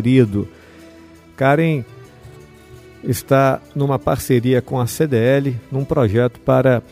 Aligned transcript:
querido. 0.00 0.48
Karen 1.36 1.84
está 3.04 3.60
numa 3.74 3.98
parceria 3.98 4.62
com 4.62 4.80
a 4.80 4.86
CDL, 4.86 5.56
num 5.70 5.84
projeto 5.84 6.40
para 6.40 6.82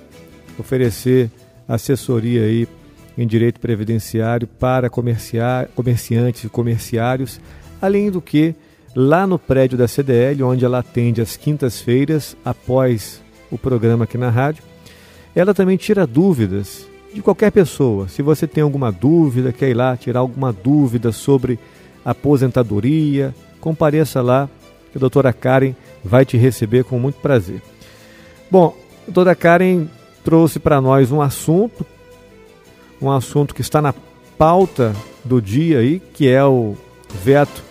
oferecer 0.58 1.30
assessoria 1.66 2.42
aí 2.42 2.68
em 3.16 3.26
direito 3.26 3.60
previdenciário 3.60 4.46
para 4.46 4.90
comerciantes 4.90 6.44
e 6.44 6.48
comerciários, 6.48 7.40
além 7.80 8.10
do 8.10 8.20
que 8.20 8.54
lá 8.94 9.26
no 9.26 9.38
prédio 9.38 9.76
da 9.76 9.88
CDL, 9.88 10.42
onde 10.42 10.64
ela 10.64 10.78
atende 10.78 11.20
às 11.20 11.36
quintas-feiras 11.36 12.36
após 12.44 13.22
o 13.50 13.58
programa 13.58 14.04
aqui 14.04 14.18
na 14.18 14.30
rádio, 14.30 14.62
ela 15.34 15.54
também 15.54 15.76
tira 15.76 16.06
dúvidas 16.06 16.86
de 17.12 17.22
qualquer 17.22 17.50
pessoa. 17.50 18.08
Se 18.08 18.22
você 18.22 18.46
tem 18.46 18.62
alguma 18.62 18.92
dúvida, 18.92 19.52
quer 19.52 19.70
ir 19.70 19.74
lá 19.74 19.96
tirar 19.96 20.20
alguma 20.20 20.52
dúvida 20.52 21.10
sobre 21.10 21.58
aposentadoria, 22.10 23.34
compareça 23.60 24.22
lá, 24.22 24.48
que 24.90 24.96
a 24.96 25.00
doutora 25.00 25.32
Karen 25.32 25.74
vai 26.02 26.24
te 26.24 26.36
receber 26.36 26.84
com 26.84 26.98
muito 26.98 27.20
prazer. 27.20 27.60
Bom, 28.50 28.74
a 29.02 29.04
doutora 29.06 29.34
Karen 29.34 29.86
trouxe 30.24 30.58
para 30.58 30.80
nós 30.80 31.12
um 31.12 31.20
assunto, 31.20 31.84
um 33.00 33.10
assunto 33.10 33.54
que 33.54 33.60
está 33.60 33.82
na 33.82 33.94
pauta 34.38 34.94
do 35.22 35.40
dia 35.42 35.80
aí, 35.80 36.00
que 36.00 36.28
é 36.28 36.42
o 36.42 36.76
veto 37.22 37.62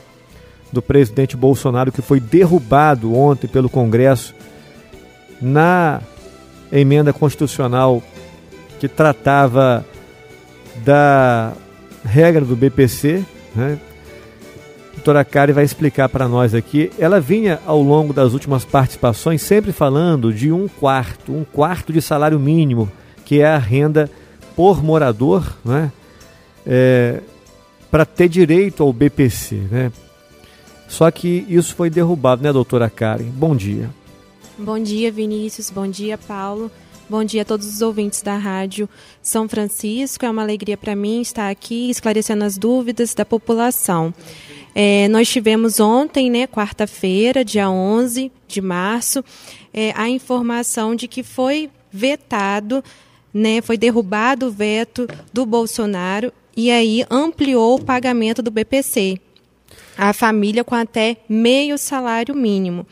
do 0.71 0.81
presidente 0.81 1.35
Bolsonaro 1.35 1.91
que 1.91 2.01
foi 2.01 2.19
derrubado 2.19 3.15
ontem 3.15 3.47
pelo 3.47 3.69
Congresso 3.69 4.35
na 5.41 6.01
emenda 6.71 7.13
constitucional 7.13 8.03
que 8.79 8.87
tratava 8.87 9.85
da 10.83 11.53
regra 12.03 12.45
do 12.45 12.55
BPC, 12.55 13.23
né? 13.55 13.79
Doutora 14.97 15.23
Kari 15.23 15.53
vai 15.53 15.63
explicar 15.63 16.09
para 16.09 16.27
nós 16.27 16.55
aqui. 16.55 16.91
Ela 16.97 17.21
vinha 17.21 17.61
ao 17.65 17.81
longo 17.81 18.11
das 18.11 18.33
últimas 18.33 18.65
participações 18.65 19.41
sempre 19.41 19.71
falando 19.71 20.33
de 20.33 20.51
um 20.51 20.67
quarto, 20.67 21.31
um 21.31 21.45
quarto 21.45 21.93
de 21.93 22.01
salário 22.01 22.39
mínimo, 22.39 22.91
que 23.23 23.39
é 23.39 23.45
a 23.45 23.59
renda 23.59 24.09
por 24.55 24.83
morador, 24.83 25.55
né? 25.63 25.91
É, 26.65 27.21
para 27.91 28.05
ter 28.05 28.27
direito 28.27 28.83
ao 28.83 28.91
BPC, 28.91 29.55
né? 29.71 29.91
Só 30.89 31.09
que 31.11 31.45
isso 31.47 31.75
foi 31.75 31.89
derrubado, 31.89 32.41
né, 32.41 32.51
doutora 32.51 32.89
Karen? 32.89 33.25
Bom 33.25 33.55
dia. 33.55 33.89
Bom 34.57 34.79
dia, 34.79 35.11
Vinícius. 35.11 35.69
Bom 35.69 35.87
dia, 35.87 36.17
Paulo. 36.17 36.71
Bom 37.09 37.23
dia 37.23 37.43
a 37.43 37.45
todos 37.45 37.65
os 37.65 37.81
ouvintes 37.81 38.21
da 38.21 38.35
Rádio 38.35 38.89
São 39.21 39.47
Francisco. 39.47 40.25
É 40.25 40.29
uma 40.29 40.41
alegria 40.41 40.75
para 40.75 40.93
mim 40.93 41.21
estar 41.21 41.49
aqui 41.49 41.89
esclarecendo 41.89 42.43
as 42.43 42.57
dúvidas 42.57 43.13
da 43.13 43.23
população. 43.23 44.13
É, 44.75 45.07
nós 45.07 45.29
tivemos 45.29 45.79
ontem, 45.79 46.29
né, 46.29 46.45
quarta-feira, 46.47 47.45
dia 47.45 47.69
11 47.69 48.29
de 48.45 48.59
março, 48.59 49.23
é, 49.73 49.93
a 49.95 50.09
informação 50.09 50.95
de 50.95 51.07
que 51.07 51.23
foi 51.23 51.69
vetado, 51.89 52.83
né, 53.33 53.61
foi 53.61 53.77
derrubado 53.77 54.47
o 54.47 54.51
veto 54.51 55.07
do 55.31 55.45
Bolsonaro 55.45 56.33
e 56.57 56.69
aí 56.69 57.05
ampliou 57.09 57.75
o 57.75 57.83
pagamento 57.85 58.41
do 58.41 58.51
BPC 58.51 59.17
a 59.97 60.13
família 60.13 60.63
com 60.63 60.75
até 60.75 61.17
meio 61.27 61.77
salário 61.77 62.35
mínimo. 62.35 62.85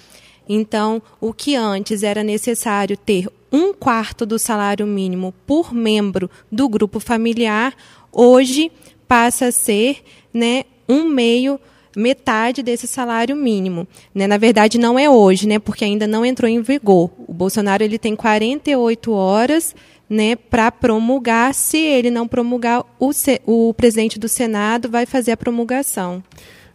Então, 0.48 1.02
o 1.20 1.34
que 1.34 1.56
antes 1.56 2.04
era 2.04 2.24
necessário 2.24 2.96
ter 2.96 3.28
um 3.52 3.74
quarto 3.74 4.26
do 4.26 4.38
salário 4.38 4.86
mínimo 4.86 5.34
por 5.46 5.74
membro 5.74 6.30
do 6.52 6.68
grupo 6.68 7.00
familiar, 7.00 7.74
hoje 8.12 8.72
passa 9.08 9.48
a 9.48 9.52
ser 9.52 10.04
né, 10.34 10.64
um 10.88 11.06
meio 11.06 11.60
metade 11.96 12.62
desse 12.62 12.88
salário 12.88 13.36
mínimo. 13.36 13.88
Né? 14.14 14.28
Na 14.28 14.38
verdade, 14.38 14.78
não 14.78 15.00
é 15.00 15.10
hoje, 15.10 15.48
né? 15.48 15.60
porque 15.60 15.86
ainda 15.86 16.06
não 16.06 16.26
entrou 16.26 16.50
em 16.50 16.62
vigor. 16.62 17.10
O 17.28 17.34
Bolsonaro 17.34 17.84
ele 17.84 17.98
tem 17.98 18.16
48 18.16 19.12
horas 19.12 19.74
né, 20.10 20.36
para 20.36 20.72
promulgar. 20.72 21.54
Se 21.54 21.78
ele 21.78 22.12
não 22.12 22.28
promulgar, 22.28 22.84
o, 23.00 23.12
o 23.46 23.74
presidente 23.74 24.20
do 24.20 24.28
Senado 24.28 24.90
vai 24.90 25.06
fazer 25.06 25.32
a 25.32 25.38
promulgação. 25.38 26.22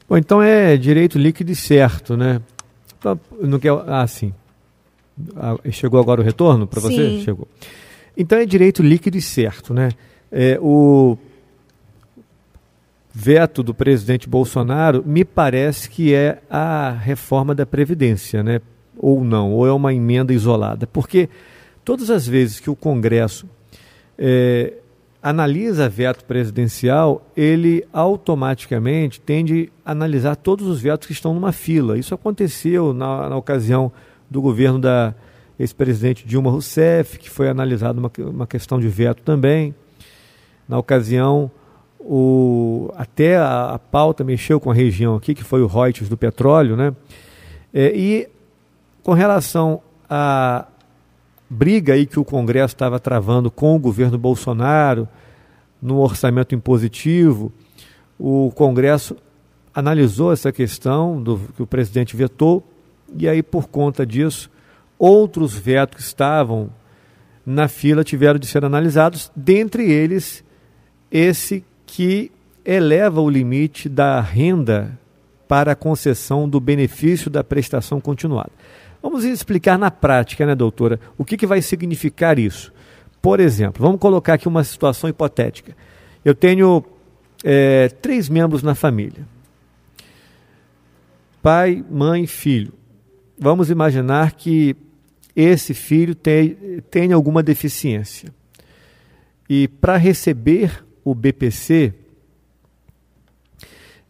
Bom, 0.08 0.16
então 0.16 0.42
é 0.42 0.76
direito 0.76 1.18
líquido 1.18 1.52
e 1.52 1.56
certo, 1.56 2.16
né? 2.16 2.40
No 3.40 3.58
que 3.58 3.68
ah, 3.68 4.06
sim. 4.06 4.32
Ah, 5.36 5.56
chegou 5.70 6.00
agora 6.00 6.20
o 6.20 6.24
retorno 6.24 6.66
para 6.66 6.80
você? 6.80 7.20
Chegou. 7.20 7.46
Então 8.16 8.38
é 8.38 8.44
direito 8.44 8.82
líquido 8.82 9.16
e 9.16 9.22
certo, 9.22 9.72
né? 9.72 9.90
É, 10.30 10.58
o 10.60 11.16
veto 13.12 13.62
do 13.62 13.74
presidente 13.74 14.28
Bolsonaro 14.28 15.02
me 15.04 15.24
parece 15.24 15.90
que 15.90 16.14
é 16.14 16.40
a 16.48 16.90
reforma 16.90 17.54
da 17.54 17.66
Previdência, 17.66 18.42
né? 18.42 18.60
Ou 18.96 19.24
não, 19.24 19.52
ou 19.52 19.66
é 19.66 19.72
uma 19.72 19.92
emenda 19.92 20.32
isolada. 20.32 20.86
Porque 20.86 21.28
todas 21.84 22.10
as 22.10 22.26
vezes 22.26 22.60
que 22.60 22.70
o 22.70 22.76
Congresso 22.76 23.46
é, 24.18 24.74
analisa 25.22 25.88
veto 25.88 26.24
presidencial, 26.24 27.26
ele 27.36 27.86
automaticamente 27.92 29.20
tende 29.20 29.70
a 29.84 29.92
analisar 29.92 30.36
todos 30.36 30.66
os 30.66 30.80
vetos 30.80 31.06
que 31.06 31.12
estão 31.12 31.34
numa 31.34 31.52
fila. 31.52 31.98
Isso 31.98 32.14
aconteceu 32.14 32.94
na, 32.94 33.28
na 33.28 33.36
ocasião 33.36 33.92
do 34.30 34.40
governo 34.40 34.78
da 34.78 35.14
ex-presidente 35.58 36.26
Dilma 36.26 36.50
Rousseff, 36.50 37.18
que 37.18 37.28
foi 37.28 37.48
analisada 37.48 37.98
uma, 37.98 38.10
uma 38.18 38.46
questão 38.46 38.80
de 38.80 38.88
veto 38.88 39.22
também. 39.22 39.74
Na 40.66 40.78
ocasião, 40.78 41.50
o, 41.98 42.90
até 42.96 43.36
a, 43.36 43.74
a, 43.74 43.78
pauta 43.78 44.24
mexeu 44.24 44.58
com 44.58 44.70
a 44.70 44.74
região 44.74 45.16
aqui, 45.16 45.34
que 45.34 45.44
foi 45.44 45.60
o 45.60 45.66
Reuters 45.66 46.08
do 46.08 46.16
petróleo, 46.16 46.76
né? 46.76 46.94
É, 47.74 47.92
e 47.94 48.28
com 49.02 49.12
relação 49.12 49.82
a, 50.08 50.66
briga 51.50 51.94
aí 51.94 52.06
que 52.06 52.20
o 52.20 52.24
Congresso 52.24 52.74
estava 52.74 53.00
travando 53.00 53.50
com 53.50 53.74
o 53.74 53.78
governo 53.78 54.16
Bolsonaro 54.16 55.08
no 55.82 55.98
orçamento 55.98 56.54
impositivo, 56.54 57.52
o 58.16 58.52
Congresso 58.54 59.16
analisou 59.74 60.32
essa 60.32 60.52
questão 60.52 61.20
do 61.20 61.40
que 61.56 61.62
o 61.62 61.66
presidente 61.66 62.16
vetou 62.16 62.62
e 63.16 63.28
aí 63.28 63.42
por 63.42 63.68
conta 63.68 64.06
disso 64.06 64.50
outros 64.98 65.54
vetos 65.54 65.96
que 65.96 66.02
estavam 66.02 66.70
na 67.44 67.66
fila 67.66 68.04
tiveram 68.04 68.38
de 68.38 68.46
ser 68.46 68.64
analisados, 68.64 69.32
dentre 69.34 69.90
eles 69.90 70.44
esse 71.10 71.64
que 71.86 72.30
eleva 72.64 73.20
o 73.20 73.28
limite 73.28 73.88
da 73.88 74.20
renda 74.20 74.98
para 75.48 75.72
a 75.72 75.74
concessão 75.74 76.48
do 76.48 76.60
benefício 76.60 77.30
da 77.30 77.42
prestação 77.42 78.00
continuada. 78.00 78.52
Vamos 79.02 79.24
explicar 79.24 79.78
na 79.78 79.90
prática, 79.90 80.44
né, 80.44 80.54
doutora, 80.54 81.00
o 81.16 81.24
que, 81.24 81.36
que 81.36 81.46
vai 81.46 81.62
significar 81.62 82.38
isso. 82.38 82.72
Por 83.22 83.40
exemplo, 83.40 83.82
vamos 83.82 84.00
colocar 84.00 84.34
aqui 84.34 84.48
uma 84.48 84.64
situação 84.64 85.08
hipotética. 85.08 85.76
Eu 86.24 86.34
tenho 86.34 86.84
é, 87.44 87.88
três 87.88 88.28
membros 88.28 88.62
na 88.62 88.74
família: 88.74 89.26
pai, 91.42 91.84
mãe, 91.90 92.26
filho. 92.26 92.72
Vamos 93.38 93.70
imaginar 93.70 94.32
que 94.32 94.76
esse 95.34 95.72
filho 95.72 96.14
tem, 96.14 96.82
tem 96.90 97.12
alguma 97.12 97.42
deficiência. 97.42 98.32
E 99.48 99.66
para 99.66 99.96
receber 99.96 100.84
o 101.04 101.14
BPC, 101.14 101.94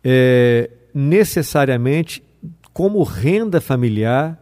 é, 0.02 0.70
necessariamente, 0.92 2.22
como 2.72 3.02
renda 3.02 3.60
familiar, 3.60 4.39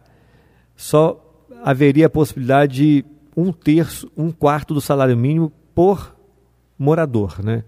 só 0.79 1.21
haveria 1.61 2.05
a 2.05 2.09
possibilidade 2.09 2.73
de 2.73 3.05
um 3.35 3.51
terço, 3.51 4.09
um 4.15 4.31
quarto 4.31 4.73
do 4.73 4.79
salário 4.79 5.17
mínimo 5.17 5.51
por 5.75 6.15
morador, 6.77 7.43
né? 7.43 7.65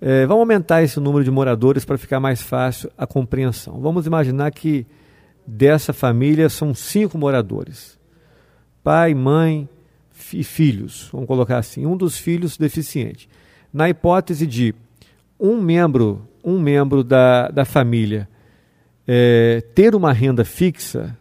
É, 0.00 0.24
vamos 0.24 0.42
aumentar 0.42 0.84
esse 0.84 1.00
número 1.00 1.24
de 1.24 1.32
moradores 1.32 1.84
para 1.84 1.98
ficar 1.98 2.20
mais 2.20 2.40
fácil 2.40 2.88
a 2.96 3.08
compreensão. 3.08 3.80
Vamos 3.80 4.06
imaginar 4.06 4.52
que 4.52 4.86
dessa 5.44 5.92
família 5.92 6.48
são 6.48 6.72
cinco 6.72 7.18
moradores: 7.18 7.98
pai, 8.84 9.14
mãe 9.14 9.68
e 10.32 10.44
filhos. 10.44 11.08
Vamos 11.12 11.26
colocar 11.26 11.58
assim, 11.58 11.86
um 11.86 11.96
dos 11.96 12.16
filhos 12.16 12.56
deficiente. 12.56 13.28
Na 13.72 13.88
hipótese 13.90 14.46
de 14.46 14.72
um 15.40 15.60
membro, 15.60 16.24
um 16.44 16.60
membro 16.60 17.02
da, 17.02 17.48
da 17.48 17.64
família 17.64 18.28
é, 19.08 19.60
ter 19.74 19.96
uma 19.96 20.12
renda 20.12 20.44
fixa, 20.44 21.18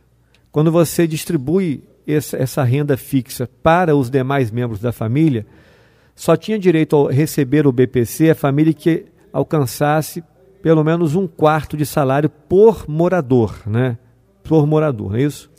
quando 0.52 0.72
você 0.72 1.08
distribui 1.08 1.84
essa, 2.08 2.38
essa 2.38 2.64
renda 2.64 2.98
fixa 2.98 3.50
para 3.64 3.96
os 3.96 4.10
demais 4.10 4.52
membros 4.52 4.80
da 4.80 4.92
família, 4.92 5.46
só 6.16 6.36
tinha 6.36 6.60
direito 6.60 7.08
a 7.08 7.12
receber 7.12 7.66
o 7.66 7.72
BPC 7.72 8.32
a 8.32 8.36
família 8.36 8.74
que 8.74 9.06
alcançasse 9.32 10.24
pelo 10.62 10.84
menos 10.84 11.16
um 11.16 11.26
quarto 11.26 11.76
de 11.76 11.86
salário 11.86 12.30
por 12.30 12.88
morador, 12.88 13.64
né? 13.66 13.98
Por 14.44 14.68
morador, 14.68 15.16
é 15.18 15.24
isso? 15.24 15.50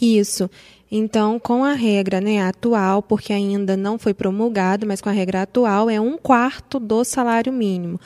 Isso. 0.00 0.50
Então, 0.90 1.38
com 1.38 1.64
a 1.64 1.74
regra 1.74 2.20
né, 2.20 2.40
atual, 2.42 3.02
porque 3.02 3.32
ainda 3.32 3.76
não 3.76 3.98
foi 3.98 4.14
promulgado, 4.14 4.86
mas 4.86 5.00
com 5.00 5.08
a 5.08 5.12
regra 5.12 5.42
atual, 5.42 5.90
é 5.90 6.00
um 6.00 6.16
quarto 6.16 6.80
do 6.80 7.04
salário 7.04 7.52
mínimo. 7.52 8.00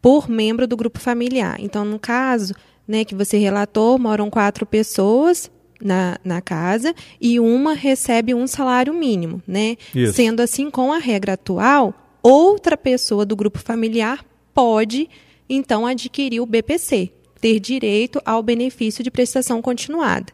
por 0.00 0.28
membro 0.28 0.66
do 0.66 0.76
grupo 0.76 0.98
familiar. 0.98 1.56
Então, 1.60 1.84
no 1.84 1.96
caso 1.96 2.54
né, 2.88 3.04
que 3.04 3.14
você 3.14 3.38
relatou, 3.38 3.98
moram 4.00 4.28
quatro 4.28 4.66
pessoas 4.66 5.48
na, 5.82 6.18
na 6.24 6.40
casa 6.40 6.94
e 7.20 7.40
uma 7.40 7.74
recebe 7.74 8.34
um 8.34 8.46
salário 8.46 8.94
mínimo. 8.94 9.42
Né? 9.46 9.76
Sendo 10.12 10.40
assim, 10.40 10.70
com 10.70 10.92
a 10.92 10.98
regra 10.98 11.34
atual, 11.34 11.94
outra 12.22 12.76
pessoa 12.76 13.26
do 13.26 13.36
grupo 13.36 13.58
familiar 13.58 14.24
pode, 14.54 15.08
então, 15.48 15.86
adquirir 15.86 16.40
o 16.40 16.46
BPC, 16.46 17.10
ter 17.40 17.58
direito 17.60 18.20
ao 18.24 18.42
benefício 18.42 19.02
de 19.02 19.10
prestação 19.10 19.60
continuada. 19.60 20.32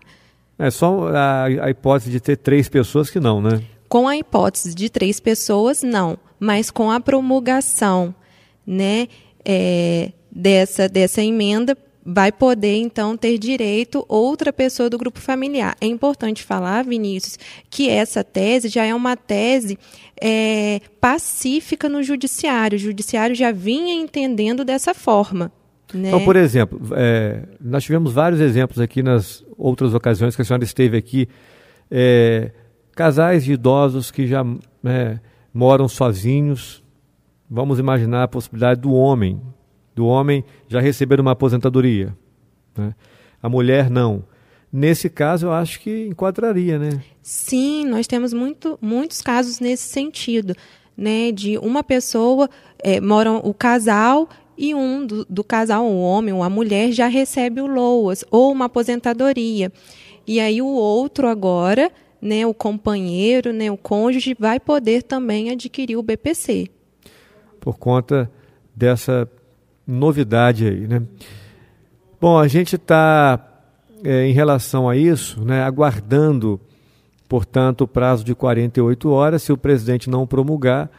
É 0.58 0.70
só 0.70 1.08
a, 1.08 1.44
a 1.44 1.70
hipótese 1.70 2.10
de 2.10 2.20
ter 2.20 2.36
três 2.36 2.68
pessoas 2.68 3.08
que 3.08 3.20
não, 3.20 3.40
né? 3.40 3.62
Com 3.88 4.06
a 4.08 4.16
hipótese 4.16 4.74
de 4.74 4.90
três 4.90 5.18
pessoas, 5.20 5.82
não. 5.82 6.18
Mas 6.38 6.70
com 6.70 6.90
a 6.90 7.00
promulgação 7.00 8.14
né, 8.66 9.08
é, 9.44 10.12
dessa, 10.30 10.88
dessa 10.88 11.22
emenda, 11.22 11.76
vai 12.10 12.32
poder 12.32 12.76
então 12.76 13.18
ter 13.18 13.36
direito 13.36 14.02
outra 14.08 14.50
pessoa 14.50 14.88
do 14.88 14.96
grupo 14.96 15.20
familiar. 15.20 15.76
É 15.78 15.86
importante 15.86 16.42
falar, 16.42 16.82
Vinícius, 16.82 17.38
que 17.68 17.90
essa 17.90 18.24
tese 18.24 18.68
já 18.68 18.82
é 18.82 18.94
uma 18.94 19.14
tese 19.14 19.78
é, 20.18 20.80
pacífica 20.98 21.86
no 21.86 22.02
judiciário. 22.02 22.76
O 22.76 22.80
judiciário 22.80 23.36
já 23.36 23.52
vinha 23.52 23.92
entendendo 23.92 24.64
dessa 24.64 24.94
forma. 24.94 25.52
Né? 25.92 26.08
Então, 26.08 26.24
por 26.24 26.34
exemplo, 26.34 26.80
é, 26.92 27.42
nós 27.60 27.84
tivemos 27.84 28.10
vários 28.10 28.40
exemplos 28.40 28.80
aqui 28.80 29.02
nas 29.02 29.44
outras 29.58 29.92
ocasiões 29.92 30.34
que 30.34 30.40
a 30.40 30.44
senhora 30.46 30.64
esteve 30.64 30.96
aqui. 30.96 31.28
É, 31.90 32.52
casais 32.96 33.44
de 33.44 33.52
idosos 33.52 34.10
que 34.10 34.26
já 34.26 34.42
é, 34.82 35.18
moram 35.52 35.86
sozinhos. 35.86 36.82
Vamos 37.50 37.78
imaginar 37.78 38.22
a 38.22 38.28
possibilidade 38.28 38.80
do 38.80 38.94
homem, 38.94 39.40
do 39.98 40.06
homem 40.06 40.44
já 40.68 40.80
receber 40.80 41.20
uma 41.20 41.32
aposentadoria. 41.32 42.16
Né? 42.76 42.94
A 43.42 43.48
mulher 43.48 43.90
não. 43.90 44.22
Nesse 44.72 45.10
caso, 45.10 45.46
eu 45.46 45.52
acho 45.52 45.80
que 45.80 46.06
enquadraria, 46.06 46.78
né? 46.78 47.02
Sim, 47.20 47.84
nós 47.84 48.06
temos 48.06 48.32
muito, 48.32 48.78
muitos 48.80 49.20
casos 49.20 49.58
nesse 49.58 49.88
sentido, 49.88 50.54
né? 50.96 51.32
De 51.32 51.58
uma 51.58 51.82
pessoa, 51.82 52.48
é, 52.78 53.00
moram 53.00 53.38
o 53.38 53.52
casal 53.52 54.28
e 54.56 54.72
um 54.72 55.04
do, 55.04 55.24
do 55.24 55.42
casal, 55.42 55.84
um 55.84 56.00
homem 56.00 56.32
ou 56.32 56.44
a 56.44 56.50
mulher, 56.50 56.92
já 56.92 57.08
recebe 57.08 57.60
o 57.60 57.66
LOAS 57.66 58.24
ou 58.30 58.52
uma 58.52 58.66
aposentadoria. 58.66 59.72
E 60.24 60.38
aí 60.38 60.62
o 60.62 60.66
outro 60.66 61.26
agora, 61.26 61.90
né, 62.22 62.46
o 62.46 62.54
companheiro, 62.54 63.52
né, 63.52 63.68
o 63.70 63.76
cônjuge, 63.76 64.36
vai 64.38 64.60
poder 64.60 65.02
também 65.02 65.50
adquirir 65.50 65.96
o 65.96 66.02
BPC. 66.02 66.68
Por 67.58 67.78
conta 67.78 68.30
dessa 68.76 69.28
novidade 69.88 70.66
aí, 70.66 70.86
né? 70.86 71.02
Bom, 72.20 72.38
a 72.38 72.46
gente 72.46 72.76
está, 72.76 73.40
é, 74.04 74.26
em 74.26 74.32
relação 74.32 74.88
a 74.88 74.96
isso, 74.96 75.42
né, 75.44 75.62
aguardando, 75.62 76.60
portanto, 77.28 77.82
o 77.82 77.88
prazo 77.88 78.22
de 78.22 78.34
48 78.34 79.08
horas. 79.10 79.42
Se 79.42 79.52
o 79.52 79.56
presidente 79.56 80.10
não 80.10 80.26
promulgar, 80.26 80.90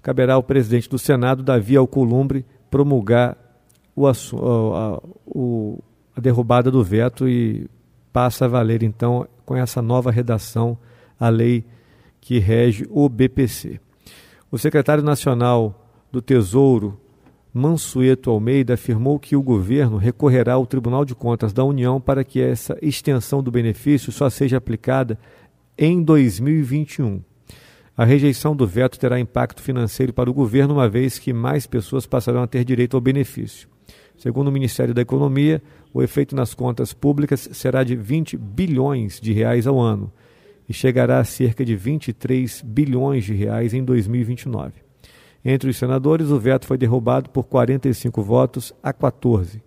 caberá 0.00 0.34
ao 0.34 0.42
presidente 0.42 0.88
do 0.88 0.98
Senado, 0.98 1.42
Davi 1.42 1.76
Alcolumbre, 1.76 2.46
promulgar 2.70 3.36
o, 3.94 4.06
a, 4.06 4.12
o, 5.26 5.82
a 6.16 6.20
derrubada 6.20 6.70
do 6.70 6.82
veto 6.82 7.28
e 7.28 7.68
passa 8.12 8.46
a 8.46 8.48
valer, 8.48 8.82
então, 8.82 9.26
com 9.44 9.56
essa 9.56 9.82
nova 9.82 10.10
redação, 10.10 10.78
a 11.18 11.28
lei 11.28 11.64
que 12.20 12.38
rege 12.38 12.86
o 12.90 13.08
BPC. 13.08 13.80
O 14.50 14.56
secretário 14.56 15.02
nacional 15.02 15.90
do 16.10 16.22
Tesouro, 16.22 16.98
Mansueto 17.52 18.30
Almeida, 18.30 18.74
afirmou 18.74 19.18
que 19.18 19.34
o 19.34 19.42
governo 19.42 19.96
recorrerá 19.96 20.54
ao 20.54 20.66
Tribunal 20.66 21.04
de 21.04 21.14
Contas 21.14 21.52
da 21.52 21.64
União 21.64 22.00
para 22.00 22.22
que 22.22 22.40
essa 22.40 22.76
extensão 22.82 23.42
do 23.42 23.50
benefício 23.50 24.12
só 24.12 24.28
seja 24.28 24.58
aplicada 24.58 25.18
em 25.76 26.02
2021. 26.02 27.22
A 27.96 28.04
rejeição 28.04 28.54
do 28.54 28.66
veto 28.66 28.98
terá 28.98 29.18
impacto 29.18 29.62
financeiro 29.62 30.12
para 30.12 30.30
o 30.30 30.34
governo, 30.34 30.74
uma 30.74 30.88
vez 30.88 31.18
que 31.18 31.32
mais 31.32 31.66
pessoas 31.66 32.06
passarão 32.06 32.42
a 32.42 32.46
ter 32.46 32.64
direito 32.64 32.96
ao 32.96 33.00
benefício. 33.00 33.68
Segundo 34.16 34.48
o 34.48 34.52
Ministério 34.52 34.94
da 34.94 35.02
Economia, 35.02 35.62
o 35.92 36.02
efeito 36.02 36.36
nas 36.36 36.54
contas 36.54 36.92
públicas 36.92 37.48
será 37.52 37.82
de 37.82 37.96
20 37.96 38.36
bilhões 38.36 39.20
de 39.20 39.32
reais 39.32 39.66
ao 39.66 39.80
ano 39.80 40.12
e 40.68 40.72
chegará 40.72 41.18
a 41.18 41.24
cerca 41.24 41.64
de 41.64 41.74
23 41.74 42.62
bilhões 42.62 43.24
de 43.24 43.32
reais 43.32 43.72
em 43.72 43.82
2029. 43.82 44.87
Entre 45.44 45.70
os 45.70 45.76
senadores, 45.76 46.30
o 46.30 46.38
veto 46.38 46.66
foi 46.66 46.76
derrubado 46.76 47.30
por 47.30 47.44
45 47.44 48.22
votos 48.22 48.72
a 48.82 48.92
14. 48.92 49.62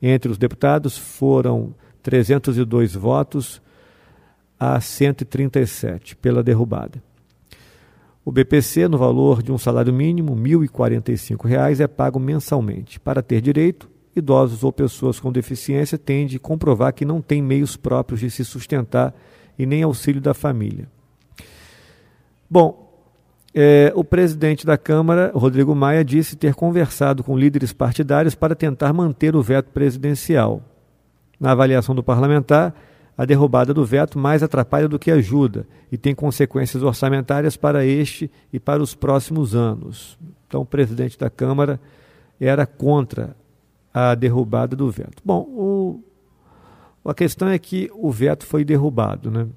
Entre 0.00 0.30
os 0.30 0.38
deputados, 0.38 0.96
foram 0.96 1.74
302 2.02 2.94
votos 2.94 3.60
a 4.58 4.80
137 4.80 6.16
pela 6.16 6.42
derrubada. 6.42 7.02
O 8.24 8.32
BPC, 8.32 8.88
no 8.88 8.98
valor 8.98 9.42
de 9.42 9.50
um 9.50 9.58
salário 9.58 9.92
mínimo, 9.92 10.34
R$ 10.34 10.40
1.045, 10.68 11.80
é 11.80 11.86
pago 11.86 12.18
mensalmente. 12.18 13.00
Para 13.00 13.22
ter 13.22 13.40
direito, 13.40 13.88
idosos 14.14 14.62
ou 14.62 14.72
pessoas 14.72 15.18
com 15.18 15.32
deficiência 15.32 15.96
têm 15.96 16.26
de 16.26 16.38
comprovar 16.38 16.92
que 16.92 17.04
não 17.04 17.22
têm 17.22 17.40
meios 17.40 17.76
próprios 17.76 18.20
de 18.20 18.30
se 18.30 18.44
sustentar 18.44 19.14
e 19.58 19.64
nem 19.64 19.82
auxílio 19.82 20.20
da 20.20 20.34
família. 20.34 20.88
Bom, 22.50 22.87
é, 23.60 23.92
o 23.96 24.04
presidente 24.04 24.64
da 24.64 24.78
Câmara, 24.78 25.32
Rodrigo 25.34 25.74
Maia, 25.74 26.04
disse 26.04 26.36
ter 26.36 26.54
conversado 26.54 27.24
com 27.24 27.36
líderes 27.36 27.72
partidários 27.72 28.36
para 28.36 28.54
tentar 28.54 28.92
manter 28.92 29.34
o 29.34 29.42
veto 29.42 29.72
presidencial. 29.72 30.62
Na 31.40 31.50
avaliação 31.50 31.92
do 31.92 32.00
parlamentar, 32.00 32.72
a 33.16 33.24
derrubada 33.24 33.74
do 33.74 33.84
veto 33.84 34.16
mais 34.16 34.44
atrapalha 34.44 34.86
do 34.86 34.96
que 34.96 35.10
ajuda 35.10 35.66
e 35.90 35.98
tem 35.98 36.14
consequências 36.14 36.84
orçamentárias 36.84 37.56
para 37.56 37.84
este 37.84 38.30
e 38.52 38.60
para 38.60 38.80
os 38.80 38.94
próximos 38.94 39.56
anos. 39.56 40.16
Então, 40.46 40.60
o 40.60 40.64
presidente 40.64 41.18
da 41.18 41.28
Câmara 41.28 41.80
era 42.40 42.64
contra 42.64 43.34
a 43.92 44.14
derrubada 44.14 44.76
do 44.76 44.88
veto. 44.88 45.20
Bom, 45.24 45.40
o, 45.40 46.00
a 47.04 47.12
questão 47.12 47.48
é 47.48 47.58
que 47.58 47.90
o 47.92 48.12
veto 48.12 48.46
foi 48.46 48.64
derrubado, 48.64 49.32
né? 49.32 49.48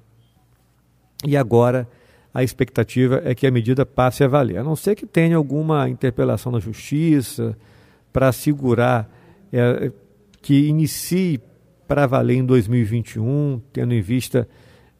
E 1.24 1.36
agora 1.36 1.86
a 2.34 2.42
expectativa 2.42 3.20
é 3.24 3.34
que 3.34 3.46
a 3.46 3.50
medida 3.50 3.84
passe 3.84 4.24
a 4.24 4.28
valer, 4.28 4.58
a 4.58 4.64
não 4.64 4.74
ser 4.74 4.94
que 4.94 5.06
tenha 5.06 5.36
alguma 5.36 5.88
interpelação 5.88 6.50
na 6.50 6.58
justiça 6.58 7.56
para 8.12 8.28
assegurar 8.28 9.10
é, 9.52 9.92
que 10.40 10.66
inicie 10.66 11.40
para 11.86 12.06
valer 12.06 12.36
em 12.36 12.44
2021, 12.44 13.60
tendo 13.72 13.92
em 13.92 14.00
vista 14.00 14.48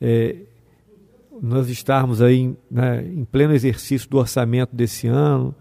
é, 0.01 0.37
nós 1.41 1.69
estarmos 1.69 2.21
aí 2.21 2.55
né, 2.71 3.03
em 3.03 3.25
pleno 3.25 3.55
exercício 3.55 4.09
do 4.11 4.19
orçamento 4.19 4.77
desse 4.77 5.09
ano. 5.09 5.55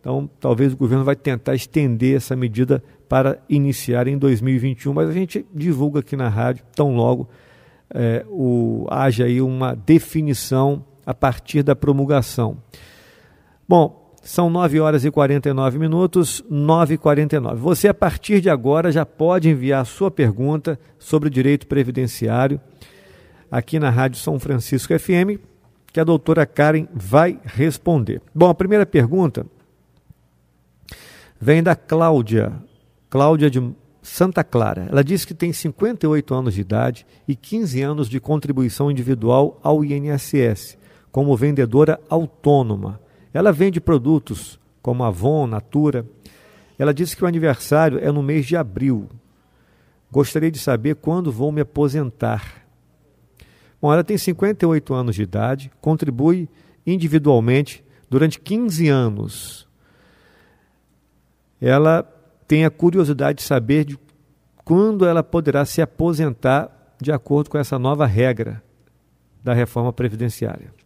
Então, 0.00 0.28
talvez 0.40 0.72
o 0.72 0.76
governo 0.76 1.04
vai 1.04 1.14
tentar 1.14 1.54
estender 1.54 2.16
essa 2.16 2.34
medida 2.34 2.82
para 3.08 3.38
iniciar 3.48 4.08
em 4.08 4.16
2021, 4.16 4.92
mas 4.92 5.08
a 5.08 5.12
gente 5.12 5.44
divulga 5.54 6.00
aqui 6.00 6.16
na 6.16 6.28
rádio, 6.28 6.64
tão 6.74 6.96
logo 6.96 7.28
é, 7.94 8.24
o, 8.28 8.86
haja 8.90 9.24
aí 9.26 9.40
uma 9.40 9.74
definição 9.74 10.84
a 11.04 11.14
partir 11.14 11.62
da 11.62 11.74
promulgação. 11.74 12.58
Bom, 13.68 14.02
são 14.22 14.48
9 14.48 14.80
horas 14.80 15.04
e 15.04 15.10
49 15.10 15.78
minutos, 15.78 16.44
9 16.48 16.94
e 16.94 16.98
49. 16.98 17.60
Você, 17.60 17.88
a 17.88 17.94
partir 17.94 18.40
de 18.40 18.48
agora, 18.48 18.92
já 18.92 19.04
pode 19.04 19.48
enviar 19.48 19.84
sua 19.84 20.10
pergunta 20.10 20.78
sobre 20.98 21.28
o 21.28 21.30
direito 21.30 21.66
previdenciário 21.66 22.60
aqui 23.50 23.78
na 23.78 23.90
Rádio 23.90 24.18
São 24.18 24.38
Francisco 24.38 24.98
FM, 24.98 25.40
que 25.92 26.00
a 26.00 26.04
doutora 26.04 26.46
Karen 26.46 26.86
vai 26.94 27.38
responder. 27.44 28.22
Bom, 28.34 28.48
a 28.48 28.54
primeira 28.54 28.86
pergunta 28.86 29.44
vem 31.38 31.62
da 31.62 31.74
Cláudia, 31.74 32.52
Cláudia 33.10 33.50
de 33.50 33.60
Santa 34.00 34.42
Clara. 34.42 34.86
Ela 34.90 35.04
diz 35.04 35.24
que 35.24 35.34
tem 35.34 35.52
58 35.52 36.34
anos 36.34 36.54
de 36.54 36.60
idade 36.60 37.06
e 37.26 37.36
15 37.36 37.82
anos 37.82 38.08
de 38.08 38.20
contribuição 38.20 38.90
individual 38.90 39.60
ao 39.62 39.84
INSS, 39.84 40.78
como 41.12 41.36
vendedora 41.36 42.00
autônoma 42.08 42.98
ela 43.32 43.52
vende 43.52 43.80
produtos 43.80 44.60
como 44.82 45.04
Avon, 45.04 45.46
Natura. 45.46 46.04
Ela 46.78 46.92
disse 46.92 47.16
que 47.16 47.24
o 47.24 47.26
aniversário 47.26 47.98
é 47.98 48.10
no 48.12 48.22
mês 48.22 48.46
de 48.46 48.56
abril. 48.56 49.08
Gostaria 50.10 50.50
de 50.50 50.58
saber 50.58 50.96
quando 50.96 51.32
vou 51.32 51.50
me 51.50 51.62
aposentar. 51.62 52.66
Bom, 53.80 53.92
ela 53.92 54.04
tem 54.04 54.18
58 54.18 54.94
anos 54.94 55.14
de 55.14 55.22
idade, 55.22 55.72
contribui 55.80 56.48
individualmente 56.86 57.82
durante 58.08 58.38
15 58.38 58.88
anos. 58.88 59.68
Ela 61.60 62.02
tem 62.46 62.64
a 62.64 62.70
curiosidade 62.70 63.38
de 63.38 63.44
saber 63.44 63.84
de 63.84 63.98
quando 64.64 65.06
ela 65.06 65.22
poderá 65.22 65.64
se 65.64 65.80
aposentar 65.80 66.94
de 67.00 67.10
acordo 67.10 67.50
com 67.50 67.58
essa 67.58 67.78
nova 67.78 68.06
regra 68.06 68.62
da 69.42 69.54
reforma 69.54 69.92
previdenciária. 69.92 70.81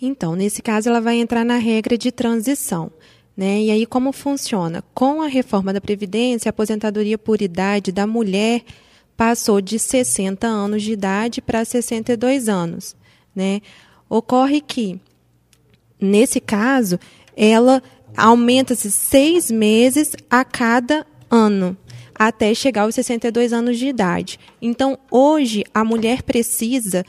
Então, 0.00 0.34
nesse 0.34 0.62
caso, 0.62 0.88
ela 0.88 1.00
vai 1.00 1.16
entrar 1.16 1.44
na 1.44 1.56
regra 1.56 1.98
de 1.98 2.10
transição. 2.10 2.90
Né? 3.36 3.62
E 3.62 3.70
aí, 3.70 3.86
como 3.86 4.12
funciona? 4.12 4.82
Com 4.94 5.22
a 5.22 5.26
reforma 5.26 5.72
da 5.72 5.80
Previdência, 5.80 6.48
a 6.48 6.50
aposentadoria 6.50 7.18
por 7.18 7.42
idade 7.42 7.92
da 7.92 8.06
mulher 8.06 8.62
passou 9.16 9.60
de 9.60 9.78
60 9.78 10.46
anos 10.46 10.82
de 10.82 10.92
idade 10.92 11.42
para 11.42 11.64
62 11.64 12.48
anos. 12.48 12.96
Né? 13.34 13.60
Ocorre 14.08 14.60
que, 14.60 14.98
nesse 16.00 16.40
caso, 16.40 16.98
ela 17.36 17.82
aumenta-se 18.16 18.90
seis 18.90 19.50
meses 19.50 20.16
a 20.28 20.44
cada 20.44 21.06
ano 21.30 21.76
até 22.14 22.52
chegar 22.52 22.82
aos 22.82 22.94
62 22.94 23.52
anos 23.52 23.78
de 23.78 23.86
idade. 23.86 24.38
Então, 24.60 24.98
hoje, 25.10 25.64
a 25.72 25.82
mulher 25.82 26.22
precisa 26.22 27.02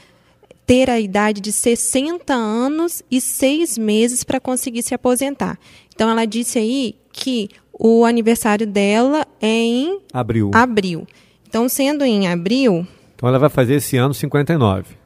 ter 0.72 0.88
a 0.88 0.98
idade 0.98 1.42
de 1.42 1.52
60 1.52 2.32
anos 2.32 3.02
e 3.10 3.20
seis 3.20 3.76
meses 3.76 4.24
para 4.24 4.40
conseguir 4.40 4.82
se 4.82 4.94
aposentar. 4.94 5.58
Então, 5.94 6.08
ela 6.08 6.24
disse 6.24 6.58
aí 6.58 6.94
que 7.12 7.50
o 7.74 8.06
aniversário 8.06 8.66
dela 8.66 9.26
é 9.38 9.48
em 9.48 10.00
abril. 10.14 10.50
abril. 10.54 11.06
Então, 11.46 11.68
sendo 11.68 12.06
em 12.06 12.26
abril. 12.26 12.86
Então, 13.14 13.28
ela 13.28 13.38
vai 13.38 13.50
fazer 13.50 13.74
esse 13.74 13.98
ano 13.98 14.14
59. 14.14 14.96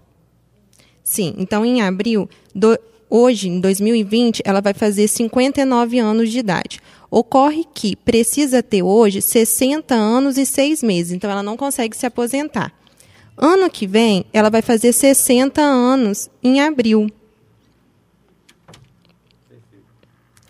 Sim, 1.03 1.35
então 1.37 1.67
em 1.67 1.83
abril, 1.83 2.31
do, 2.55 2.79
hoje, 3.11 3.49
em 3.49 3.59
2020, 3.59 4.43
ela 4.45 4.61
vai 4.61 4.73
fazer 4.73 5.09
59 5.09 5.99
anos 5.99 6.31
de 6.31 6.39
idade. 6.39 6.79
Ocorre 7.11 7.65
que 7.75 7.97
precisa 7.97 8.63
ter 8.63 8.85
hoje 8.85 9.21
60 9.21 9.97
anos 9.97 10.39
e 10.39 10.47
6 10.47 10.85
meses, 10.85 11.11
então 11.11 11.29
ela 11.29 11.43
não 11.43 11.57
consegue 11.57 11.97
se 11.97 12.07
aposentar. 12.07 12.73
Ano 13.37 13.69
que 13.69 13.87
vem, 13.87 14.25
ela 14.33 14.49
vai 14.49 14.63
fazer 14.63 14.93
60 14.93 15.61
anos 15.61 16.31
em 16.43 16.61
abril. 16.61 17.09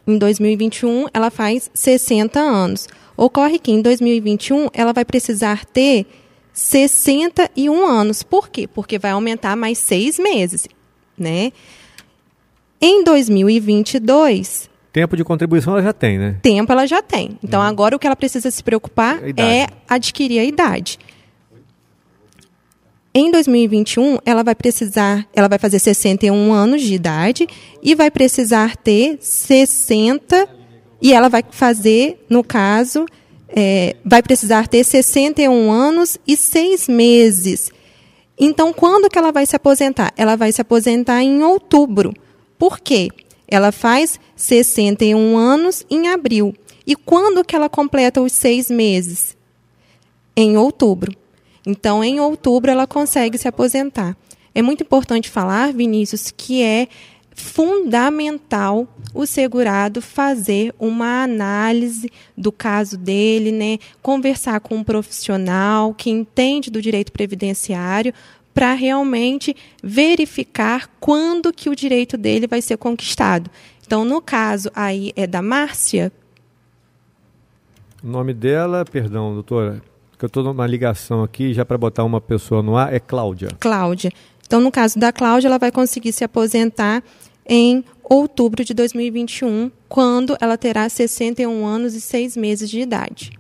Em 0.06 0.16
2021, 0.16 1.06
ela 1.12 1.30
faz 1.30 1.68
60 1.74 2.38
anos. 2.38 2.88
Ocorre 3.16 3.58
que 3.58 3.72
em 3.72 3.82
2021 3.82 4.68
ela 4.72 4.92
vai 4.92 5.04
precisar 5.04 5.64
ter 5.64 6.06
61 6.52 7.84
anos. 7.84 8.22
Por 8.22 8.48
quê? 8.48 8.68
Porque 8.68 8.98
vai 8.98 9.10
aumentar 9.10 9.56
mais 9.56 9.78
seis 9.78 10.18
meses, 10.18 10.68
né? 11.18 11.52
Em 12.80 13.02
2022, 13.02 14.70
tempo 14.92 15.14
de 15.14 15.24
contribuição 15.24 15.74
ela 15.74 15.82
já 15.82 15.92
tem, 15.92 16.18
né? 16.18 16.36
Tempo 16.40 16.72
ela 16.72 16.86
já 16.86 17.02
tem. 17.02 17.38
Então 17.42 17.60
uhum. 17.60 17.66
agora 17.66 17.94
o 17.96 17.98
que 17.98 18.06
ela 18.06 18.16
precisa 18.16 18.50
se 18.50 18.62
preocupar 18.62 19.20
é 19.36 19.66
adquirir 19.86 20.38
a 20.38 20.44
idade. 20.44 20.98
Em 23.18 23.30
2021, 23.30 24.18
ela 24.26 24.42
vai 24.42 24.54
precisar, 24.54 25.26
ela 25.32 25.48
vai 25.48 25.58
fazer 25.58 25.78
61 25.78 26.52
anos 26.52 26.82
de 26.82 26.92
idade 26.92 27.48
e 27.82 27.94
vai 27.94 28.10
precisar 28.10 28.76
ter 28.76 29.16
60 29.18 30.46
e 31.00 31.14
ela 31.14 31.30
vai 31.30 31.42
fazer, 31.50 32.22
no 32.28 32.44
caso, 32.44 33.06
é, 33.48 33.96
vai 34.04 34.22
precisar 34.22 34.68
ter 34.68 34.84
61 34.84 35.72
anos 35.72 36.18
e 36.26 36.36
6 36.36 36.88
meses. 36.88 37.72
Então, 38.38 38.70
quando 38.70 39.08
que 39.08 39.16
ela 39.16 39.32
vai 39.32 39.46
se 39.46 39.56
aposentar? 39.56 40.12
Ela 40.14 40.36
vai 40.36 40.52
se 40.52 40.60
aposentar 40.60 41.22
em 41.22 41.42
outubro. 41.42 42.12
Por 42.58 42.80
quê? 42.80 43.08
Ela 43.48 43.72
faz 43.72 44.20
61 44.36 45.38
anos 45.38 45.86
em 45.88 46.08
abril. 46.08 46.54
E 46.86 46.94
quando 46.94 47.42
que 47.42 47.56
ela 47.56 47.70
completa 47.70 48.20
os 48.20 48.32
seis 48.32 48.70
meses? 48.70 49.34
Em 50.36 50.58
outubro. 50.58 51.16
Então, 51.66 52.04
em 52.04 52.20
outubro, 52.20 52.70
ela 52.70 52.86
consegue 52.86 53.36
se 53.36 53.48
aposentar. 53.48 54.16
É 54.54 54.62
muito 54.62 54.84
importante 54.84 55.28
falar, 55.28 55.72
Vinícius, 55.72 56.30
que 56.34 56.62
é 56.62 56.88
fundamental 57.34 58.88
o 59.12 59.26
segurado 59.26 60.00
fazer 60.00 60.74
uma 60.78 61.22
análise 61.24 62.10
do 62.34 62.50
caso 62.50 62.96
dele, 62.96 63.52
né? 63.52 63.78
conversar 64.00 64.60
com 64.60 64.76
um 64.76 64.84
profissional 64.84 65.92
que 65.92 66.08
entende 66.08 66.70
do 66.70 66.80
direito 66.80 67.12
previdenciário 67.12 68.14
para 68.54 68.72
realmente 68.72 69.54
verificar 69.82 70.88
quando 70.98 71.52
que 71.52 71.68
o 71.68 71.76
direito 71.76 72.16
dele 72.16 72.46
vai 72.46 72.62
ser 72.62 72.78
conquistado. 72.78 73.50
Então, 73.86 74.02
no 74.02 74.22
caso 74.22 74.70
aí 74.74 75.12
é 75.14 75.26
da 75.26 75.42
Márcia. 75.42 76.10
O 78.02 78.06
nome 78.06 78.32
dela, 78.32 78.82
perdão, 78.84 79.34
doutora, 79.34 79.82
que 80.18 80.24
eu 80.24 80.28
estou 80.28 80.42
numa 80.42 80.66
ligação 80.66 81.22
aqui, 81.22 81.52
já 81.52 81.64
para 81.64 81.76
botar 81.76 82.04
uma 82.04 82.20
pessoa 82.20 82.62
no 82.62 82.76
ar, 82.76 82.92
é 82.92 82.98
Cláudia. 82.98 83.48
Cláudia. 83.60 84.10
Então, 84.46 84.60
no 84.60 84.70
caso 84.70 84.98
da 84.98 85.12
Cláudia, 85.12 85.48
ela 85.48 85.58
vai 85.58 85.70
conseguir 85.70 86.12
se 86.12 86.24
aposentar 86.24 87.02
em 87.46 87.84
outubro 88.02 88.64
de 88.64 88.72
2021, 88.74 89.70
quando 89.88 90.36
ela 90.40 90.56
terá 90.56 90.88
61 90.88 91.66
anos 91.66 91.94
e 91.94 92.00
6 92.00 92.36
meses 92.36 92.70
de 92.70 92.80
idade. 92.80 93.30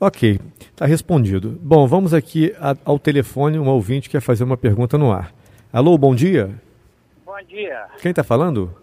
Ok, 0.00 0.40
está 0.60 0.86
respondido. 0.86 1.58
Bom, 1.62 1.86
vamos 1.86 2.12
aqui 2.14 2.54
a, 2.58 2.76
ao 2.84 2.98
telefone, 2.98 3.58
um 3.58 3.68
ouvinte 3.68 4.10
quer 4.10 4.20
fazer 4.20 4.42
uma 4.42 4.56
pergunta 4.56 4.98
no 4.98 5.12
ar. 5.12 5.32
Alô, 5.72 5.96
bom 5.96 6.14
dia. 6.14 6.50
Bom 7.24 7.38
dia. 7.48 7.86
Quem 8.00 8.10
está 8.10 8.24
falando? 8.24 8.74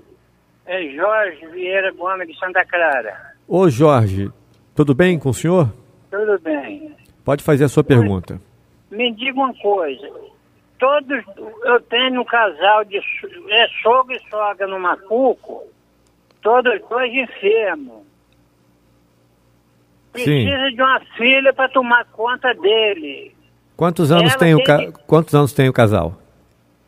É 0.65 0.81
Jorge 0.93 1.45
Vieira 1.47 1.91
Bona 1.93 2.25
de 2.25 2.37
Santa 2.37 2.63
Clara. 2.65 3.33
Ô 3.47 3.69
Jorge, 3.69 4.31
tudo 4.75 4.93
bem 4.93 5.19
com 5.19 5.29
o 5.29 5.33
senhor? 5.33 5.73
Tudo 6.09 6.39
bem. 6.39 6.95
Pode 7.29 7.43
fazer 7.43 7.65
a 7.65 7.69
sua 7.69 7.83
pergunta. 7.83 8.41
Me 8.89 9.11
diga 9.11 9.39
uma 9.39 9.53
coisa. 9.53 10.09
Todos, 10.79 11.23
eu 11.63 11.79
tenho 11.81 12.21
um 12.21 12.25
casal 12.25 12.83
de 12.83 12.97
é 12.97 13.67
sogro 13.83 14.15
e 14.15 14.29
sogra 14.31 14.65
no 14.65 14.79
Macuco, 14.79 15.61
todos 16.41 16.81
dois 16.89 17.13
enfermos. 17.13 18.01
Precisa 20.11 20.69
Sim. 20.69 20.75
de 20.75 20.81
uma 20.81 20.99
filha 21.17 21.53
para 21.53 21.69
tomar 21.69 22.03
conta 22.05 22.51
dele. 22.55 23.35
Quantos 23.77 24.11
anos 24.11 24.35
tem, 24.35 24.55
o 24.55 24.63
ca... 24.63 24.91
quantos 25.05 25.35
anos 25.35 25.53
tem 25.53 25.69
o 25.69 25.73
casal? 25.73 26.15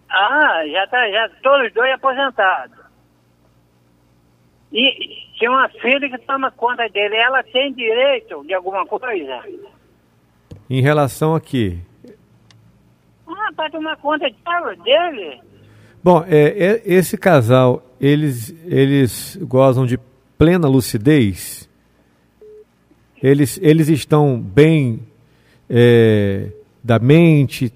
Ah, 0.10 0.64
já 0.66 0.88
tá 0.88 1.08
já 1.08 1.30
todos 1.44 1.72
dois 1.72 1.94
aposentados. 1.94 2.80
E 4.74 5.22
tem 5.40 5.48
uma 5.48 5.70
filha 5.70 6.10
que 6.10 6.18
toma 6.26 6.50
conta 6.50 6.90
dele. 6.90 7.16
Ela 7.16 7.44
tem 7.44 7.72
direito 7.72 8.44
de 8.44 8.56
alguma 8.56 8.88
coisa? 8.88 9.44
Em 10.72 10.80
relação 10.80 11.36
a 11.36 11.42
quê? 11.42 11.80
Ah, 13.28 13.52
para 13.58 13.70
tomar 13.70 13.98
conta 13.98 14.26
dele. 14.86 15.42
Bom, 16.02 16.24
é, 16.26 16.38
é, 16.48 16.82
esse 16.86 17.18
casal, 17.18 17.84
eles, 18.00 18.56
eles 18.64 19.38
gozam 19.42 19.86
de 19.86 20.00
plena 20.38 20.70
lucidez? 20.70 21.70
Eles, 23.22 23.60
eles 23.62 23.90
estão 23.90 24.40
bem 24.40 25.06
é, 25.70 26.54
da 26.82 27.00
mente? 27.00 27.74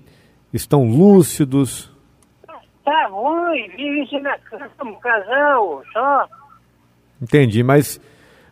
Estão 0.54 0.86
lúcidos? 0.86 1.92
Tá 2.86 3.08
ruim, 3.08 3.68
vive 3.76 4.22
na 4.22 4.40
cama, 4.40 4.96
casal, 5.02 5.84
só. 5.92 6.30
Entendi, 7.22 7.62
mas, 7.62 8.00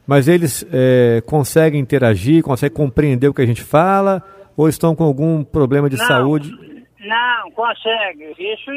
mas 0.06 0.28
eles 0.28 0.68
é, 0.70 1.24
conseguem 1.26 1.80
interagir, 1.80 2.44
conseguem 2.44 2.76
compreender 2.76 3.30
o 3.30 3.34
que 3.34 3.42
a 3.42 3.46
gente 3.46 3.64
fala 3.64 4.22
ou 4.55 4.69
estão 4.69 4.95
com 4.95 5.03
algum 5.03 5.43
problema 5.43 5.89
de 5.89 5.98
não, 5.98 6.05
saúde? 6.05 6.51
Não, 7.00 7.51
consegue. 7.51 8.33
Isso. 8.38 8.72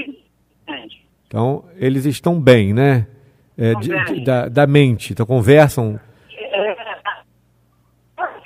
Então, 1.26 1.64
eles 1.76 2.04
estão 2.04 2.40
bem, 2.40 2.72
né? 2.72 3.06
É, 3.58 3.72
de, 3.74 4.04
de, 4.04 4.24
da, 4.24 4.48
da 4.48 4.66
mente, 4.66 5.12
então 5.12 5.24
conversam. 5.24 5.98
É, 6.30 6.76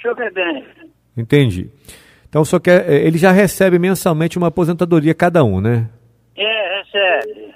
super 0.01 0.33
bem. 0.33 0.65
Entendi. 1.17 1.69
Então, 2.29 2.45
só 2.45 2.61
quer, 2.61 2.89
é, 2.89 3.05
ele 3.05 3.19
já 3.19 3.33
recebe 3.33 3.79
mensalmente 3.79 4.39
uma 4.39 4.47
aposentadoria 4.47 5.13
cada 5.15 5.43
um, 5.43 5.61
né? 5.61 5.89
É, 6.37 6.79
recebe. 6.79 7.50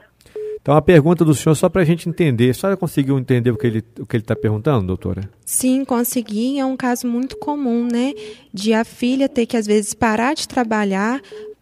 Então, 0.64 0.75
a 0.75 0.80
pergunta 0.80 1.26
do 1.26 1.35
senhor, 1.35 1.54
só 1.54 1.68
para 1.68 1.83
a 1.83 1.85
gente 1.85 2.09
entender, 2.09 2.49
a 2.49 2.54
senhora 2.54 2.75
conseguiu 2.75 3.18
entender 3.18 3.50
o 3.50 3.56
que 3.59 3.66
ele 3.66 3.85
o 4.00 4.06
que 4.06 4.16
ele 4.16 4.23
está 4.23 4.35
perguntando, 4.35 4.87
doutora? 4.87 5.28
Sim, 5.44 5.85
consegui. 5.85 6.59
É 6.59 6.64
um 6.64 6.75
caso 6.75 7.06
muito 7.06 7.37
comum, 7.37 7.87
né? 7.87 8.14
De 8.50 8.73
a 8.73 8.83
filha 8.83 9.28
ter 9.28 9.44
que, 9.44 9.59
às 9.59 9.66
vezes, 9.66 9.92
parar 9.92 10.33
de 10.33 10.49
trabalhar 10.49 11.21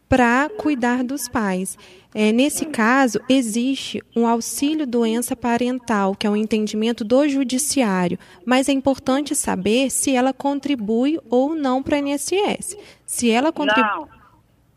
para 0.08 0.48
cuidar 0.56 1.02
dos 1.02 1.26
pais. 1.28 1.76
É, 2.14 2.30
nesse 2.30 2.66
caso, 2.66 3.18
existe 3.28 4.00
um 4.14 4.24
auxílio 4.24 4.86
doença 4.86 5.34
parental, 5.34 6.14
que 6.14 6.24
é 6.24 6.30
um 6.30 6.36
entendimento 6.36 7.02
do 7.02 7.28
judiciário, 7.28 8.16
mas 8.46 8.68
é 8.68 8.72
importante 8.72 9.34
saber 9.34 9.90
se 9.90 10.14
ela 10.14 10.32
contribui 10.32 11.18
ou 11.28 11.56
não 11.56 11.82
para 11.82 11.96
a 11.96 11.98
INSS. 11.98 12.76
Se 13.04 13.28
ela 13.28 13.50
contribui. 13.50 14.21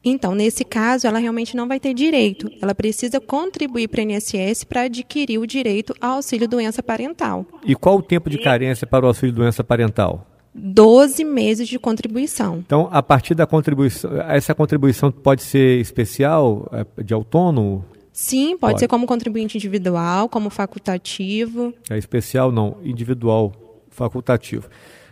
Então, 0.08 0.36
nesse 0.36 0.64
caso, 0.64 1.08
ela 1.08 1.18
realmente 1.18 1.58
não 1.58 1.68
vai 1.68 1.80
ter 1.80 1.92
direito. 1.96 2.48
Ela 2.62 2.76
precisa 2.76 3.20
contribuir 3.20 3.88
para 3.88 4.02
o 4.02 4.04
INSS 4.04 4.64
para 4.64 4.82
adquirir 4.82 5.40
o 5.40 5.48
direito 5.48 5.96
ao 6.00 6.18
auxílio 6.18 6.48
doença 6.48 6.84
parental. 6.84 7.44
E 7.66 7.76
qual 7.76 7.98
o 7.98 8.04
tempo 8.04 8.30
de 8.30 8.38
carência 8.38 8.86
para 8.86 9.04
o 9.04 9.08
auxílio 9.08 9.34
doença 9.34 9.64
parental? 9.64 10.28
12 10.54 11.26
meses 11.26 11.68
de 11.68 11.80
contribuição. 11.80 12.64
Então, 12.66 12.88
a 12.92 13.02
partir 13.02 13.34
da 13.34 13.48
contribuição, 13.48 14.12
essa 14.22 14.54
contribuição 14.54 15.12
pode 15.12 15.42
ser 15.42 15.82
especial, 15.82 16.70
é, 16.72 17.04
de 17.04 17.14
autônomo? 17.14 17.84
Sim, 18.14 18.52
pode, 18.52 18.60
pode, 18.60 18.80
ser 18.80 18.88
como 18.88 19.06
contribuinte 19.08 19.58
individual, 19.58 20.30
como 20.30 20.50
facultativo. 20.50 21.74
É 21.90 21.98
especial 21.98 22.52
não, 22.52 22.78
individual. 22.84 23.52
facultativo. 23.90 24.70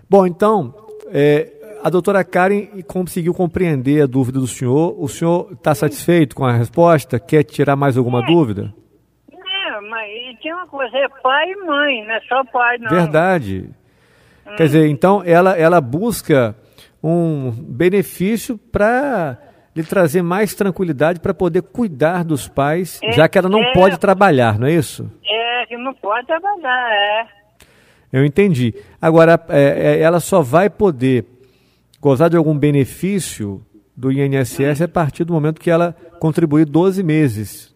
Bom, 0.10 0.26
então, 0.26 0.74
é, 1.08 1.52
a 1.84 1.90
doutora 1.90 2.24
Karen 2.24 2.82
conseguiu 2.88 3.34
compreender 3.34 4.02
a 4.02 4.06
dúvida 4.06 4.40
do 4.40 4.48
senhor. 4.48 4.96
O 4.98 5.08
senhor 5.10 5.50
está 5.52 5.76
satisfeito 5.76 6.34
com 6.34 6.46
a 6.46 6.54
resposta? 6.54 7.20
Quer 7.20 7.44
tirar 7.44 7.76
mais 7.76 7.98
alguma 7.98 8.24
é. 8.24 8.26
dúvida? 8.26 8.74
É, 9.30 9.82
mas 9.82 10.40
tem 10.42 10.54
uma 10.54 10.66
coisa, 10.66 10.98
é 10.98 11.10
pai 11.22 11.52
e 11.52 11.56
mãe, 11.58 12.06
não 12.06 12.14
é 12.14 12.22
só 12.22 12.44
pai, 12.46 12.78
não. 12.78 12.90
Verdade. 12.90 13.70
Hum. 14.48 14.56
Quer 14.56 14.64
dizer, 14.64 14.88
então 14.88 15.22
ela, 15.26 15.58
ela 15.58 15.82
busca 15.82 16.56
um 17.04 17.52
benefício 17.52 18.58
para 18.58 19.38
lhe 19.76 19.84
trazer 19.84 20.22
mais 20.22 20.56
tranquilidade 20.56 21.20
para 21.20 21.34
poder 21.34 21.64
cuidar 21.64 22.24
dos 22.24 22.48
pais, 22.48 23.00
é, 23.04 23.12
já 23.12 23.28
que 23.28 23.38
ela 23.38 23.50
não 23.50 23.62
é, 23.62 23.74
pode 23.74 24.00
trabalhar, 24.00 24.58
não 24.58 24.68
é 24.68 24.72
isso? 24.72 25.12
É, 25.26 25.66
que 25.66 25.76
não 25.76 25.94
pode 25.96 26.28
trabalhar, 26.28 26.94
é. 26.94 27.26
Eu 28.14 28.24
entendi. 28.24 28.76
Agora, 29.02 29.44
é, 29.50 29.96
é 29.96 30.00
ela 30.00 30.20
só 30.20 30.42
vai 30.42 30.70
poder 30.70 31.33
gozar 32.04 32.30
de 32.30 32.36
algum 32.36 32.58
benefício 32.58 33.66
do 33.96 34.12
INSS 34.12 34.82
a 34.82 34.88
partir 34.90 35.24
do 35.24 35.32
momento 35.32 35.62
que 35.62 35.70
ela 35.70 35.96
contribuir 36.20 36.66
12 36.66 37.02
meses, 37.02 37.74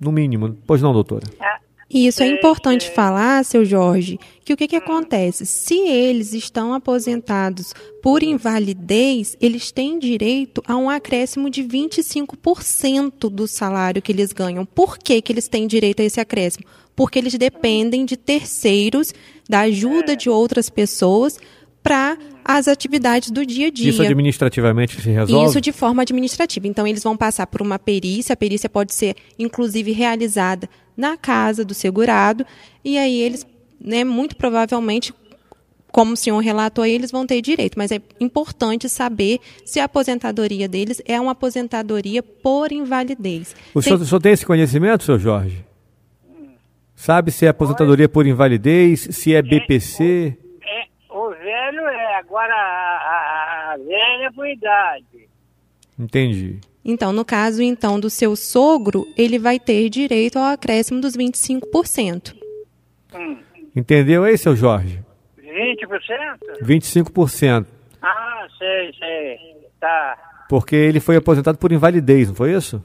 no 0.00 0.10
mínimo. 0.10 0.56
Pois 0.66 0.80
não, 0.80 0.94
doutora? 0.94 1.24
Ah, 1.38 1.58
e 1.90 2.06
isso 2.06 2.22
é 2.22 2.26
importante 2.26 2.90
falar, 2.90 3.44
seu 3.44 3.66
Jorge, 3.66 4.18
que 4.42 4.54
o 4.54 4.56
que, 4.56 4.66
que 4.66 4.76
acontece? 4.76 5.44
Se 5.44 5.74
eles 5.74 6.32
estão 6.32 6.72
aposentados 6.72 7.74
por 8.02 8.22
invalidez, 8.22 9.36
eles 9.42 9.70
têm 9.70 9.98
direito 9.98 10.62
a 10.66 10.74
um 10.74 10.88
acréscimo 10.88 11.50
de 11.50 11.62
25% 11.62 13.28
do 13.28 13.46
salário 13.46 14.00
que 14.00 14.10
eles 14.10 14.32
ganham. 14.32 14.64
Por 14.64 14.96
que, 14.96 15.20
que 15.20 15.30
eles 15.30 15.48
têm 15.48 15.66
direito 15.66 16.00
a 16.00 16.04
esse 16.06 16.18
acréscimo? 16.18 16.64
Porque 16.94 17.18
eles 17.18 17.34
dependem 17.34 18.06
de 18.06 18.16
terceiros, 18.16 19.12
da 19.46 19.60
ajuda 19.60 20.16
de 20.16 20.30
outras 20.30 20.70
pessoas 20.70 21.38
para 21.82 22.16
as 22.46 22.68
atividades 22.68 23.30
do 23.30 23.44
dia 23.44 23.66
a 23.66 23.70
dia. 23.70 23.90
Isso 23.90 24.00
administrativamente 24.00 25.00
se 25.00 25.10
resolve? 25.10 25.50
Isso 25.50 25.60
de 25.60 25.72
forma 25.72 26.02
administrativa. 26.02 26.68
Então, 26.68 26.86
eles 26.86 27.02
vão 27.02 27.16
passar 27.16 27.46
por 27.48 27.60
uma 27.60 27.78
perícia, 27.78 28.34
a 28.34 28.36
perícia 28.36 28.68
pode 28.68 28.94
ser, 28.94 29.16
inclusive, 29.36 29.90
realizada 29.90 30.70
na 30.96 31.16
casa 31.16 31.64
do 31.64 31.74
segurado, 31.74 32.46
e 32.84 32.96
aí 32.96 33.20
eles, 33.20 33.44
né, 33.80 34.04
muito 34.04 34.36
provavelmente, 34.36 35.12
como 35.90 36.12
o 36.12 36.16
senhor 36.16 36.38
relatou 36.38 36.84
aí, 36.84 36.92
eles 36.92 37.10
vão 37.10 37.26
ter 37.26 37.42
direito, 37.42 37.76
mas 37.76 37.90
é 37.90 38.00
importante 38.20 38.88
saber 38.88 39.40
se 39.64 39.80
a 39.80 39.84
aposentadoria 39.84 40.68
deles 40.68 41.02
é 41.04 41.20
uma 41.20 41.32
aposentadoria 41.32 42.22
por 42.22 42.70
invalidez. 42.70 43.54
O, 43.74 43.80
tem... 43.80 43.82
senhor, 43.82 44.00
o 44.00 44.06
senhor 44.06 44.20
tem 44.20 44.32
esse 44.32 44.46
conhecimento, 44.46 45.04
senhor 45.04 45.18
Jorge? 45.18 45.64
Sabe 46.94 47.30
se 47.30 47.44
é 47.44 47.48
aposentadoria 47.48 48.08
por 48.08 48.26
invalidez, 48.26 49.08
se 49.10 49.34
é 49.34 49.42
BPC? 49.42 50.38
Agora 52.36 52.54
a, 52.54 53.72
a 53.72 53.76
velha 53.78 54.26
é 54.26 54.30
por 54.30 54.46
idade. 54.46 55.28
Entendi. 55.98 56.60
Então, 56.84 57.12
no 57.12 57.24
caso 57.24 57.62
então 57.62 57.98
do 57.98 58.10
seu 58.10 58.36
sogro, 58.36 59.06
ele 59.16 59.38
vai 59.38 59.58
ter 59.58 59.88
direito 59.88 60.38
ao 60.38 60.44
acréscimo 60.44 61.00
dos 61.00 61.16
25%. 61.16 62.36
Hum. 63.14 63.38
Entendeu 63.74 64.24
aí, 64.24 64.36
seu 64.36 64.54
Jorge? 64.54 65.02
20%? 65.38 66.62
25%. 66.62 67.66
Ah, 68.02 68.46
sei, 68.58 68.92
sei. 68.98 69.38
Tá. 69.80 70.44
Porque 70.48 70.76
ele 70.76 71.00
foi 71.00 71.16
aposentado 71.16 71.58
por 71.58 71.72
invalidez, 71.72 72.28
não 72.28 72.34
foi 72.34 72.52
isso? 72.52 72.84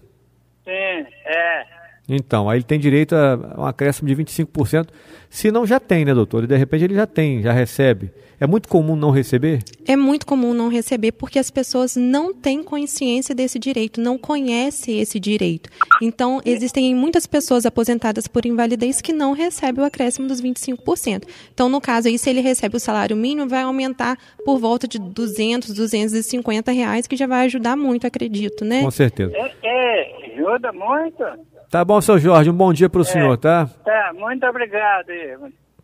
Então, 2.16 2.50
aí 2.50 2.58
ele 2.58 2.64
tem 2.64 2.78
direito 2.78 3.16
a 3.16 3.56
um 3.58 3.66
acréscimo 3.66 4.08
de 4.08 4.16
25%. 4.16 4.88
Se 5.30 5.50
não, 5.50 5.66
já 5.66 5.80
tem, 5.80 6.04
né, 6.04 6.14
doutor? 6.14 6.44
E 6.44 6.48
de 6.48 6.58
repente 6.58 6.84
ele 6.84 6.96
já 6.96 7.08
tem, 7.08 7.42
já 7.42 7.54
recebe. 7.54 8.12
É 8.38 8.48
muito 8.48 8.68
comum 8.68 8.96
não 8.96 9.12
receber? 9.12 9.64
É 9.88 9.96
muito 9.96 10.26
comum 10.26 10.52
não 10.52 10.68
receber 10.68 11.12
porque 11.12 11.38
as 11.38 11.52
pessoas 11.52 11.96
não 11.96 12.34
têm 12.34 12.64
consciência 12.64 13.36
desse 13.36 13.60
direito, 13.60 14.02
não 14.02 14.18
conhecem 14.18 15.00
esse 15.00 15.20
direito. 15.20 15.70
Então, 16.02 16.42
existem 16.44 16.94
muitas 16.96 17.28
pessoas 17.28 17.68
aposentadas 17.68 18.28
por 18.28 18.46
invalidez 18.46 19.00
que 19.00 19.14
não 19.14 19.34
recebem 19.34 19.84
o 19.84 19.88
acréscimo 19.88 20.28
dos 20.28 20.42
25%. 20.42 21.24
Então, 21.54 21.70
no 21.70 21.80
caso 21.80 22.08
aí, 22.08 22.18
se 22.18 22.32
ele 22.32 22.42
recebe 22.42 22.76
o 22.76 22.80
salário 22.80 23.16
mínimo, 23.16 23.48
vai 23.48 23.62
aumentar 23.62 24.18
por 24.44 24.58
volta 24.58 24.88
de 24.88 24.98
200, 25.00 25.72
250 25.74 26.72
reais, 26.72 27.06
que 27.06 27.16
já 27.16 27.28
vai 27.28 27.46
ajudar 27.46 27.78
muito, 27.78 28.08
acredito, 28.08 28.66
né? 28.66 28.82
Com 28.82 28.92
certeza. 28.92 29.32
É, 29.36 29.54
é 29.64 30.32
ajuda 30.34 30.72
muito. 30.74 31.24
Tá 31.72 31.86
bom, 31.86 32.02
seu 32.02 32.20
Jorge, 32.20 32.50
um 32.50 32.54
bom 32.54 32.74
dia 32.74 32.90
para 32.90 33.00
o 33.00 33.02
é, 33.02 33.06
senhor, 33.06 33.38
tá? 33.38 33.66
Tá, 33.86 34.12
muito 34.14 34.46
obrigado. 34.46 35.08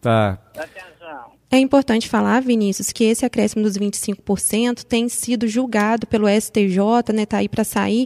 Tá. 0.02 0.38
Atenção. 0.54 1.32
É 1.50 1.58
importante 1.60 2.10
falar, 2.10 2.42
Vinícius, 2.42 2.92
que 2.92 3.06
esse 3.06 3.26
acréscimo 3.26 3.64
dos 3.64 3.78
25% 3.78 4.84
tem 4.84 5.08
sido 5.08 5.48
julgado 5.48 6.06
pelo 6.06 6.28
STJ, 6.28 7.14
né, 7.14 7.26
tá 7.26 7.38
aí 7.38 7.48
para 7.48 7.64
sair 7.64 8.06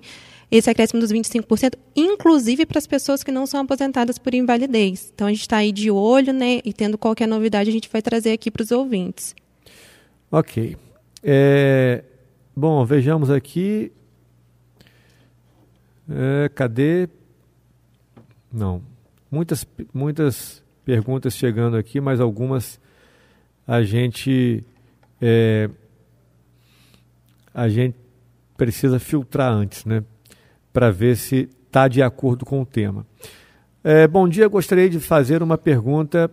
esse 0.51 0.69
acréscimo 0.69 0.99
dos 1.01 1.11
25%, 1.11 1.73
inclusive 1.95 2.67
para 2.67 2.77
as 2.77 2.85
pessoas 2.85 3.23
que 3.23 3.31
não 3.31 3.47
são 3.47 3.61
aposentadas 3.61 4.19
por 4.19 4.35
invalidez. 4.35 5.11
Então 5.15 5.25
a 5.25 5.31
gente 5.31 5.41
está 5.41 5.57
aí 5.57 5.71
de 5.71 5.89
olho, 5.89 6.33
né, 6.33 6.59
e 6.63 6.71
tendo 6.71 6.99
qualquer 6.99 7.27
novidade 7.27 7.71
a 7.71 7.73
gente 7.73 7.89
vai 7.91 8.03
trazer 8.03 8.33
aqui 8.33 8.51
para 8.51 8.61
os 8.61 8.69
ouvintes. 8.69 9.33
Ok. 10.31 10.77
É, 11.23 12.03
bom, 12.55 12.85
vejamos 12.85 13.31
aqui. 13.31 13.91
É, 16.07 16.47
cadê? 16.49 17.09
Não. 18.51 18.81
Muitas, 19.29 19.65
muitas 19.93 20.63
perguntas 20.83 21.35
chegando 21.35 21.77
aqui, 21.77 22.01
mas 22.01 22.19
algumas 22.19 22.79
a 23.67 23.81
gente 23.83 24.63
é, 25.21 25.69
a 27.53 27.69
gente 27.69 27.95
precisa 28.57 28.99
filtrar 28.99 29.51
antes, 29.51 29.85
né? 29.85 30.03
Para 30.73 30.91
ver 30.91 31.15
se 31.15 31.49
está 31.65 31.87
de 31.87 32.01
acordo 32.01 32.45
com 32.45 32.61
o 32.61 32.65
tema. 32.65 33.05
É, 33.83 34.07
bom 34.07 34.27
dia, 34.27 34.47
gostaria 34.47 34.89
de 34.89 34.99
fazer 34.99 35.41
uma 35.41 35.57
pergunta. 35.57 36.29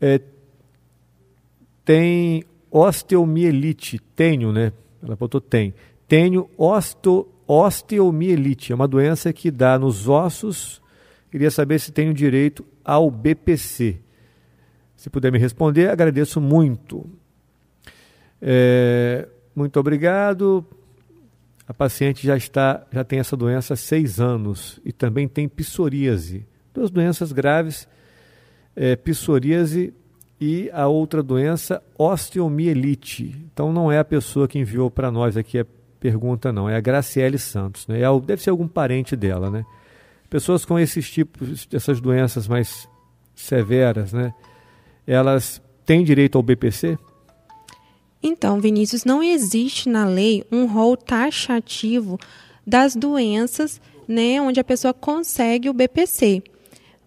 É, 0.00 0.20
tem 1.84 2.44
osteomielite? 2.70 3.98
Tenho, 4.14 4.52
né? 4.52 4.72
Ela 5.02 5.16
botou 5.16 5.40
tem. 5.40 5.74
Tenho 6.06 6.48
osteo, 6.56 7.28
osteomielite, 7.46 8.72
é 8.72 8.74
uma 8.74 8.86
doença 8.86 9.32
que 9.32 9.50
dá 9.50 9.78
nos 9.78 10.06
ossos 10.06 10.82
Queria 11.30 11.50
saber 11.50 11.78
se 11.78 11.92
tenho 11.92 12.14
direito 12.14 12.64
ao 12.84 13.10
BPC. 13.10 13.98
Se 14.96 15.10
puder 15.10 15.30
me 15.30 15.38
responder, 15.38 15.88
agradeço 15.88 16.40
muito. 16.40 17.08
É, 18.40 19.28
muito 19.54 19.78
obrigado. 19.78 20.64
A 21.66 21.74
paciente 21.74 22.26
já 22.26 22.36
está, 22.36 22.86
já 22.90 23.04
tem 23.04 23.18
essa 23.18 23.36
doença 23.36 23.74
há 23.74 23.76
seis 23.76 24.18
anos 24.20 24.80
e 24.84 24.92
também 24.92 25.28
tem 25.28 25.48
psoríase. 25.48 26.46
Duas 26.72 26.90
doenças 26.90 27.30
graves, 27.30 27.86
é, 28.74 28.96
psoríase 28.96 29.92
e 30.40 30.70
a 30.72 30.86
outra 30.86 31.22
doença, 31.22 31.82
osteomielite. 31.96 33.36
Então 33.52 33.72
não 33.72 33.92
é 33.92 33.98
a 33.98 34.04
pessoa 34.04 34.48
que 34.48 34.58
enviou 34.58 34.90
para 34.90 35.10
nós 35.10 35.36
aqui 35.36 35.58
a 35.58 35.66
pergunta, 36.00 36.52
não. 36.52 36.70
É 36.70 36.76
a 36.76 36.80
Graciele 36.80 37.38
Santos. 37.38 37.86
Né? 37.86 38.00
É, 38.00 38.20
deve 38.20 38.42
ser 38.42 38.50
algum 38.50 38.68
parente 38.68 39.14
dela, 39.14 39.50
né? 39.50 39.64
Pessoas 40.30 40.64
com 40.64 40.78
esses 40.78 41.10
tipos, 41.10 41.66
essas 41.72 42.00
doenças 42.00 42.46
mais 42.46 42.88
severas, 43.34 44.12
né? 44.12 44.32
Elas 45.06 45.62
têm 45.86 46.04
direito 46.04 46.36
ao 46.36 46.42
BPC? 46.42 46.98
Então, 48.22 48.60
Vinícius, 48.60 49.04
não 49.04 49.22
existe 49.22 49.88
na 49.88 50.04
lei 50.04 50.44
um 50.50 50.66
rol 50.66 50.96
taxativo 50.96 52.18
das 52.66 52.94
doenças, 52.94 53.80
né, 54.06 54.40
onde 54.40 54.60
a 54.60 54.64
pessoa 54.64 54.92
consegue 54.92 55.70
o 55.70 55.72
BPC. 55.72 56.42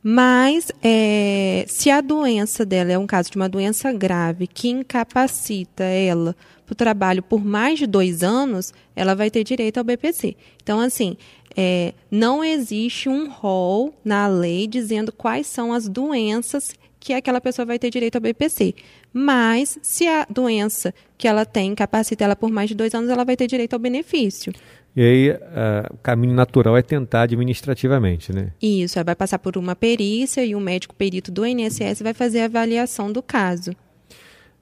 Mas, 0.02 0.72
é, 0.82 1.64
se 1.68 1.92
a 1.92 2.02
doença 2.02 2.66
dela 2.66 2.92
é 2.92 2.98
um 2.98 3.06
caso 3.06 3.30
de 3.30 3.36
uma 3.36 3.48
doença 3.48 3.92
grave 3.92 4.48
que 4.48 4.70
incapacita 4.70 5.84
ela 5.84 6.36
para 6.72 6.74
o 6.74 6.76
trabalho 6.76 7.22
por 7.22 7.44
mais 7.44 7.80
de 7.80 7.86
dois 7.86 8.24
anos, 8.24 8.74
ela 8.96 9.14
vai 9.14 9.30
ter 9.30 9.44
direito 9.44 9.78
ao 9.78 9.84
BPC. 9.84 10.38
Então, 10.64 10.80
assim, 10.80 11.18
é, 11.56 11.94
não 12.10 12.44
existe 12.44 13.10
um 13.10 13.30
rol 13.30 13.94
na 14.06 14.26
lei 14.28 14.68
dizendo 14.68 15.12
quais 15.12 15.48
são 15.48 15.74
as 15.74 15.90
doenças 15.90 16.74
que 16.98 17.14
aquela 17.14 17.42
pessoa 17.42 17.66
vai 17.66 17.78
ter 17.78 17.90
direito 17.90 18.16
ao 18.16 18.22
BPC. 18.22 18.74
Mas, 19.12 19.78
se 19.82 20.08
a 20.08 20.26
doença 20.30 20.94
que 21.18 21.28
ela 21.28 21.46
tem 21.46 21.72
incapacita 21.72 22.24
ela 22.24 22.36
por 22.36 22.50
mais 22.50 22.70
de 22.70 22.76
dois 22.76 22.94
anos, 22.94 23.10
ela 23.10 23.26
vai 23.26 23.36
ter 23.36 23.48
direito 23.48 23.74
ao 23.74 23.80
benefício. 23.80 24.54
E 24.96 25.02
aí, 25.02 25.32
uh, 25.32 25.94
o 25.94 25.98
caminho 25.98 26.34
natural 26.34 26.78
é 26.78 26.82
tentar 26.82 27.24
administrativamente, 27.24 28.32
né? 28.34 28.52
Isso, 28.62 29.04
vai 29.04 29.16
passar 29.16 29.40
por 29.40 29.58
uma 29.58 29.76
perícia 29.76 30.46
e 30.46 30.56
o 30.56 30.60
médico 30.60 30.96
perito 30.96 31.32
do 31.32 31.46
INSS 31.46 32.02
vai 32.02 32.14
fazer 32.14 32.42
a 32.42 32.46
avaliação 32.46 33.12
do 33.12 33.22
caso. 33.22 33.76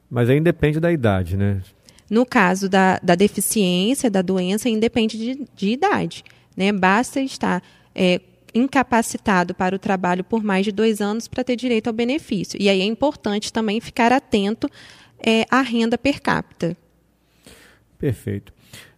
Mas 0.09 0.29
aí 0.29 0.39
depende 0.39 0.79
da 0.79 0.91
idade, 0.91 1.37
né? 1.37 1.61
No 2.09 2.25
caso 2.25 2.67
da, 2.67 2.99
da 3.03 3.15
deficiência, 3.15 4.09
da 4.09 4.21
doença, 4.21 4.67
independe 4.67 5.17
de, 5.17 5.47
de 5.55 5.69
idade. 5.69 6.23
Né? 6.57 6.71
Basta 6.71 7.21
estar 7.21 7.63
é, 7.93 8.19
incapacitado 8.53 9.53
para 9.53 9.75
o 9.75 9.79
trabalho 9.79 10.23
por 10.23 10.43
mais 10.43 10.65
de 10.65 10.71
dois 10.71 11.01
anos 11.01 11.27
para 11.27 11.43
ter 11.43 11.55
direito 11.55 11.87
ao 11.87 11.93
benefício. 11.93 12.59
E 12.59 12.69
aí 12.69 12.81
é 12.81 12.85
importante 12.85 13.53
também 13.53 13.79
ficar 13.79 14.11
atento 14.11 14.69
é, 15.19 15.45
à 15.49 15.61
renda 15.61 15.97
per 15.97 16.21
capita. 16.21 16.75
Perfeito. 17.97 18.53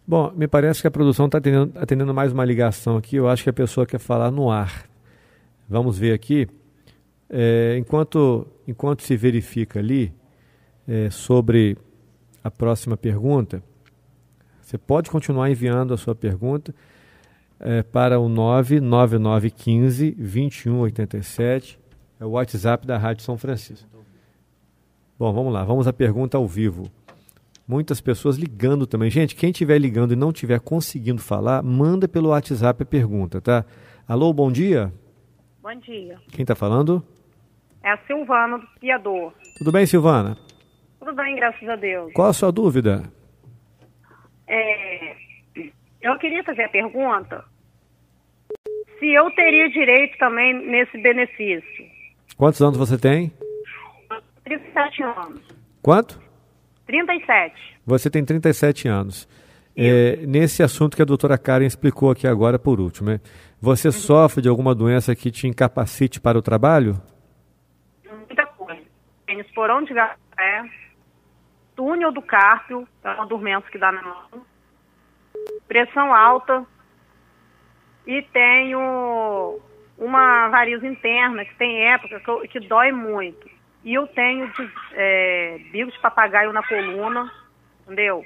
Bom, 0.07 0.31
me 0.35 0.47
parece 0.47 0.81
que 0.81 0.87
a 0.87 0.91
produção 0.91 1.25
está 1.25 1.37
atendendo, 1.37 1.71
atendendo, 1.75 2.13
mais 2.13 2.31
uma 2.31 2.43
ligação 2.43 2.97
aqui. 2.97 3.15
Eu 3.15 3.27
acho 3.27 3.43
que 3.43 3.49
a 3.49 3.53
pessoa 3.53 3.85
quer 3.85 3.99
falar 3.99 4.31
no 4.31 4.49
ar. 4.49 4.89
Vamos 5.69 5.97
ver 5.97 6.13
aqui. 6.13 6.47
É, 7.29 7.77
enquanto, 7.77 8.45
enquanto 8.67 9.03
se 9.03 9.15
verifica 9.15 9.79
ali 9.79 10.11
é, 10.87 11.09
sobre 11.09 11.77
a 12.43 12.49
próxima 12.51 12.97
pergunta, 12.97 13.63
você 14.61 14.77
pode 14.77 15.09
continuar 15.09 15.49
enviando 15.49 15.93
a 15.93 15.97
sua 15.97 16.15
pergunta 16.15 16.73
é, 17.59 17.83
para 17.83 18.19
o 18.19 18.27
99915 18.29 20.11
2187, 20.11 21.79
é 22.19 22.25
o 22.25 22.29
WhatsApp 22.31 22.87
da 22.87 22.97
Rádio 22.97 23.23
São 23.23 23.37
Francisco. 23.37 23.89
Bom, 25.19 25.31
vamos 25.33 25.53
lá, 25.53 25.63
vamos 25.63 25.87
à 25.87 25.93
pergunta 25.93 26.37
ao 26.37 26.47
vivo. 26.47 26.89
Muitas 27.67 28.01
pessoas 28.01 28.37
ligando 28.37 28.87
também. 28.87 29.09
Gente, 29.09 29.35
quem 29.35 29.51
estiver 29.51 29.77
ligando 29.77 30.13
e 30.13 30.15
não 30.15 30.31
estiver 30.31 30.59
conseguindo 30.59 31.21
falar, 31.21 31.61
manda 31.61 32.07
pelo 32.07 32.29
WhatsApp 32.29 32.83
a 32.83 32.85
pergunta, 32.85 33.39
tá? 33.39 33.63
Alô, 34.07 34.33
bom 34.33 34.51
dia. 34.51 34.91
Bom 35.61 35.75
dia. 35.79 36.17
Quem 36.31 36.41
está 36.43 36.55
falando? 36.55 37.05
É 37.83 37.91
a 37.91 37.97
Silvana 38.07 38.57
do 38.57 38.67
Piador. 38.79 39.33
Tudo 39.57 39.71
bem, 39.71 39.85
Silvana? 39.85 40.37
Tudo 41.01 41.15
bem, 41.15 41.35
graças 41.35 41.67
a 41.67 41.75
Deus. 41.75 42.13
Qual 42.13 42.29
a 42.29 42.33
sua 42.33 42.51
dúvida? 42.51 43.01
É, 44.47 45.15
eu 45.99 46.15
queria 46.19 46.43
fazer 46.43 46.65
a 46.65 46.69
pergunta 46.69 47.43
se 48.99 49.11
eu 49.11 49.31
teria 49.31 49.67
direito 49.71 50.15
também 50.19 50.53
nesse 50.53 50.95
benefício. 50.99 51.85
Quantos 52.37 52.61
anos 52.61 52.77
você 52.77 52.99
tem? 52.99 53.33
37 54.43 55.01
anos. 55.01 55.41
Quanto? 55.81 56.21
37. 56.85 57.79
Você 57.83 58.07
tem 58.07 58.23
37 58.23 58.87
anos. 58.87 59.27
É, 59.75 60.17
nesse 60.27 60.61
assunto 60.61 60.95
que 60.95 61.01
a 61.01 61.05
doutora 61.05 61.35
Karen 61.35 61.65
explicou 61.65 62.11
aqui 62.11 62.27
agora 62.27 62.59
por 62.59 62.79
último, 62.79 63.09
né? 63.09 63.19
você 63.59 63.87
uhum. 63.87 63.93
sofre 63.93 64.39
de 64.39 64.49
alguma 64.49 64.75
doença 64.75 65.15
que 65.15 65.31
te 65.31 65.47
incapacite 65.47 66.21
para 66.21 66.37
o 66.37 66.43
trabalho? 66.43 67.01
Muita 68.05 68.45
coisa. 68.45 68.81
Tem 69.25 69.39
esporão 69.39 69.81
de 69.83 69.95
garré, 69.95 70.69
túnel 71.81 72.11
do 72.11 72.21
cárpio, 72.21 72.87
é 73.03 73.09
uma 73.09 73.25
dormência 73.25 73.67
que 73.71 73.79
dá 73.79 73.91
na 73.91 74.03
mão, 74.03 74.45
pressão 75.67 76.13
alta 76.13 76.63
e 78.05 78.21
tenho 78.31 79.59
uma 79.97 80.47
variz 80.49 80.83
interna 80.83 81.43
que 81.43 81.55
tem 81.55 81.91
época 81.91 82.19
que, 82.19 82.47
que 82.49 82.67
dói 82.67 82.91
muito. 82.91 83.49
E 83.83 83.95
eu 83.95 84.05
tenho 84.05 84.47
é, 84.93 85.59
bico 85.71 85.91
de 85.91 85.97
papagaio 85.97 86.53
na 86.53 86.61
coluna, 86.61 87.31
entendeu? 87.81 88.23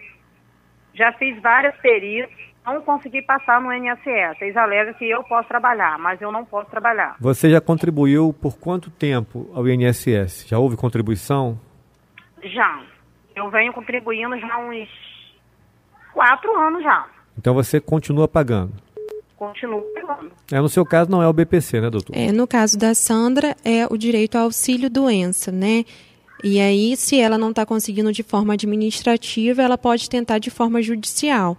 Já 0.94 1.14
fiz 1.14 1.42
várias 1.42 1.78
perícias, 1.78 2.38
não 2.66 2.82
consegui 2.82 3.22
passar 3.22 3.62
no 3.62 3.72
INSS. 3.72 4.42
Eles 4.42 4.58
alegam 4.58 4.94
que 4.96 5.10
eu 5.10 5.24
posso 5.24 5.48
trabalhar, 5.48 5.98
mas 5.98 6.22
eu 6.22 6.30
não 6.30 6.44
posso 6.44 6.70
trabalhar. 6.70 7.16
Você 7.22 7.50
já 7.50 7.62
contribuiu 7.62 8.34
por 8.34 8.60
quanto 8.60 8.92
tempo 8.92 9.50
ao 9.54 9.66
INSS? 9.66 10.46
Já 10.46 10.60
houve 10.60 10.76
contribuição? 10.76 11.58
Já. 12.44 12.95
Eu 13.36 13.50
venho 13.50 13.74
contribuindo 13.74 14.40
já 14.40 14.54
há 14.54 14.60
uns 14.60 14.88
quatro 16.14 16.58
anos 16.58 16.84
já. 16.84 17.06
Então 17.38 17.54
você 17.54 17.80
continua 17.80 18.28
pagando? 18.28 18.74
Continuo 19.36 19.82
pagando. 19.94 20.32
É, 20.52 20.62
no 20.62 20.70
seu 20.70 20.86
caso 20.86 21.12
não 21.12 21.22
é 21.22 21.28
o 21.28 21.34
BPC, 21.34 21.82
né, 21.82 21.90
doutor? 21.90 22.16
É, 22.16 22.32
no 22.32 22.48
caso 22.48 22.78
da 22.78 22.94
Sandra, 22.94 23.56
é 23.66 23.86
o 23.90 23.98
direito 23.98 24.38
ao 24.38 24.46
auxílio-doença, 24.46 25.52
né? 25.52 25.84
E 26.44 26.60
aí, 26.60 26.96
se 26.96 27.20
ela 27.20 27.38
não 27.38 27.50
está 27.50 27.66
conseguindo 27.66 28.12
de 28.12 28.24
forma 28.24 28.54
administrativa, 28.54 29.62
ela 29.62 29.78
pode 29.78 30.10
tentar 30.10 30.38
de 30.38 30.50
forma 30.50 30.82
judicial. 30.82 31.58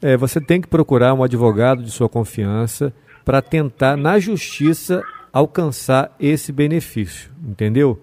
É, 0.00 0.16
você 0.16 0.40
tem 0.40 0.60
que 0.60 0.68
procurar 0.68 1.12
um 1.12 1.22
advogado 1.22 1.82
de 1.82 1.90
sua 1.90 2.08
confiança 2.08 2.94
para 3.24 3.42
tentar, 3.42 3.96
na 3.96 4.18
justiça, 4.18 5.02
alcançar 5.32 6.14
esse 6.20 6.52
benefício, 6.52 7.30
entendeu? 7.42 8.00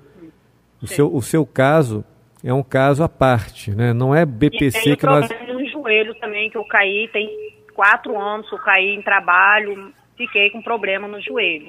O 0.81 0.87
seu, 0.87 1.15
o 1.15 1.21
seu 1.21 1.45
caso 1.45 2.03
é 2.43 2.53
um 2.53 2.63
caso 2.63 3.03
à 3.03 3.09
parte, 3.09 3.71
né? 3.71 3.93
Não 3.93 4.13
é 4.15 4.25
BPC 4.25 4.95
que 4.95 5.05
nós. 5.05 5.29
no 5.47 5.67
joelho 5.69 6.15
também 6.15 6.49
que 6.49 6.57
eu 6.57 6.65
caí, 6.65 7.09
tem 7.11 7.29
quatro 7.73 8.19
anos 8.19 8.47
que 8.49 8.55
eu 8.55 8.59
caí 8.59 8.95
em 8.95 9.01
trabalho, 9.01 9.93
fiquei 10.17 10.49
com 10.49 10.61
problema 10.61 11.07
no 11.07 11.21
joelho. 11.21 11.67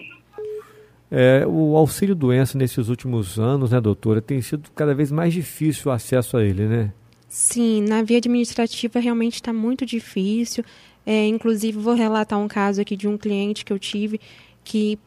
É, 1.10 1.44
o 1.46 1.76
auxílio 1.76 2.14
doença 2.14 2.56
nesses 2.56 2.88
últimos 2.88 3.38
anos, 3.38 3.72
né, 3.72 3.80
doutora, 3.80 4.22
tem 4.22 4.40
sido 4.40 4.70
cada 4.74 4.94
vez 4.94 5.12
mais 5.12 5.34
difícil 5.34 5.90
o 5.90 5.94
acesso 5.94 6.38
a 6.38 6.42
ele, 6.42 6.64
né? 6.64 6.92
Sim, 7.28 7.84
na 7.86 8.02
via 8.02 8.16
administrativa 8.16 8.98
realmente 8.98 9.34
está 9.34 9.52
muito 9.52 9.84
difícil. 9.84 10.64
É, 11.04 11.26
inclusive, 11.26 11.78
vou 11.78 11.94
relatar 11.94 12.38
um 12.38 12.48
caso 12.48 12.80
aqui 12.80 12.96
de 12.96 13.08
um 13.08 13.18
cliente 13.18 13.64
que 13.64 13.72
eu 13.72 13.78
tive 13.78 14.20
que 14.64 14.98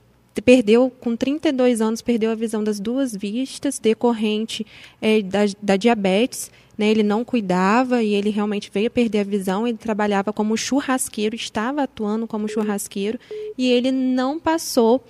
perdeu, 0.42 0.92
com 1.00 1.16
32 1.16 1.82
anos, 1.82 2.02
perdeu 2.02 2.32
a 2.32 2.36
visão 2.36 2.64
das 2.64 2.80
duas 2.80 3.16
vistas, 3.16 3.80
decorrente 3.80 4.66
é, 5.02 5.22
da, 5.22 5.42
da 5.62 5.78
diabetes. 5.78 6.52
Né, 6.78 6.90
ele 6.90 7.04
não 7.04 7.24
cuidava 7.24 8.04
e 8.04 8.14
ele 8.14 8.30
realmente 8.30 8.70
veio 8.74 8.88
a 8.88 8.90
perder 8.90 9.20
a 9.20 9.24
visão. 9.24 9.66
Ele 9.66 9.78
trabalhava 9.78 10.34
como 10.34 10.58
churrasqueiro, 10.58 11.36
estava 11.36 11.84
atuando 11.84 12.28
como 12.28 12.50
churrasqueiro 12.50 13.18
e 13.58 13.70
ele 13.70 13.92
não 13.92 14.38
passou 14.40 15.02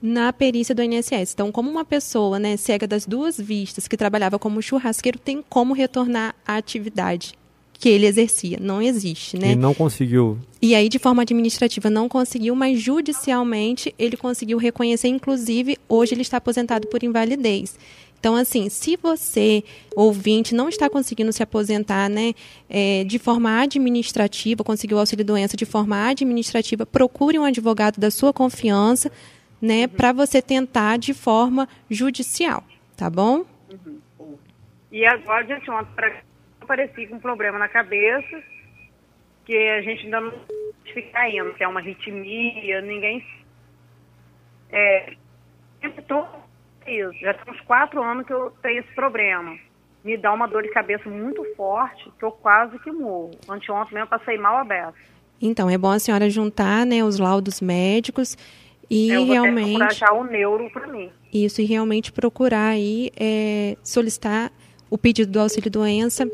na 0.00 0.32
perícia 0.32 0.74
do 0.74 0.82
INSS. 0.82 1.32
Então, 1.34 1.50
como 1.50 1.70
uma 1.70 1.84
pessoa 1.84 2.38
né, 2.38 2.56
cega 2.56 2.86
das 2.86 3.04
duas 3.04 3.38
vistas 3.38 3.88
que 3.88 3.96
trabalhava 3.96 4.38
como 4.38 4.62
churrasqueiro 4.62 5.18
tem 5.18 5.42
como 5.48 5.74
retornar 5.74 6.34
à 6.46 6.56
atividade 6.56 7.37
que 7.78 7.88
ele 7.88 8.06
exercia. 8.06 8.58
Não 8.60 8.82
existe, 8.82 9.38
né? 9.38 9.52
E 9.52 9.56
não 9.56 9.72
conseguiu. 9.72 10.38
E 10.60 10.74
aí, 10.74 10.88
de 10.88 10.98
forma 10.98 11.22
administrativa, 11.22 11.88
não 11.88 12.08
conseguiu, 12.08 12.54
mas 12.56 12.80
judicialmente 12.80 13.94
ele 13.98 14.16
conseguiu 14.16 14.58
reconhecer. 14.58 15.08
Inclusive, 15.08 15.78
hoje 15.88 16.14
ele 16.14 16.22
está 16.22 16.38
aposentado 16.38 16.88
por 16.88 17.04
invalidez. 17.04 17.78
Então, 18.18 18.34
assim, 18.34 18.68
se 18.68 18.96
você, 18.96 19.62
ouvinte, 19.94 20.52
não 20.52 20.68
está 20.68 20.90
conseguindo 20.90 21.32
se 21.32 21.40
aposentar 21.40 22.10
né, 22.10 22.34
é, 22.68 23.04
de 23.04 23.16
forma 23.16 23.60
administrativa, 23.60 24.64
conseguiu 24.64 24.98
auxílio-doença 24.98 25.56
de 25.56 25.64
forma 25.64 26.08
administrativa, 26.08 26.84
procure 26.84 27.38
um 27.38 27.44
advogado 27.44 28.00
da 28.00 28.10
sua 28.10 28.32
confiança 28.32 29.12
né, 29.62 29.82
uhum. 29.82 29.88
para 29.88 30.12
você 30.12 30.42
tentar 30.42 30.98
de 30.98 31.14
forma 31.14 31.68
judicial, 31.88 32.64
tá 32.96 33.08
bom? 33.08 33.44
Uhum. 33.70 34.36
E 34.90 35.06
agora, 35.06 35.46
gente, 35.46 35.70
ontem 35.70 35.92
apareci 36.68 37.06
com 37.06 37.16
um 37.16 37.20
problema 37.20 37.58
na 37.58 37.68
cabeça, 37.68 38.42
que 39.46 39.56
a 39.56 39.80
gente 39.80 40.04
ainda 40.04 40.20
não 40.20 40.32
fica 40.92 41.18
ainda, 41.18 41.50
que 41.54 41.64
é 41.64 41.68
uma 41.68 41.80
arritmia, 41.80 42.82
ninguém. 42.82 43.24
É, 44.70 45.14
isso, 46.86 47.18
já 47.20 47.34
tem 47.34 47.54
uns 47.54 47.60
quatro 47.62 48.02
anos 48.02 48.26
que 48.26 48.32
eu 48.32 48.52
tenho 48.62 48.80
esse 48.80 48.94
problema. 48.94 49.56
Me 50.04 50.16
dá 50.16 50.32
uma 50.32 50.46
dor 50.46 50.62
de 50.62 50.70
cabeça 50.70 51.08
muito 51.08 51.42
forte, 51.56 52.10
que 52.18 52.24
eu 52.24 52.30
quase 52.30 52.78
que 52.80 52.90
morro. 52.90 53.30
Anteontem 53.48 53.94
mesmo 53.94 54.08
passei 54.08 54.38
mal 54.38 54.58
aberto. 54.58 54.96
Então, 55.40 55.70
é 55.70 55.78
bom 55.78 55.90
a 55.90 55.98
senhora 55.98 56.28
juntar 56.28 56.84
né, 56.84 57.02
os 57.02 57.18
laudos 57.18 57.60
médicos 57.60 58.36
e 58.90 59.10
eu 59.10 59.26
realmente. 59.26 59.70
procurar 59.70 59.94
já 59.94 60.12
o 60.12 60.24
neuro 60.24 60.70
para 60.70 60.86
mim. 60.86 61.10
Isso, 61.32 61.60
e 61.60 61.64
realmente 61.64 62.12
procurar 62.12 62.68
aí 62.68 63.10
é, 63.18 63.76
solicitar 63.82 64.50
o 64.90 64.96
pedido 64.96 65.30
do 65.30 65.40
auxílio 65.40 65.70
doença 65.70 66.28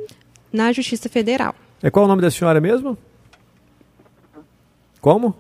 na 0.55 0.73
Justiça 0.73 1.09
Federal. 1.09 1.53
É 1.83 1.91
qual 1.91 2.05
o 2.05 2.09
nome 2.09 2.23
da 2.23 2.31
senhora 2.31 2.61
mesmo? 2.61 2.97
Como? 5.01 5.37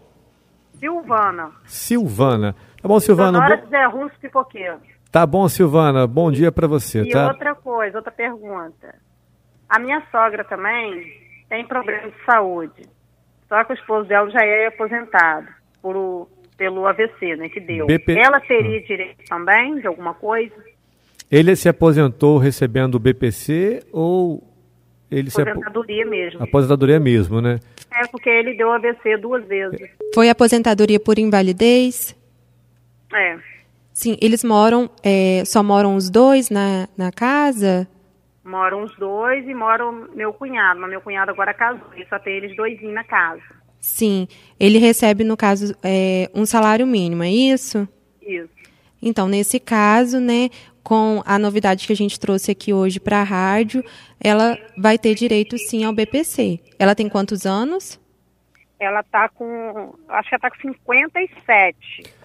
Silvana. 0.80 1.52
Silvana. 1.64 2.56
Tá 2.82 2.88
bom, 2.88 2.98
Silvana. 2.98 3.38
Senhora 3.38 3.56
bo... 3.56 3.68
Zé 3.68 3.86
Russo 3.86 4.14
Pipoqueiro. 4.20 4.80
Tá 5.12 5.24
bom, 5.24 5.48
Silvana. 5.48 6.06
Bom 6.06 6.32
dia 6.32 6.50
para 6.50 6.66
você, 6.66 7.02
e 7.02 7.10
tá? 7.10 7.26
E 7.26 7.28
outra 7.28 7.54
coisa, 7.54 7.96
outra 7.96 8.10
pergunta. 8.10 8.96
A 9.68 9.78
minha 9.78 10.02
sogra 10.10 10.42
também 10.44 11.06
tem 11.48 11.64
problema 11.64 12.10
de 12.10 12.24
saúde. 12.26 12.82
Só 13.48 13.62
que 13.62 13.72
o 13.72 13.74
esposo 13.74 14.08
dela 14.08 14.28
já 14.30 14.44
é 14.44 14.66
aposentado 14.66 15.46
por, 15.80 16.28
pelo 16.58 16.86
AVC, 16.86 17.36
né, 17.36 17.48
que 17.48 17.60
deu. 17.60 17.86
BP... 17.86 18.18
Ela 18.18 18.40
teria 18.40 18.78
ah. 18.78 18.86
direito 18.86 19.24
também 19.28 19.76
de 19.76 19.86
alguma 19.86 20.12
coisa? 20.12 20.54
Ele 21.30 21.54
se 21.54 21.68
aposentou 21.68 22.36
recebendo 22.36 22.96
o 22.96 22.98
BPC 22.98 23.86
ou 23.92 24.53
ele 25.10 25.28
aposentadoria 25.28 26.04
se... 26.04 26.10
mesmo. 26.10 26.42
Aposentadoria 26.42 27.00
mesmo, 27.00 27.40
né? 27.40 27.60
É, 27.92 28.06
porque 28.08 28.28
ele 28.28 28.54
deu 28.54 28.72
AVC 28.72 29.16
duas 29.18 29.44
vezes. 29.46 29.90
Foi 30.14 30.28
aposentadoria 30.28 30.98
por 30.98 31.18
invalidez? 31.18 32.16
É. 33.12 33.38
Sim, 33.92 34.16
eles 34.20 34.42
moram, 34.42 34.90
é, 35.02 35.44
só 35.46 35.62
moram 35.62 35.94
os 35.94 36.10
dois 36.10 36.50
na, 36.50 36.88
na 36.96 37.12
casa? 37.12 37.86
Moram 38.44 38.82
os 38.82 38.94
dois 38.96 39.46
e 39.48 39.54
moram 39.54 40.08
meu 40.14 40.32
cunhado, 40.32 40.80
mas 40.80 40.90
meu 40.90 41.00
cunhado 41.00 41.30
agora 41.30 41.54
casou, 41.54 41.86
e 41.96 42.04
só 42.08 42.18
tem 42.18 42.36
eles 42.36 42.56
dois 42.56 42.80
na 42.82 43.04
casa. 43.04 43.42
Sim, 43.80 44.26
ele 44.58 44.78
recebe, 44.78 45.22
no 45.22 45.36
caso, 45.36 45.76
é, 45.82 46.28
um 46.34 46.44
salário 46.44 46.86
mínimo, 46.86 47.22
é 47.22 47.30
isso? 47.30 47.88
Isso. 48.20 48.48
Então, 49.00 49.28
nesse 49.28 49.60
caso, 49.60 50.18
né, 50.18 50.48
com 50.84 51.22
a 51.24 51.38
novidade 51.38 51.86
que 51.86 51.92
a 51.92 51.96
gente 51.96 52.20
trouxe 52.20 52.50
aqui 52.50 52.72
hoje 52.72 53.00
para 53.00 53.20
a 53.20 53.24
rádio, 53.24 53.82
ela 54.20 54.56
vai 54.76 54.98
ter 54.98 55.14
direito 55.14 55.56
sim 55.58 55.82
ao 55.82 55.94
BPC. 55.94 56.60
Ela 56.78 56.94
tem 56.94 57.08
quantos 57.08 57.46
anos? 57.46 57.98
Ela 58.78 59.02
tá 59.04 59.28
com. 59.28 59.94
Acho 60.08 60.28
que 60.28 60.34
ela 60.34 60.40
tá 60.40 60.50
com 60.50 60.60
57. 60.60 61.76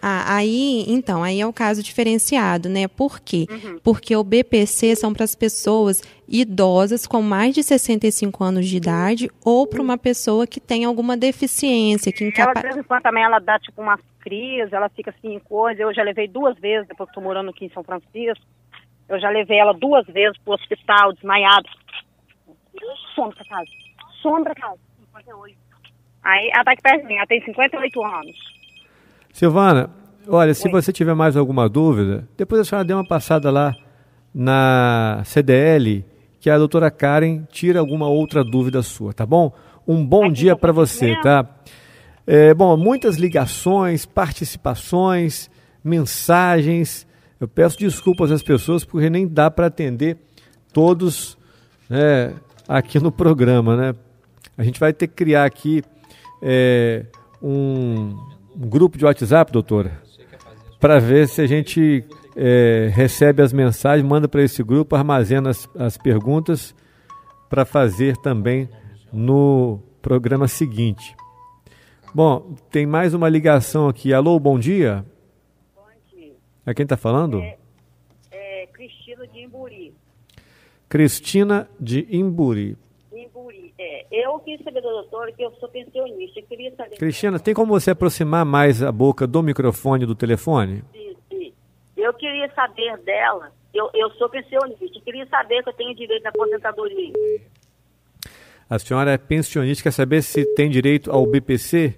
Ah, 0.02 0.36
aí, 0.36 0.84
então, 0.88 1.24
aí 1.24 1.40
é 1.40 1.46
o 1.46 1.54
caso 1.54 1.84
diferenciado, 1.84 2.68
né? 2.68 2.88
Por 2.88 3.20
quê? 3.20 3.46
Porque 3.84 4.16
o 4.16 4.24
BPC 4.24 4.96
são 4.96 5.14
para 5.14 5.24
as 5.24 5.36
pessoas 5.36 6.02
idosas 6.28 7.08
com 7.08 7.22
mais 7.22 7.56
de 7.56 7.64
65 7.64 8.44
anos 8.44 8.68
de 8.68 8.78
idade 8.78 9.30
ou 9.44 9.68
para 9.68 9.82
uma 9.82 9.98
pessoa 9.98 10.46
que 10.46 10.60
tem 10.60 10.86
alguma 10.86 11.16
deficiência, 11.16 12.12
que 12.12 12.32
Ela, 12.36 12.54
de 12.54 12.62
vez 12.62 12.78
em 12.78 12.84
quando, 12.84 13.04
também 13.04 13.24
ela 13.24 13.40
dá, 13.40 13.60
tipo, 13.60 13.82
umas 13.82 14.00
crises, 14.20 14.72
ela 14.74 14.90
fica 14.90 15.12
assim 15.12 15.36
em 15.36 15.40
coisa. 15.40 15.82
Eu 15.82 15.94
já 15.94 16.04
levei 16.04 16.28
duas 16.28 16.58
vezes, 16.58 16.88
depois 16.88 17.10
que 17.10 17.16
tô 17.16 17.22
morando 17.22 17.50
aqui 17.50 17.66
em 17.66 17.70
São 17.70 17.84
Francisco. 17.84 18.46
Eu 19.08 19.20
já 19.20 19.30
levei 19.30 19.60
ela 19.60 19.74
duas 19.74 20.06
vezes 20.08 20.38
pro 20.40 20.54
hospital, 20.54 21.14
desmaiada. 21.14 21.68
Some 23.16 23.34
pra 23.34 23.46
casa. 23.46 23.72
Some 24.22 24.44
pra 24.44 24.56
casa. 24.56 24.80
58. 25.14 25.69
Aí, 26.24 26.50
ela 26.54 26.64
tá 26.64 26.72
aqui 26.72 26.82
perto 26.82 27.02
de 27.02 27.08
mim, 27.08 27.16
ela 27.16 27.28
tem 27.28 27.42
58 27.44 28.04
anos. 28.04 28.38
Silvana, 29.32 29.90
olha, 30.28 30.54
se 30.54 30.70
você 30.70 30.92
tiver 30.92 31.14
mais 31.14 31.38
alguma 31.38 31.70
dúvida, 31.70 32.28
depois 32.38 32.62
a 32.62 32.64
senhora 32.64 32.86
dê 32.86 32.94
uma 32.94 33.08
passada 33.08 33.50
lá 33.50 33.76
na 34.34 35.22
CDL, 35.26 36.06
que 36.40 36.50
a 36.50 36.58
doutora 36.58 36.90
Karen 36.92 37.44
tira 37.50 37.80
alguma 37.80 38.08
outra 38.08 38.44
dúvida 38.44 38.82
sua, 38.82 39.14
tá 39.14 39.26
bom? 39.26 39.54
Um 39.88 40.06
bom 40.06 40.26
Aqui 40.26 40.34
dia 40.34 40.56
para 40.56 40.72
você, 40.72 41.16
tá? 41.22 41.46
É, 42.26 42.54
bom, 42.54 42.78
muitas 42.78 43.18
ligações, 43.18 44.06
participações, 44.06 45.50
mensagens. 45.84 47.08
Eu 47.40 47.48
peço 47.48 47.80
desculpas 47.80 48.32
às 48.32 48.44
pessoas 48.44 48.86
porque 48.86 49.10
nem 49.10 49.28
dá 49.28 49.50
para 49.50 49.68
atender 49.68 50.18
todos 50.72 51.38
né, 51.90 52.36
aqui 52.68 53.00
no 53.00 53.12
programa, 53.12 53.76
né? 53.76 53.96
A 54.58 54.64
gente 54.64 54.80
vai 54.80 54.94
ter 54.94 55.08
que 55.08 55.16
criar 55.16 55.46
aqui 55.46 55.82
é, 56.42 57.06
um, 57.42 58.16
um 58.56 58.70
grupo 58.70 58.98
de 58.98 59.06
WhatsApp, 59.06 59.52
doutora, 59.52 60.02
para 60.80 61.00
ver 61.00 61.28
se 61.28 61.42
a 61.42 61.48
gente 61.48 62.06
é, 62.36 62.90
recebe 62.94 63.42
as 63.42 63.52
mensagens, 63.52 64.08
manda 64.08 64.28
para 64.28 64.44
esse 64.44 64.64
grupo, 64.64 64.96
armazena 64.96 65.50
as, 65.50 65.70
as 65.76 65.98
perguntas 65.98 66.74
para 67.50 67.66
fazer 67.66 68.16
também 68.18 68.70
no 69.12 69.80
programa 70.02 70.48
seguinte. 70.48 71.16
Bom, 72.14 72.56
tem 72.72 72.86
mais 72.86 73.14
uma 73.14 73.30
ligação 73.30 73.88
aqui. 73.88 74.14
Alô, 74.14 74.40
bom 74.40 74.58
dia. 74.58 75.06
É 76.66 76.74
quem 76.74 76.84
está 76.84 76.98
falando? 76.98 77.42
É, 78.32 78.68
Cristina 78.72 79.28
de 79.28 79.40
Imburi. 79.40 79.94
Cristina 80.88 81.70
de 81.80 82.08
Imburi. 82.10 82.78
Eu 84.12 84.40
quis 84.40 84.62
saber 84.64 84.82
da 84.82 84.90
doutora 84.90 85.32
que 85.32 85.44
eu 85.44 85.52
sou 85.60 85.70
pensionista. 85.70 86.40
Eu 86.40 86.46
queria 86.48 86.76
saber. 86.76 86.98
Cristina, 86.98 87.40
tem 87.40 87.54
como 87.54 87.72
você 87.80 87.92
aproximar 87.92 88.44
mais 88.46 88.82
a 88.82 88.92
boca 88.92 89.28
do 89.28 89.44
microfone 89.44 90.06
do 90.06 90.16
telefone? 90.16 90.84
se- 90.92 91.18
se- 91.30 91.54
Eu 91.96 92.14
queria 92.16 92.52
saber 92.54 92.98
dela. 93.00 93.52
Eu, 93.74 93.90
eu 93.94 94.10
sou 94.12 94.28
pensionista. 94.30 94.84
Eu 94.84 95.02
queria 95.02 95.26
saber 95.28 95.62
que 95.64 95.70
eu 95.70 95.74
tenho 95.74 95.96
direito 95.96 96.26
à 96.26 96.30
aposentadoria. 96.30 97.14
A 98.70 98.78
senhora 98.80 99.12
é 99.12 99.18
pensionista, 99.18 99.84
quer 99.84 99.92
saber 99.92 100.22
se 100.22 100.46
tem 100.56 100.70
direito 100.70 101.12
ao 101.12 101.26
BPC? 101.26 101.96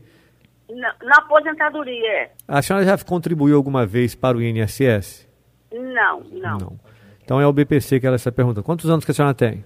Na, 0.70 0.96
na 1.04 1.16
aposentadoria, 1.18 2.10
é. 2.10 2.32
A 2.48 2.62
senhora 2.62 2.86
já 2.86 2.98
contribuiu 3.04 3.58
alguma 3.58 3.86
vez 3.86 4.16
para 4.16 4.38
o 4.38 4.42
INSS? 4.42 5.28
Não, 5.72 6.22
não. 6.32 6.80
Então 7.24 7.40
é 7.42 7.48
o 7.48 7.52
BPC 7.54 8.00
que 8.00 8.08
ela 8.08 8.16
está 8.16 8.32
perguntando. 8.32 8.64
Quantos 8.64 8.90
anos 8.90 9.04
que 9.04 9.12
a 9.12 9.14
senhora 9.14 9.34
tem? 9.34 9.64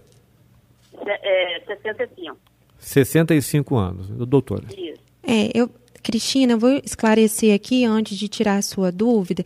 É, 1.06 1.62
65. 1.66 2.38
65 2.78 3.76
anos, 3.76 4.08
doutora. 4.08 4.66
Isso. 4.72 5.02
É, 5.24 5.50
eu, 5.54 5.70
Cristina, 6.04 6.54
eu 6.54 6.60
vou 6.60 6.82
esclarecer 6.84 7.54
aqui 7.54 7.84
antes 7.84 8.18
de 8.18 8.28
tirar 8.28 8.58
a 8.58 8.62
sua 8.62 8.92
dúvida, 8.92 9.44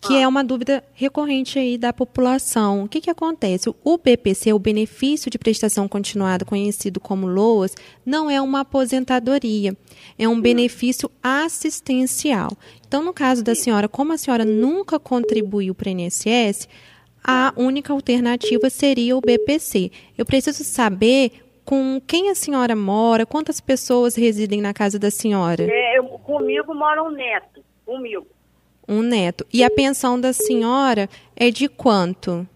que 0.00 0.14
é 0.14 0.28
uma 0.28 0.44
dúvida 0.44 0.84
recorrente 0.92 1.58
aí 1.58 1.76
da 1.76 1.92
população. 1.92 2.84
O 2.84 2.88
que, 2.88 3.00
que 3.00 3.10
acontece? 3.10 3.68
O 3.82 3.98
BPC, 3.98 4.52
o 4.52 4.58
benefício 4.58 5.30
de 5.30 5.38
prestação 5.38 5.88
continuada, 5.88 6.44
conhecido 6.44 7.00
como 7.00 7.26
LOAS, 7.26 7.74
não 8.04 8.30
é 8.30 8.40
uma 8.40 8.60
aposentadoria, 8.60 9.76
é 10.16 10.28
um 10.28 10.40
benefício 10.40 11.10
assistencial. 11.20 12.52
Então, 12.86 13.02
no 13.02 13.12
caso 13.12 13.42
da 13.42 13.54
senhora, 13.54 13.88
como 13.88 14.12
a 14.12 14.18
senhora 14.18 14.44
nunca 14.44 15.00
contribuiu 15.00 15.74
para 15.74 15.88
o 15.88 15.90
INSS, 15.90 16.68
a 17.26 17.52
única 17.56 17.92
alternativa 17.92 18.70
seria 18.70 19.16
o 19.16 19.20
BPC. 19.20 19.90
Eu 20.16 20.24
preciso 20.24 20.62
saber 20.62 21.42
com 21.64 22.00
quem 22.06 22.30
a 22.30 22.34
senhora 22.36 22.76
mora, 22.76 23.26
quantas 23.26 23.60
pessoas 23.60 24.14
residem 24.14 24.60
na 24.60 24.72
casa 24.72 24.98
da 24.98 25.10
senhora? 25.10 25.64
É, 25.68 25.98
eu- 25.98 26.04
comigo 26.04 26.72
mora 26.74 27.02
um 27.02 27.10
neto. 27.10 27.60
Comigo. 27.84 28.26
Um 28.88 29.02
neto. 29.02 29.44
E 29.52 29.64
a 29.64 29.70
pensão 29.70 30.20
da 30.20 30.32
senhora 30.32 31.08
é 31.34 31.50
de 31.50 31.68
quanto? 31.68 32.46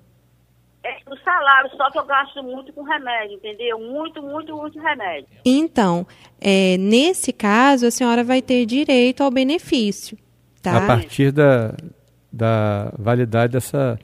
É 0.85 0.97
o 1.13 1.17
salário, 1.19 1.71
só 1.77 1.91
que 1.91 1.99
eu 1.99 2.05
gasto 2.07 2.43
muito 2.43 2.73
com 2.73 2.83
remédio, 2.83 3.35
entendeu? 3.37 3.79
Muito, 3.81 4.23
muito, 4.23 4.57
muito 4.57 4.79
remédio. 4.79 5.27
Então, 5.45 6.07
é, 6.41 6.77
nesse 6.79 7.33
caso, 7.33 7.87
a 7.87 7.91
senhora 7.91 8.23
vai 8.25 8.41
ter 8.41 8.65
direito 8.65 9.23
ao 9.23 9.31
benefício. 9.31 10.17
Tá? 10.63 10.77
A 10.79 10.87
partir 10.87 11.33
da, 11.33 11.75
da 12.33 12.93
validade 12.99 13.53
dessa, 13.55 13.99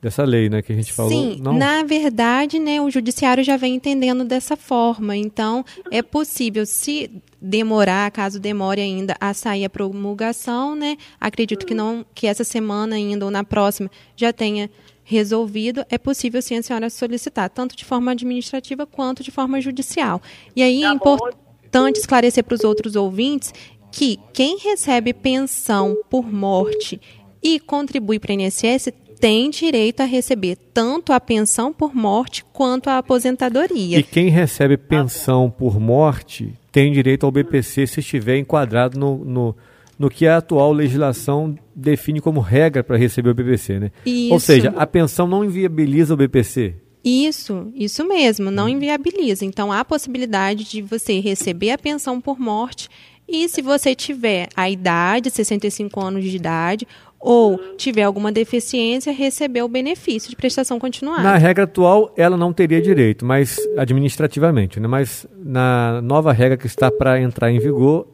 dessa 0.00 0.24
lei, 0.24 0.48
né, 0.48 0.62
que 0.62 0.72
a 0.72 0.74
gente 0.74 0.92
falou. 0.92 1.10
Sim, 1.10 1.38
não, 1.42 1.52
na 1.52 1.82
verdade, 1.82 2.58
né, 2.58 2.80
o 2.80 2.90
judiciário 2.90 3.44
já 3.44 3.56
vem 3.56 3.74
entendendo 3.74 4.24
dessa 4.24 4.56
forma. 4.56 5.16
Então, 5.16 5.64
é 5.90 6.02
possível, 6.02 6.64
se 6.64 7.10
demorar, 7.40 8.10
caso 8.10 8.38
demore 8.40 8.80
ainda 8.80 9.14
a 9.20 9.34
sair 9.34 9.64
a 9.64 9.70
promulgação, 9.70 10.74
né? 10.74 10.96
Acredito 11.20 11.66
que 11.66 11.74
não, 11.74 12.04
que 12.14 12.26
essa 12.26 12.44
semana 12.44 12.96
ainda 12.96 13.24
ou 13.24 13.30
na 13.30 13.44
próxima 13.44 13.90
já 14.16 14.32
tenha 14.32 14.70
resolvido, 15.02 15.84
é 15.90 15.98
possível 15.98 16.40
sim 16.40 16.56
a 16.56 16.62
senhora 16.62 16.88
solicitar, 16.88 17.50
tanto 17.50 17.74
de 17.76 17.84
forma 17.84 18.12
administrativa 18.12 18.86
quanto 18.86 19.22
de 19.24 19.30
forma 19.30 19.60
judicial. 19.60 20.22
E 20.54 20.62
aí 20.62 20.84
é 20.84 20.86
Tá 20.86 20.94
bom. 20.94 21.14
importante 21.14 21.98
esclarecer 21.98 22.44
para 22.44 22.54
os 22.54 22.62
outros 22.62 22.94
ouvintes 22.94 23.52
que 23.90 24.18
quem 24.32 24.56
recebe 24.58 25.12
pensão 25.12 25.96
por 26.08 26.30
morte 26.32 27.00
e 27.42 27.58
contribui 27.58 28.20
para 28.20 28.30
o 28.30 28.40
INSS 28.40 28.92
tem 29.20 29.50
direito 29.50 30.00
a 30.00 30.06
receber 30.06 30.56
tanto 30.72 31.12
a 31.12 31.20
pensão 31.20 31.72
por 31.72 31.94
morte 31.94 32.42
quanto 32.52 32.88
a 32.88 32.96
aposentadoria. 32.96 33.98
E 33.98 34.02
quem 34.02 34.30
recebe 34.30 34.78
pensão 34.78 35.50
por 35.50 35.78
morte 35.78 36.54
tem 36.72 36.90
direito 36.90 37.26
ao 37.26 37.30
BPC 37.30 37.86
se 37.86 38.00
estiver 38.00 38.38
enquadrado 38.38 38.98
no, 38.98 39.18
no, 39.22 39.56
no 39.98 40.08
que 40.08 40.26
a 40.26 40.38
atual 40.38 40.72
legislação 40.72 41.54
define 41.74 42.20
como 42.20 42.40
regra 42.40 42.82
para 42.82 42.96
receber 42.96 43.30
o 43.30 43.34
BPC, 43.34 43.78
né? 43.78 43.92
Ou 44.30 44.38
Isso. 44.38 44.46
seja, 44.46 44.72
a 44.74 44.86
pensão 44.86 45.28
não 45.28 45.44
inviabiliza 45.44 46.14
o 46.14 46.16
BPC. 46.16 46.74
Isso, 47.04 47.70
isso 47.74 48.06
mesmo, 48.06 48.50
não 48.50 48.68
inviabiliza. 48.68 49.44
Então 49.44 49.70
há 49.70 49.80
a 49.80 49.84
possibilidade 49.84 50.64
de 50.64 50.82
você 50.82 51.20
receber 51.20 51.72
a 51.72 51.78
pensão 51.78 52.20
por 52.20 52.38
morte 52.38 52.88
e 53.32 53.48
se 53.48 53.62
você 53.62 53.94
tiver 53.94 54.48
a 54.56 54.68
idade, 54.68 55.30
65 55.30 56.00
anos 56.00 56.24
de 56.24 56.34
idade, 56.34 56.88
ou 57.20 57.58
tiver 57.76 58.02
alguma 58.02 58.32
deficiência, 58.32 59.12
receber 59.12 59.62
o 59.62 59.68
benefício 59.68 60.30
de 60.30 60.36
prestação 60.36 60.78
continuada. 60.78 61.22
Na 61.22 61.36
regra 61.36 61.64
atual, 61.64 62.14
ela 62.16 62.36
não 62.36 62.50
teria 62.50 62.80
direito, 62.80 63.26
mas 63.26 63.58
administrativamente, 63.76 64.80
né? 64.80 64.88
Mas 64.88 65.26
na 65.36 66.00
nova 66.00 66.32
regra 66.32 66.56
que 66.56 66.66
está 66.66 66.90
para 66.90 67.20
entrar 67.20 67.50
em 67.50 67.58
vigor, 67.58 68.08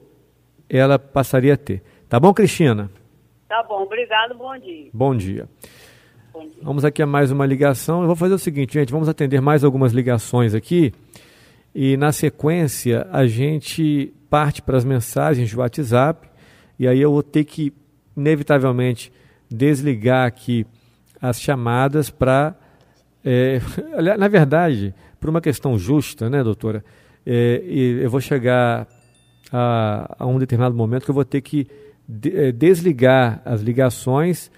ela 0.68 0.98
passaria 0.98 1.54
a 1.54 1.56
ter. 1.56 1.82
Tá 2.08 2.18
bom, 2.18 2.34
Cristina? 2.34 2.90
Tá 3.48 3.62
bom, 3.62 3.82
obrigado, 3.82 4.34
bom 4.36 4.58
dia. 4.58 4.90
Bom 4.92 5.14
dia. 5.14 5.48
Bom 6.32 6.40
dia. 6.40 6.58
Vamos 6.60 6.84
aqui 6.84 7.00
a 7.00 7.06
mais 7.06 7.30
uma 7.30 7.46
ligação. 7.46 8.00
Eu 8.00 8.08
vou 8.08 8.16
fazer 8.16 8.34
o 8.34 8.38
seguinte, 8.38 8.74
gente, 8.74 8.90
vamos 8.90 9.08
atender 9.08 9.40
mais 9.40 9.62
algumas 9.62 9.92
ligações 9.92 10.52
aqui 10.52 10.92
e 11.72 11.96
na 11.96 12.10
sequência 12.10 13.06
a 13.12 13.26
gente 13.26 14.12
parte 14.28 14.60
para 14.62 14.76
as 14.76 14.84
mensagens 14.84 15.48
de 15.48 15.56
WhatsApp 15.56 16.28
e 16.78 16.88
aí 16.88 17.00
eu 17.00 17.12
vou 17.12 17.22
ter 17.22 17.44
que 17.44 17.72
inevitavelmente 18.16 19.12
desligar 19.50 20.26
aqui 20.26 20.66
as 21.20 21.40
chamadas 21.40 22.10
para 22.10 22.54
é, 23.24 23.60
na 24.18 24.28
verdade, 24.28 24.94
por 25.20 25.28
uma 25.30 25.40
questão 25.40 25.78
justa, 25.78 26.30
né, 26.30 26.42
doutora? 26.44 26.84
É, 27.24 27.60
eu 27.66 28.08
vou 28.08 28.20
chegar 28.20 28.86
a, 29.52 30.14
a 30.18 30.26
um 30.26 30.38
determinado 30.38 30.74
momento 30.76 31.04
que 31.04 31.10
eu 31.10 31.14
vou 31.14 31.24
ter 31.24 31.40
que 31.40 31.66
de- 32.08 32.36
eh, 32.36 32.52
desligar 32.52 33.42
as 33.44 33.60
ligações, 33.62 34.48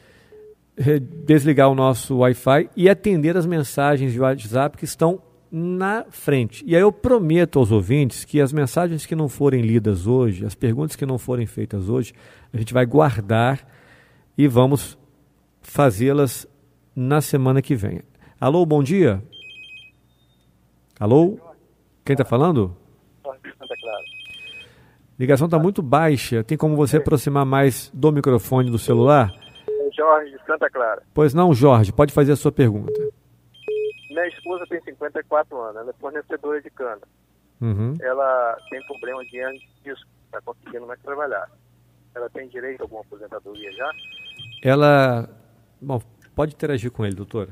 eh, 0.77 0.99
desligar 0.99 1.71
o 1.71 1.75
nosso 1.75 2.18
Wi-Fi 2.18 2.68
e 2.77 2.90
atender 2.90 3.38
as 3.38 3.47
mensagens 3.47 4.12
de 4.12 4.21
WhatsApp 4.21 4.77
que 4.77 4.85
estão 4.85 5.23
na 5.51 6.05
frente. 6.11 6.62
E 6.66 6.77
aí 6.77 6.83
eu 6.83 6.92
prometo 6.92 7.59
aos 7.59 7.73
ouvintes 7.73 8.23
que 8.27 8.38
as 8.38 8.53
mensagens 8.53 9.07
que 9.07 9.16
não 9.16 9.31
forem 9.31 9.62
lidas 9.62 10.07
hoje, 10.07 10.44
as 10.44 10.55
perguntas 10.55 10.94
que 10.94 11.07
não 11.07 11.16
forem 11.16 11.47
feitas 11.47 11.88
hoje, 11.88 12.12
a 12.52 12.58
gente 12.58 12.72
vai 12.72 12.87
guardar 12.87 13.66
e 14.37 14.46
vamos 14.46 14.98
fazê-las 15.61 16.46
na 16.94 17.20
semana 17.20 17.61
que 17.61 17.74
vem. 17.74 18.02
Alô, 18.40 18.64
bom 18.64 18.82
dia. 18.82 19.22
Alô? 20.98 21.38
Quem 22.04 22.14
está 22.14 22.24
falando? 22.24 22.76
Ligação 25.18 25.46
está 25.46 25.58
muito 25.58 25.82
baixa. 25.82 26.44
Tem 26.44 26.56
como 26.56 26.76
você 26.76 26.98
aproximar 26.98 27.44
mais 27.44 27.90
do 27.92 28.12
microfone 28.12 28.70
do 28.70 28.78
celular? 28.78 29.32
Jorge 29.96 30.30
de 30.30 30.44
Santa 30.46 30.70
Clara. 30.70 31.02
Pois 31.12 31.34
não, 31.34 31.52
Jorge, 31.52 31.92
pode 31.92 32.12
fazer 32.12 32.32
a 32.32 32.37
sua 32.37 32.52
pergunta. 32.52 32.92
Minha 34.08 34.28
esposa 34.28 34.64
tem 34.68 34.80
54 34.82 35.61
anos, 35.61 35.76
ela 35.76 35.90
é 35.90 35.94
fornecedora 35.94 36.62
de 36.62 36.70
cana. 36.70 37.02
Uhum. 37.61 37.94
Ela 38.00 38.56
tem 38.70 38.80
problema 38.87 39.24
de 39.24 39.37
hernia 39.37 39.58
de 39.58 39.68
disco, 39.84 40.08
está 40.26 40.40
conseguindo 40.40 40.87
mais 40.87 41.00
trabalhar. 41.02 41.50
Ela 42.18 42.28
tem 42.31 42.48
direito 42.48 42.81
a 42.81 42.85
alguma 42.85 43.02
aposentadoria 43.02 43.70
já? 43.72 43.90
Ela. 44.61 45.31
Bom, 45.81 46.02
pode 46.35 46.52
interagir 46.52 46.90
com 46.90 47.07
ele, 47.07 47.14
doutora. 47.14 47.50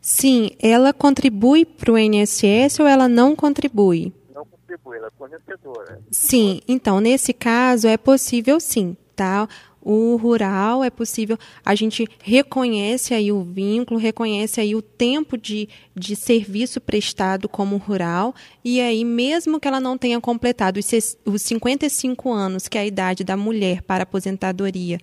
Sim, 0.00 0.50
ela 0.60 0.92
contribui 0.92 1.64
para 1.64 1.92
o 1.92 1.98
INSS 1.98 2.80
ou 2.80 2.86
ela 2.86 3.08
não 3.08 3.36
contribui? 3.36 4.12
Não 4.34 4.44
contribui, 4.44 4.96
ela 4.96 5.06
é 5.06 5.10
fornecedora. 5.10 6.00
Sim, 6.10 6.60
então 6.66 7.00
nesse 7.00 7.32
caso 7.32 7.86
é 7.86 7.96
possível 7.96 8.58
sim, 8.58 8.96
tá? 9.14 9.48
O 9.80 10.16
rural 10.16 10.82
é 10.82 10.90
possível, 10.90 11.38
a 11.64 11.74
gente 11.74 12.06
reconhece 12.22 13.14
aí 13.14 13.30
o 13.30 13.42
vínculo, 13.42 13.98
reconhece 13.98 14.60
aí 14.60 14.74
o 14.74 14.82
tempo 14.82 15.38
de, 15.38 15.68
de 15.94 16.16
serviço 16.16 16.80
prestado 16.80 17.48
como 17.48 17.76
rural, 17.76 18.34
e 18.64 18.80
aí, 18.80 19.04
mesmo 19.04 19.60
que 19.60 19.68
ela 19.68 19.80
não 19.80 19.96
tenha 19.96 20.20
completado 20.20 20.78
os, 20.78 21.16
os 21.24 21.42
55 21.42 22.32
anos, 22.32 22.68
que 22.68 22.76
é 22.76 22.82
a 22.82 22.86
idade 22.86 23.22
da 23.22 23.36
mulher 23.36 23.82
para 23.82 24.02
aposentadoria, 24.02 24.98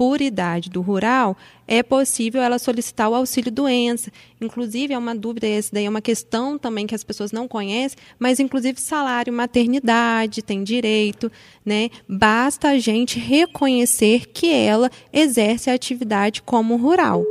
por 0.00 0.22
idade 0.22 0.70
do 0.70 0.80
rural, 0.80 1.36
é 1.68 1.82
possível 1.82 2.40
ela 2.40 2.58
solicitar 2.58 3.10
o 3.10 3.14
auxílio 3.14 3.52
doença. 3.52 4.10
Inclusive, 4.40 4.94
é 4.94 4.98
uma 4.98 5.14
dúvida, 5.14 5.46
essa 5.46 5.74
daí 5.74 5.84
é 5.84 5.90
uma 5.90 6.00
questão 6.00 6.56
também 6.56 6.86
que 6.86 6.94
as 6.94 7.04
pessoas 7.04 7.32
não 7.32 7.46
conhecem, 7.46 7.98
mas 8.18 8.40
inclusive 8.40 8.80
salário 8.80 9.30
maternidade 9.30 10.40
tem 10.40 10.64
direito, 10.64 11.30
né? 11.62 11.90
Basta 12.08 12.70
a 12.70 12.78
gente 12.78 13.18
reconhecer 13.18 14.24
que 14.28 14.50
ela 14.50 14.88
exerce 15.12 15.68
a 15.68 15.74
atividade 15.74 16.40
como 16.40 16.78
rural. 16.78 17.22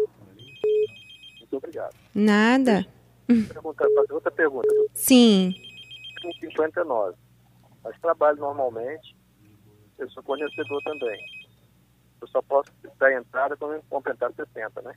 Muito 1.40 1.58
obrigado. 1.58 1.96
Nada. 2.14 2.86
Pergunta, 3.26 3.84
outra 4.12 4.30
pergunta. 4.30 4.70
Sim. 4.94 5.56
Com 6.22 6.32
59. 6.34 7.18
Mas 7.84 8.00
trabalho 8.00 8.38
normalmente, 8.38 9.16
eu 9.98 10.08
sou 10.12 10.22
fornecedor 10.22 10.84
também 10.84 11.20
eu 12.22 12.28
só 12.28 12.42
posso 12.42 12.70
dar 13.00 13.14
entrada 13.14 13.56
quando 13.58 13.74
eu 13.74 13.84
completar 13.90 14.32
60, 14.34 14.82
né? 14.82 14.94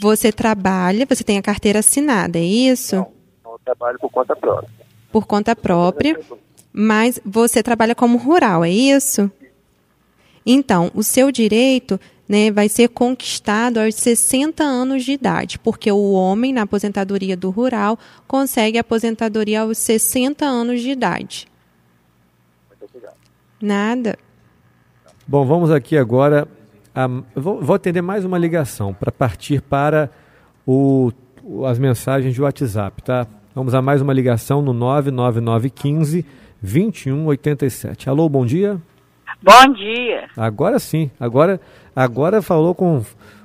Você 0.00 0.32
trabalha, 0.32 1.06
você 1.06 1.22
tem 1.22 1.38
a 1.38 1.42
carteira 1.42 1.80
assinada, 1.80 2.38
é 2.38 2.42
isso? 2.42 2.96
Não, 2.96 3.52
eu 3.52 3.60
trabalho 3.64 3.98
por 3.98 4.10
conta 4.10 4.34
própria. 4.34 4.70
Por 5.10 5.26
conta 5.26 5.54
própria, 5.54 6.18
mas 6.72 7.20
você 7.24 7.62
trabalha 7.62 7.94
como 7.94 8.16
rural, 8.16 8.64
é 8.64 8.70
isso? 8.70 9.30
Então, 10.46 10.90
o 10.94 11.02
seu 11.02 11.30
direito 11.30 12.00
né, 12.28 12.50
vai 12.50 12.68
ser 12.68 12.88
conquistado 12.88 13.78
aos 13.78 13.94
60 13.94 14.64
anos 14.64 15.04
de 15.04 15.12
idade, 15.12 15.58
porque 15.58 15.92
o 15.92 16.12
homem, 16.12 16.52
na 16.52 16.62
aposentadoria 16.62 17.36
do 17.36 17.50
rural, 17.50 17.98
consegue 18.26 18.78
aposentadoria 18.78 19.60
aos 19.60 19.76
60 19.76 20.44
anos 20.44 20.80
de 20.80 20.90
idade. 20.90 21.46
Muito 22.70 22.84
obrigado. 22.86 23.16
Nada. 23.60 24.18
Bom, 25.26 25.44
vamos 25.44 25.70
aqui 25.70 25.96
agora. 25.96 26.48
A, 26.94 27.06
vou, 27.34 27.60
vou, 27.60 27.76
atender 27.76 28.02
mais 28.02 28.24
uma 28.24 28.36
ligação 28.36 28.92
para 28.92 29.12
partir 29.12 29.62
para 29.62 30.10
o, 30.66 31.12
as 31.66 31.78
mensagens 31.78 32.34
de 32.34 32.42
WhatsApp, 32.42 33.02
tá? 33.02 33.26
Vamos 33.54 33.74
a 33.74 33.80
mais 33.80 34.02
uma 34.02 34.12
ligação 34.12 34.60
no 34.60 34.72
99915 34.72 36.26
2187. 36.60 38.10
Alô, 38.10 38.28
bom 38.28 38.44
dia. 38.44 38.80
Bom 39.42 39.72
dia. 39.72 40.28
Agora 40.36 40.78
sim, 40.78 41.10
agora, 41.18 41.60
agora 41.94 42.42
falou 42.42 42.74
com, 42.74 43.04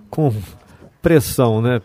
com 0.09 0.33
pressão, 1.01 1.61
né? 1.61 1.81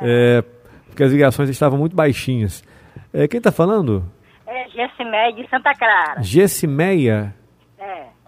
É. 0.00 0.38
É, 0.38 0.44
porque 0.86 1.02
as 1.02 1.12
ligações 1.12 1.50
estavam 1.50 1.78
muito 1.78 1.94
baixinhas. 1.94 2.64
É, 3.12 3.28
quem 3.28 3.38
está 3.38 3.52
falando? 3.52 4.04
É 4.46 4.68
Gessimeia 4.70 5.32
de 5.32 5.48
Santa 5.48 5.72
Clara. 5.74 6.22
Gessimeia? 6.22 7.34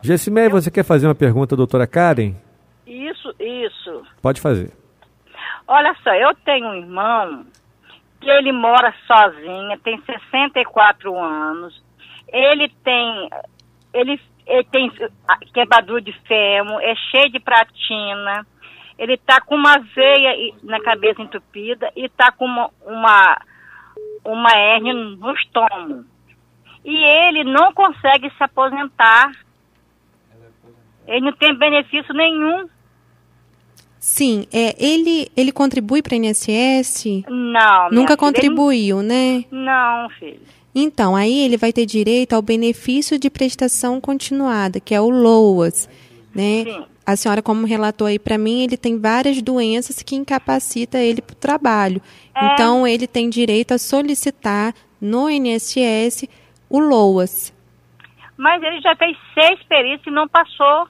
É. 0.03 0.07
Gessimeia, 0.07 0.47
eu... 0.47 0.51
você 0.51 0.71
quer 0.71 0.85
fazer 0.85 1.07
uma 1.07 1.15
pergunta 1.15 1.57
doutora 1.57 1.87
Karen? 1.87 2.35
Isso, 2.87 3.35
isso. 3.39 4.03
Pode 4.21 4.41
fazer. 4.41 4.73
Olha 5.67 5.95
só, 6.03 6.13
eu 6.15 6.35
tenho 6.45 6.67
um 6.67 6.75
irmão 6.75 7.47
que 8.21 8.29
ele 8.29 8.53
mora 8.53 8.93
sozinho, 9.07 9.79
tem 9.81 10.01
64 10.03 11.17
anos. 11.17 11.83
Ele 12.33 12.69
tem 12.85 13.31
ele, 13.93 14.21
ele 14.47 14.65
tem 14.65 14.93
quebradura 15.55 16.01
de 16.01 16.13
fêmur, 16.27 16.81
é 16.83 16.95
cheio 17.11 17.31
de 17.31 17.41
pratina. 17.41 18.47
Ele 18.99 19.17
tá 19.17 19.41
com 19.41 19.55
uma 19.55 19.79
veia 19.79 20.53
na 20.63 20.81
cabeça 20.81 21.23
entupida 21.23 21.91
e 21.97 22.09
tá 22.09 22.31
com 22.33 22.45
uma 22.45 22.71
uma, 22.85 23.41
uma 24.25 24.51
hérnia 24.51 24.93
no 24.93 25.33
estômago. 25.35 26.05
E 26.85 26.97
ele 26.97 27.45
não 27.45 27.73
consegue 27.73 28.31
se 28.31 28.43
aposentar 28.43 29.31
ele 31.11 31.27
não 31.27 31.33
tem 31.33 31.55
benefício 31.59 32.14
nenhum. 32.14 32.68
Sim, 33.99 34.46
é, 34.51 34.75
ele, 34.83 35.29
ele 35.37 35.53
contribui 35.53 36.01
para 36.01 36.14
o 36.14 36.16
INSS? 36.16 37.25
Não. 37.29 37.90
Nunca 37.90 38.16
contribuiu, 38.16 39.03
né? 39.03 39.44
Não, 39.51 40.09
filho. 40.18 40.40
Então, 40.75 41.16
aí 41.16 41.40
ele 41.40 41.57
vai 41.57 41.73
ter 41.73 41.85
direito 41.85 42.33
ao 42.33 42.40
benefício 42.40 43.18
de 43.18 43.29
prestação 43.29 44.01
continuada, 44.01 44.81
que 44.81 44.94
é 44.94 45.01
o 45.01 45.11
LOAS, 45.11 45.88
né? 46.35 46.64
Sim. 46.64 46.85
A 47.05 47.16
senhora, 47.16 47.42
como 47.42 47.66
relatou 47.66 48.07
aí 48.07 48.20
para 48.20 48.38
mim, 48.38 48.62
ele 48.62 48.77
tem 48.77 48.99
várias 48.99 49.42
doenças 49.42 50.01
que 50.01 50.14
incapacita 50.14 50.99
ele 50.99 51.20
para 51.20 51.35
o 51.35 51.37
trabalho. 51.37 52.01
É. 52.35 52.55
Então, 52.55 52.87
ele 52.87 53.07
tem 53.09 53.29
direito 53.29 53.75
a 53.75 53.79
solicitar 53.79 54.73
no 55.01 55.29
INSS 55.29 56.29
o 56.68 56.79
LOAS. 56.79 57.53
Mas 58.37 58.62
ele 58.62 58.81
já 58.81 58.94
fez 58.96 59.18
seis 59.35 59.61
perícias 59.64 60.07
e 60.07 60.11
não 60.11 60.29
passou. 60.29 60.88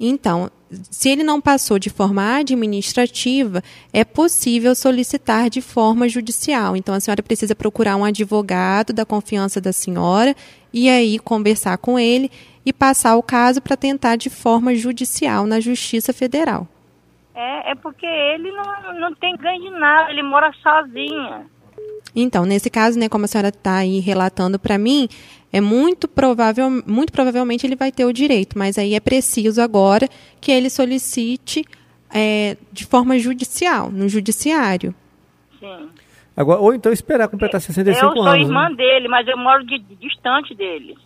Então, 0.00 0.50
se 0.90 1.08
ele 1.08 1.22
não 1.22 1.40
passou 1.40 1.78
de 1.78 1.90
forma 1.90 2.36
administrativa, 2.36 3.62
é 3.92 4.04
possível 4.04 4.74
solicitar 4.74 5.50
de 5.50 5.60
forma 5.60 6.08
judicial. 6.08 6.76
Então, 6.76 6.94
a 6.94 7.00
senhora 7.00 7.22
precisa 7.22 7.54
procurar 7.54 7.96
um 7.96 8.04
advogado 8.04 8.92
da 8.92 9.04
confiança 9.04 9.60
da 9.60 9.72
senhora 9.72 10.34
e 10.72 10.88
aí 10.88 11.18
conversar 11.18 11.78
com 11.78 11.98
ele 11.98 12.30
e 12.64 12.72
passar 12.72 13.16
o 13.16 13.22
caso 13.22 13.62
para 13.62 13.76
tentar 13.76 14.16
de 14.16 14.28
forma 14.28 14.74
judicial 14.74 15.46
na 15.46 15.58
Justiça 15.58 16.12
Federal. 16.12 16.68
É, 17.34 17.72
é 17.72 17.74
porque 17.74 18.06
ele 18.06 18.52
não, 18.52 19.00
não 19.00 19.14
tem 19.14 19.36
ganho 19.36 19.62
de 19.62 19.70
nada, 19.70 20.10
ele 20.10 20.22
mora 20.22 20.52
sozinho. 20.62 21.46
Então, 22.14 22.44
nesse 22.44 22.68
caso, 22.68 22.98
né, 22.98 23.08
como 23.08 23.24
a 23.24 23.28
senhora 23.28 23.48
está 23.48 23.76
aí 23.76 24.00
relatando 24.00 24.58
para 24.58 24.76
mim, 24.76 25.08
é 25.52 25.60
muito 25.60 26.06
provável, 26.06 26.70
muito 26.86 27.12
provavelmente 27.12 27.66
ele 27.66 27.76
vai 27.76 27.90
ter 27.90 28.04
o 28.04 28.12
direito, 28.12 28.58
mas 28.58 28.78
aí 28.78 28.94
é 28.94 29.00
preciso 29.00 29.62
agora 29.62 30.08
que 30.40 30.52
ele 30.52 30.68
solicite 30.68 31.64
é, 32.14 32.56
de 32.72 32.84
forma 32.84 33.18
judicial, 33.18 33.90
no 33.90 34.08
judiciário. 34.08 34.94
Sim. 35.58 35.88
Agora, 36.36 36.60
ou 36.60 36.72
então 36.72 36.92
esperar 36.92 37.28
completar 37.28 37.60
65 37.60 38.04
anos. 38.04 38.16
Eu 38.16 38.22
sou 38.22 38.32
anos, 38.32 38.46
irmã 38.46 38.68
né? 38.68 38.76
dele, 38.76 39.08
mas 39.08 39.26
eu 39.26 39.36
moro 39.36 39.64
de, 39.64 39.78
de, 39.78 39.96
distante 39.96 40.54
dele. 40.54 40.96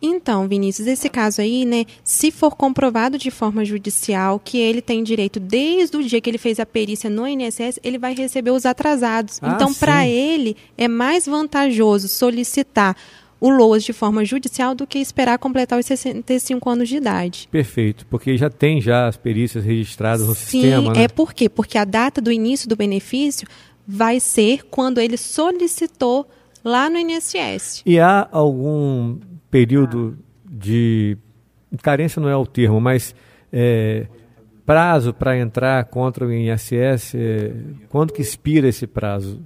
Então, 0.00 0.46
Vinícius, 0.46 0.86
esse 0.86 1.08
caso 1.08 1.40
aí, 1.40 1.64
né, 1.64 1.84
se 2.04 2.30
for 2.30 2.54
comprovado 2.54 3.18
de 3.18 3.32
forma 3.32 3.64
judicial 3.64 4.38
que 4.38 4.56
ele 4.56 4.80
tem 4.80 5.02
direito 5.02 5.40
desde 5.40 5.96
o 5.96 6.04
dia 6.04 6.20
que 6.20 6.30
ele 6.30 6.38
fez 6.38 6.60
a 6.60 6.66
perícia 6.66 7.10
no 7.10 7.26
INSS, 7.26 7.80
ele 7.82 7.98
vai 7.98 8.14
receber 8.14 8.52
os 8.52 8.64
atrasados. 8.64 9.40
Ah, 9.42 9.54
então, 9.56 9.74
para 9.74 10.06
ele, 10.06 10.56
é 10.76 10.86
mais 10.86 11.26
vantajoso 11.26 12.06
solicitar 12.06 12.94
o 13.40 13.48
LOAS 13.50 13.84
de 13.84 13.92
forma 13.92 14.24
judicial 14.24 14.74
do 14.74 14.86
que 14.86 14.98
esperar 14.98 15.38
completar 15.38 15.78
os 15.78 15.86
65 15.86 16.68
anos 16.68 16.88
de 16.88 16.96
idade. 16.96 17.48
Perfeito, 17.50 18.04
porque 18.06 18.36
já 18.36 18.50
tem 18.50 18.80
já 18.80 19.06
as 19.06 19.16
perícias 19.16 19.64
registradas 19.64 20.26
no 20.26 20.34
Sim, 20.34 20.62
sistema. 20.62 20.94
Sim, 20.94 20.98
né? 20.98 21.04
é 21.04 21.08
por 21.08 21.32
quê? 21.32 21.48
Porque 21.48 21.78
a 21.78 21.84
data 21.84 22.20
do 22.20 22.32
início 22.32 22.68
do 22.68 22.76
benefício 22.76 23.46
vai 23.86 24.20
ser 24.20 24.64
quando 24.64 25.00
ele 25.00 25.16
solicitou 25.16 26.28
lá 26.64 26.90
no 26.90 26.98
INSS. 26.98 27.82
E 27.86 27.98
há 27.98 28.28
algum 28.30 29.18
período 29.50 30.18
de 30.44 31.16
carência 31.82 32.20
não 32.20 32.28
é 32.28 32.36
o 32.36 32.46
termo, 32.46 32.80
mas 32.80 33.14
é, 33.52 34.06
prazo 34.66 35.14
para 35.14 35.38
entrar 35.38 35.84
contra 35.86 36.26
o 36.26 36.32
INSS, 36.32 37.14
é, 37.14 37.52
quando 37.88 38.12
que 38.12 38.20
expira 38.20 38.68
esse 38.68 38.86
prazo? 38.86 39.40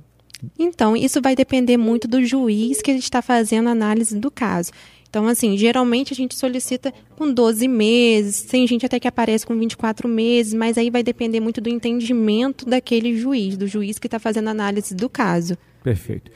Então, 0.59 0.97
isso 0.97 1.21
vai 1.21 1.35
depender 1.35 1.77
muito 1.77 2.09
do 2.09 2.25
juiz 2.25 2.83
que 2.83 2.91
está 2.93 3.23
fazendo 3.23 3.69
a 3.69 3.73
análise 3.73 4.19
do 4.19 4.31
caso. 4.31 4.73
Então, 5.09 5.27
assim, 5.29 5.59
geralmente 5.59 6.13
a 6.15 6.17
gente 6.17 6.35
solicita 6.35 6.91
com 7.17 7.31
12 7.31 7.69
meses, 7.69 8.45
tem 8.45 8.67
gente 8.67 8.87
até 8.87 8.99
que 8.99 9.07
aparece 9.07 9.47
com 9.47 9.55
24 9.55 10.09
meses, 10.09 10.55
mas 10.55 10.79
aí 10.79 10.89
vai 10.89 11.03
depender 11.03 11.39
muito 11.39 11.61
do 11.61 11.69
entendimento 11.69 12.65
daquele 12.65 13.15
juiz, 13.15 13.59
do 13.59 13.67
juiz 13.67 13.99
que 13.99 14.07
está 14.07 14.19
fazendo 14.19 14.49
a 14.49 14.53
análise 14.53 14.95
do 14.95 15.11
caso. 15.11 15.55
Perfeito. 15.85 16.31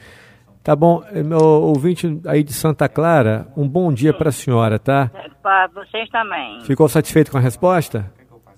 Tá 0.63 0.75
bom, 0.75 1.03
eh, 1.11 1.23
meu 1.23 1.39
ouvinte 1.39 2.19
aí 2.27 2.43
de 2.43 2.53
Santa 2.53 2.87
Clara, 2.87 3.47
um 3.57 3.67
bom 3.67 3.91
dia 3.91 4.13
para 4.13 4.29
a 4.29 4.31
senhora, 4.31 4.77
tá? 4.77 5.09
Para 5.41 5.67
vocês 5.67 6.07
também. 6.09 6.61
Ficou 6.61 6.87
satisfeito 6.87 7.31
com 7.31 7.37
a 7.37 7.41
resposta? 7.41 8.13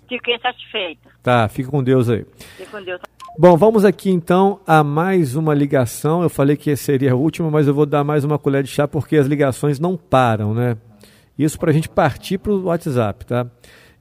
Fiquei 0.09 0.37
satisfeita. 0.39 1.07
Tá, 1.23 1.47
fica 1.47 1.69
com 1.69 1.81
Deus 1.81 2.09
aí. 2.09 2.25
Fique 2.57 2.69
com 2.69 2.83
Deus. 2.83 2.99
Bom, 3.41 3.55
vamos 3.55 3.85
aqui 3.85 4.09
então 4.09 4.59
a 4.67 4.83
mais 4.83 5.33
uma 5.33 5.53
ligação. 5.53 6.21
Eu 6.21 6.29
falei 6.29 6.57
que 6.57 6.75
seria 6.75 7.13
a 7.13 7.15
última, 7.15 7.49
mas 7.49 7.69
eu 7.69 7.73
vou 7.73 7.85
dar 7.85 8.03
mais 8.03 8.25
uma 8.25 8.37
colher 8.37 8.63
de 8.63 8.69
chá 8.69 8.85
porque 8.85 9.15
as 9.15 9.27
ligações 9.27 9.79
não 9.79 9.95
param, 9.95 10.53
né? 10.53 10.75
Isso 11.37 11.57
para 11.57 11.71
a 11.71 11.73
gente 11.73 11.87
partir 11.87 12.37
para 12.37 12.51
o 12.51 12.63
WhatsApp, 12.65 13.25
tá? 13.25 13.47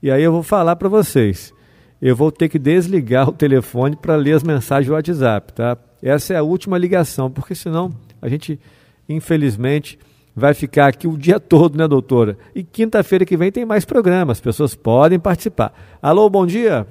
E 0.03 0.11
aí 0.11 0.21
eu 0.21 0.33
vou 0.33 0.43
falar 0.43 0.75
para 0.75 0.89
vocês. 0.89 1.53
Eu 2.01 2.17
vou 2.17 2.33
ter 2.33 2.49
que 2.49 2.59
desligar 2.59 3.29
o 3.29 3.31
telefone 3.31 3.95
para 3.95 4.17
ler 4.17 4.33
as 4.33 4.43
mensagens 4.43 4.87
do 4.87 4.93
WhatsApp, 4.93 5.53
tá? 5.53 5.77
Essa 6.03 6.33
é 6.33 6.35
a 6.35 6.43
última 6.43 6.77
ligação, 6.77 7.31
porque 7.31 7.55
senão 7.55 7.91
a 8.21 8.27
gente, 8.27 8.59
infelizmente, 9.07 9.97
vai 10.35 10.53
ficar 10.53 10.87
aqui 10.87 11.07
o 11.07 11.17
dia 11.17 11.39
todo, 11.39 11.77
né, 11.77 11.87
doutora? 11.87 12.37
E 12.53 12.61
quinta-feira 12.61 13.23
que 13.23 13.37
vem 13.37 13.53
tem 13.53 13.63
mais 13.63 13.85
programas, 13.85 14.39
as 14.39 14.41
pessoas 14.41 14.75
podem 14.75 15.17
participar. 15.17 15.71
Alô, 16.01 16.29
bom 16.29 16.45
dia. 16.45 16.85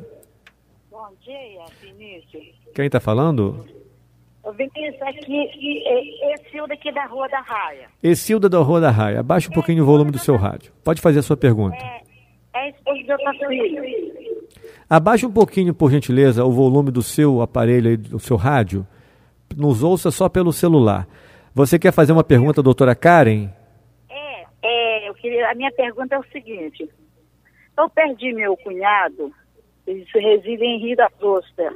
Quem 2.78 2.86
está 2.86 3.00
falando? 3.00 3.66
Vinícius, 4.56 5.02
aqui, 5.02 5.82
Ecilda 6.34 6.74
aqui 6.74 6.92
da 6.92 7.06
Rua 7.06 7.28
da 7.28 7.40
Raia. 7.40 7.88
Ecilda 8.00 8.48
da 8.48 8.58
Rua 8.58 8.80
da 8.80 8.88
Raia. 8.88 9.18
Abaixa 9.18 9.50
um 9.50 9.52
pouquinho 9.52 9.82
o 9.82 9.86
volume 9.86 10.12
do 10.12 10.18
seu 10.20 10.36
rádio. 10.36 10.72
Pode 10.84 11.00
fazer 11.00 11.18
a 11.18 11.22
sua 11.22 11.36
pergunta. 11.36 11.74
É, 11.74 12.02
é 12.54 12.70
esposo 12.70 13.02
do. 13.02 13.16
Abaixa 14.88 15.26
um 15.26 15.32
pouquinho, 15.32 15.74
por 15.74 15.90
gentileza, 15.90 16.44
o 16.44 16.52
volume 16.52 16.92
do 16.92 17.02
seu 17.02 17.42
aparelho, 17.42 17.90
aí, 17.90 17.96
do 17.96 18.20
seu 18.20 18.36
rádio. 18.36 18.86
Nos 19.56 19.82
ouça 19.82 20.12
só 20.12 20.28
pelo 20.28 20.52
celular. 20.52 21.08
Você 21.52 21.80
quer 21.80 21.90
fazer 21.90 22.12
uma 22.12 22.22
pergunta, 22.22 22.62
doutora 22.62 22.94
Karen? 22.94 23.48
É, 24.08 24.44
é 24.62 25.08
eu 25.08 25.14
queria, 25.14 25.50
a 25.50 25.54
minha 25.56 25.72
pergunta 25.72 26.14
é 26.14 26.18
o 26.20 26.24
seguinte. 26.30 26.88
Eu 27.76 27.90
perdi 27.90 28.32
meu 28.32 28.56
cunhado, 28.58 29.32
ele 29.84 30.06
reside 30.14 30.64
em 30.64 30.78
Rio 30.78 30.96
da 30.96 31.10
Costa. 31.10 31.74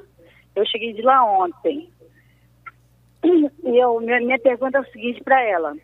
Eu 0.55 0.67
cheguei 0.67 0.93
de 0.93 1.03
lá 1.03 1.25
ontem. 1.25 1.91
E 3.25 3.79
eu, 3.79 4.01
minha, 4.01 4.39
pergunta 4.39 4.79
é 4.79 4.81
o 4.81 4.93
seguinte 4.93 5.23
para 5.23 5.41
ela. 5.43 5.75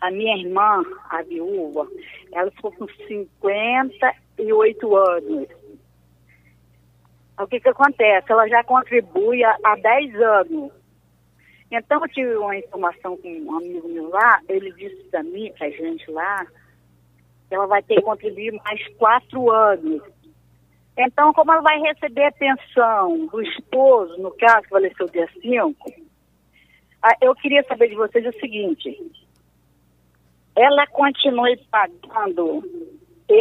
A 0.00 0.10
minha 0.10 0.36
irmã, 0.36 0.82
a 1.10 1.22
viúva, 1.22 1.86
ela 2.32 2.50
ficou 2.50 2.72
com 2.72 2.86
58 3.06 4.96
anos. 4.96 5.48
O 7.38 7.46
que 7.46 7.60
que 7.60 7.68
acontece? 7.68 8.30
Ela 8.30 8.48
já 8.48 8.64
contribui 8.64 9.44
há, 9.44 9.56
há 9.64 9.76
10 9.76 10.14
anos. 10.20 10.72
Então 11.70 12.00
eu 12.00 12.08
tive 12.08 12.36
uma 12.36 12.56
informação 12.56 13.16
com 13.16 13.28
um 13.28 13.56
amigo 13.56 13.88
meu 13.88 14.08
lá, 14.08 14.40
ele 14.48 14.72
disse 14.72 15.02
para 15.10 15.22
mim, 15.22 15.52
pra 15.58 15.68
gente 15.70 16.08
lá, 16.10 16.46
que 17.48 17.54
ela 17.54 17.66
vai 17.66 17.82
ter 17.82 17.96
que 17.96 18.02
contribuir 18.02 18.52
mais 18.64 18.86
quatro 18.96 19.50
anos. 19.50 20.02
Então, 20.96 21.32
como 21.32 21.52
ela 21.52 21.60
vai 21.60 21.80
receber 21.80 22.26
a 22.26 22.32
pensão 22.32 23.26
do 23.26 23.42
esposo, 23.42 24.16
no 24.18 24.30
caso, 24.32 24.62
que 24.62 24.68
faleceu 24.68 25.08
dia 25.08 25.28
5, 25.42 25.92
ah, 27.02 27.16
eu 27.20 27.34
queria 27.34 27.62
saber 27.64 27.88
de 27.88 27.96
vocês 27.96 28.24
o 28.26 28.38
seguinte. 28.38 28.96
Ela 30.56 30.86
continue 30.86 31.56
pagando 31.70 32.62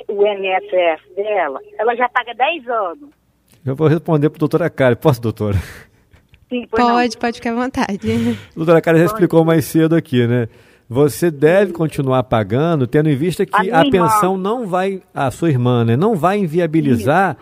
o 0.07 0.27
INSS 0.27 1.15
dela, 1.15 1.59
ela 1.77 1.95
já 1.95 2.09
paga 2.09 2.33
10 2.33 2.67
anos. 2.67 3.09
Eu 3.65 3.75
vou 3.75 3.87
responder 3.87 4.29
para 4.29 4.37
a 4.37 4.39
doutora 4.39 4.69
Karen. 4.69 4.95
Posso, 4.95 5.21
doutora? 5.21 5.57
Sim, 6.49 6.67
pois 6.69 6.83
não. 6.83 6.95
Pode, 6.95 7.17
pode 7.17 7.35
ficar 7.37 7.51
à 7.51 7.55
vontade. 7.55 7.99
A 8.51 8.53
doutora 8.57 8.81
Karen 8.81 8.99
já 8.99 9.05
explicou 9.05 9.45
mais 9.45 9.63
cedo 9.65 9.95
aqui, 9.95 10.27
né? 10.27 10.49
Você 10.89 11.31
deve 11.31 11.73
continuar 11.73 12.23
pagando, 12.23 12.85
tendo 12.85 13.09
em 13.09 13.15
vista 13.15 13.45
que 13.45 13.55
A 13.55 13.59
a, 13.59 13.63
minha 13.63 13.85
irmã. 13.85 14.07
pensão 14.09 14.37
não 14.37 14.67
vai, 14.67 15.01
a 15.13 15.31
sua 15.31 15.49
irmã, 15.49 15.83
né? 15.85 15.95
Não 15.95 16.15
vai 16.15 16.37
inviabilizar 16.39 17.37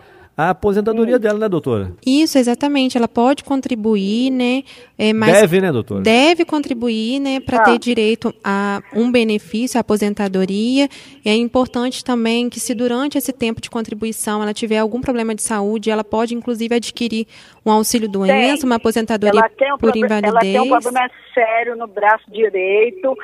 a 0.46 0.50
aposentadoria 0.50 1.18
dela, 1.18 1.38
né, 1.38 1.48
doutora? 1.48 1.92
Isso, 2.06 2.38
exatamente. 2.38 2.96
Ela 2.96 3.08
pode 3.08 3.44
contribuir, 3.44 4.30
né? 4.30 4.62
É, 4.98 5.12
mas 5.12 5.32
Deve, 5.32 5.60
né, 5.60 5.72
doutora? 5.72 6.00
deve 6.02 6.44
contribuir, 6.44 7.20
né, 7.20 7.40
para 7.40 7.58
Ah. 7.58 7.62
ter 7.64 7.78
direito 7.78 8.32
a 8.44 8.80
um 8.94 9.10
benefício, 9.10 9.78
a 9.78 9.80
aposentadoria. 9.80 10.88
E 11.24 11.28
é 11.28 11.34
importante 11.34 12.04
também 12.04 12.48
que, 12.48 12.60
se 12.60 12.74
durante 12.74 13.16
esse 13.18 13.32
tempo 13.32 13.60
de 13.60 13.68
contribuição 13.70 14.42
ela 14.42 14.54
tiver 14.54 14.78
algum 14.78 15.00
problema 15.00 15.34
de 15.34 15.42
saúde, 15.42 15.90
ela 15.90 16.04
pode, 16.04 16.34
inclusive, 16.34 16.74
adquirir 16.74 17.26
um 17.64 17.70
auxílio 17.70 18.08
doença, 18.08 18.58
Tem. 18.58 18.66
uma 18.66 18.76
aposentadoria 18.76 19.40
um 19.40 19.78
por 19.78 19.90
proble- 19.92 20.04
ela 20.06 20.18
invalidez. 20.18 20.52
tem 20.52 20.60
um 20.60 20.68
problema 20.80 21.10
sério 21.34 21.76
no 21.76 21.86
braço 21.86 22.24
direito 22.30 23.16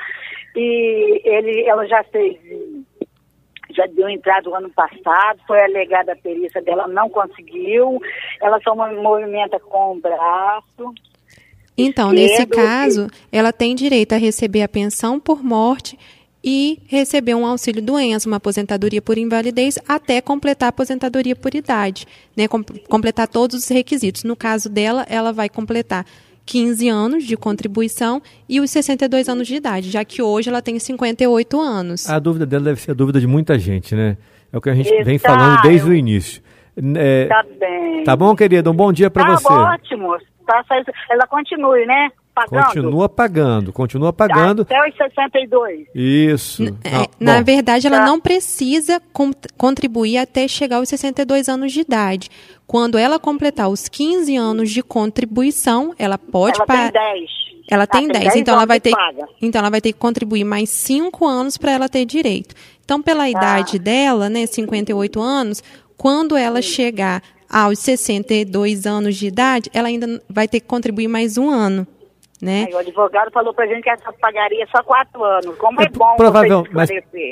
e 0.55 1.21
ele, 1.25 1.63
ela 1.67 1.85
já 1.87 2.03
fez, 2.05 2.37
já 3.71 3.85
deu 3.87 4.09
entrada 4.09 4.49
o 4.49 4.55
ano 4.55 4.69
passado, 4.69 5.39
foi 5.47 5.61
alegada 5.63 6.13
a 6.13 6.15
perícia 6.15 6.61
dela, 6.61 6.87
não 6.87 7.09
conseguiu, 7.09 7.99
ela 8.41 8.59
só 8.61 8.75
mo- 8.75 9.01
movimenta 9.01 9.59
com 9.59 9.93
o 9.93 9.99
braço. 9.99 10.93
Então, 11.77 12.11
nesse 12.11 12.41
esquerdo 12.41 12.55
caso, 12.55 13.07
ela 13.31 13.53
tem 13.53 13.73
direito 13.75 14.13
a 14.13 14.17
receber 14.17 14.63
a 14.63 14.67
pensão 14.67 15.19
por 15.19 15.43
morte 15.43 15.97
e 16.43 16.79
receber 16.87 17.35
um 17.35 17.45
auxílio 17.45 17.81
doença, 17.81 18.27
uma 18.27 18.37
aposentadoria 18.37 19.01
por 19.01 19.17
invalidez, 19.17 19.77
até 19.87 20.19
completar 20.21 20.67
a 20.67 20.69
aposentadoria 20.69 21.35
por 21.35 21.53
idade, 21.53 22.05
né? 22.35 22.47
Com- 22.47 22.63
completar 22.87 23.27
todos 23.27 23.57
os 23.57 23.69
requisitos. 23.69 24.23
No 24.23 24.35
caso 24.35 24.69
dela, 24.69 25.05
ela 25.09 25.31
vai 25.31 25.47
completar 25.49 26.05
15 26.49 26.89
anos 26.89 27.25
de 27.25 27.37
contribuição 27.37 28.19
e 28.49 28.59
os 28.59 28.71
62 28.71 29.29
anos 29.29 29.47
de 29.47 29.55
idade, 29.55 29.91
já 29.91 30.03
que 30.03 30.19
hoje 30.19 30.49
ela 30.49 30.63
tem 30.63 30.79
58 30.79 31.61
anos. 31.61 32.09
A 32.09 32.17
dúvida 32.17 32.43
dela 32.43 32.63
deve 32.65 32.81
ser 32.81 32.89
a 32.89 32.93
dúvida 32.95 33.19
de 33.19 33.27
muita 33.27 33.59
gente, 33.59 33.93
né? 33.93 34.17
É 34.51 34.57
o 34.57 34.61
que 34.61 34.67
a 34.67 34.73
gente 34.73 34.89
vem 35.03 35.17
Está, 35.17 35.29
falando 35.37 35.61
desde 35.61 35.87
o 35.87 35.93
início. 35.93 36.41
É, 36.95 37.27
Tá 37.27 37.45
bem. 37.59 38.03
tá 38.03 38.15
bom, 38.15 38.35
querida? 38.35 38.71
Um 38.71 38.73
bom 38.75 38.91
dia 38.91 39.11
para 39.11 39.27
Tá 39.27 39.35
você. 39.35 39.53
ótimo. 39.53 40.17
Tá, 40.47 40.63
isso- 40.81 40.91
ela 41.11 41.27
continue, 41.27 41.85
né? 41.85 42.09
Pagando. 42.47 42.65
Continua 42.67 43.09
pagando, 43.09 43.73
continua 43.73 44.13
pagando. 44.13 44.61
Até 44.63 44.87
os 44.87 44.95
62. 44.95 45.87
Isso. 45.93 46.63
É, 46.83 46.91
Não, 47.19 47.33
na 47.33 47.37
bom, 47.39 47.43
verdade, 47.45 47.87
ela 47.87 47.99
tá. 47.99 48.05
não 48.05 48.19
precisa 48.19 49.01
con- 49.11 49.31
contribuir 49.57 50.17
até 50.17 50.47
chegar 50.47 50.77
aos 50.77 50.89
62 50.89 51.49
anos 51.49 51.71
de 51.71 51.81
idade. 51.81 52.29
Quando 52.67 52.97
ela 52.97 53.19
completar 53.19 53.67
os 53.69 53.87
15 53.87 54.35
anos 54.35 54.69
de 54.71 54.81
contribuição, 54.83 55.93
ela 55.97 56.17
pode 56.17 56.57
ela 56.57 56.65
pa- 56.65 56.83
tem 56.83 56.91
10. 56.91 57.29
Ela 57.71 57.85
Tá, 57.85 57.99
tem 57.99 58.07
10, 58.07 58.35
então 58.35 58.55
ela 58.55 58.65
vai 58.65 58.79
ter, 58.79 58.91
paga. 58.91 59.27
então 59.41 59.59
ela 59.59 59.69
vai 59.69 59.79
ter 59.79 59.93
que 59.93 59.99
contribuir 59.99 60.43
mais 60.43 60.69
5 60.69 61.25
anos 61.27 61.55
para 61.57 61.71
ela 61.71 61.87
ter 61.87 62.03
direito. 62.03 62.55
Então, 62.83 62.99
pela 62.99 63.23
Tá. 63.23 63.29
idade 63.29 63.77
dela, 63.77 64.27
né, 64.27 64.47
58 64.47 65.21
anos, 65.21 65.61
quando 65.95 66.35
ela 66.35 66.63
chegar 66.63 67.21
aos 67.47 67.77
62 67.79 68.87
anos 68.87 69.15
de 69.15 69.27
idade, 69.27 69.69
ela 69.71 69.87
ainda 69.87 70.19
vai 70.27 70.47
ter 70.47 70.59
que 70.59 70.65
contribuir 70.67 71.07
mais 71.07 71.37
um 71.37 71.49
ano, 71.49 71.85
né? 72.41 72.65
Aí 72.67 72.73
o 72.73 72.77
advogado 72.77 73.31
falou 73.31 73.53
pra 73.53 73.67
gente 73.67 73.81
que 73.83 73.89
ela 73.89 73.97
pagaria 74.21 74.65
só 74.75 74.81
quatro 74.83 75.23
anos. 75.23 75.55
Como 75.57 75.81
é, 75.81 75.85
É, 75.85 75.89
bom 75.89 76.15
provável- 76.15 76.63
você 76.63 76.69
mas 76.73 76.89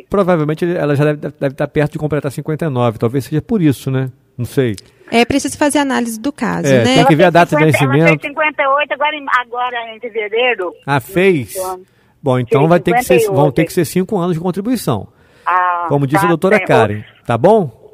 provavelmente 0.10 0.66
ela 0.76 0.96
já 0.96 1.06
deve, 1.06 1.18
deve 1.40 1.54
estar 1.54 1.68
perto 1.68 1.94
de 1.94 1.98
completar 2.00 2.32
59. 2.32 2.98
Talvez 3.00 3.26
seja 3.26 3.42
por 3.42 3.62
isso, 3.62 3.90
né? 3.92 4.10
Não 4.38 4.46
sei. 4.46 4.76
É 5.12 5.24
preciso 5.26 5.58
fazer 5.58 5.80
análise 5.80 6.20
do 6.20 6.32
caso, 6.32 6.68
É, 6.68 6.84
né? 6.84 6.96
tem 6.96 7.06
que 7.06 7.16
ver 7.16 7.24
a 7.26 7.30
data 7.30 7.56
de 7.56 7.64
tem 7.64 7.72
50 7.72 7.88
vencimento. 7.88 8.10
Ela 8.10 8.18
tem 8.20 8.30
58, 8.30 8.92
agora, 8.94 9.16
em- 9.16 9.26
agora 9.40 9.96
em 9.96 10.00
fevereiro. 10.00 10.74
Ah, 10.86 11.00
fez? 11.00 11.56
Então, 11.56 11.82
Bom, 12.22 12.40
então 12.40 12.60
fez 12.62 12.70
vai 12.70 12.80
ter 12.80 12.94
que 12.94 13.04
ser, 13.04 13.20
58. 13.20 13.36
vão 13.42 13.52
ter 13.52 13.66
que 13.66 13.74
ser 13.74 13.86
cinco 13.86 14.18
anos 14.18 14.36
de 14.36 14.42
contribuição. 14.42 15.08
Ah, 15.46 15.86
Como 15.88 16.06
disse 16.06 16.20
tá 16.22 16.26
a 16.28 16.30
doutora 16.30 16.58
bem. 16.58 16.68
Karen. 16.68 17.04
Tá 17.26 17.38
bom? 17.38 17.88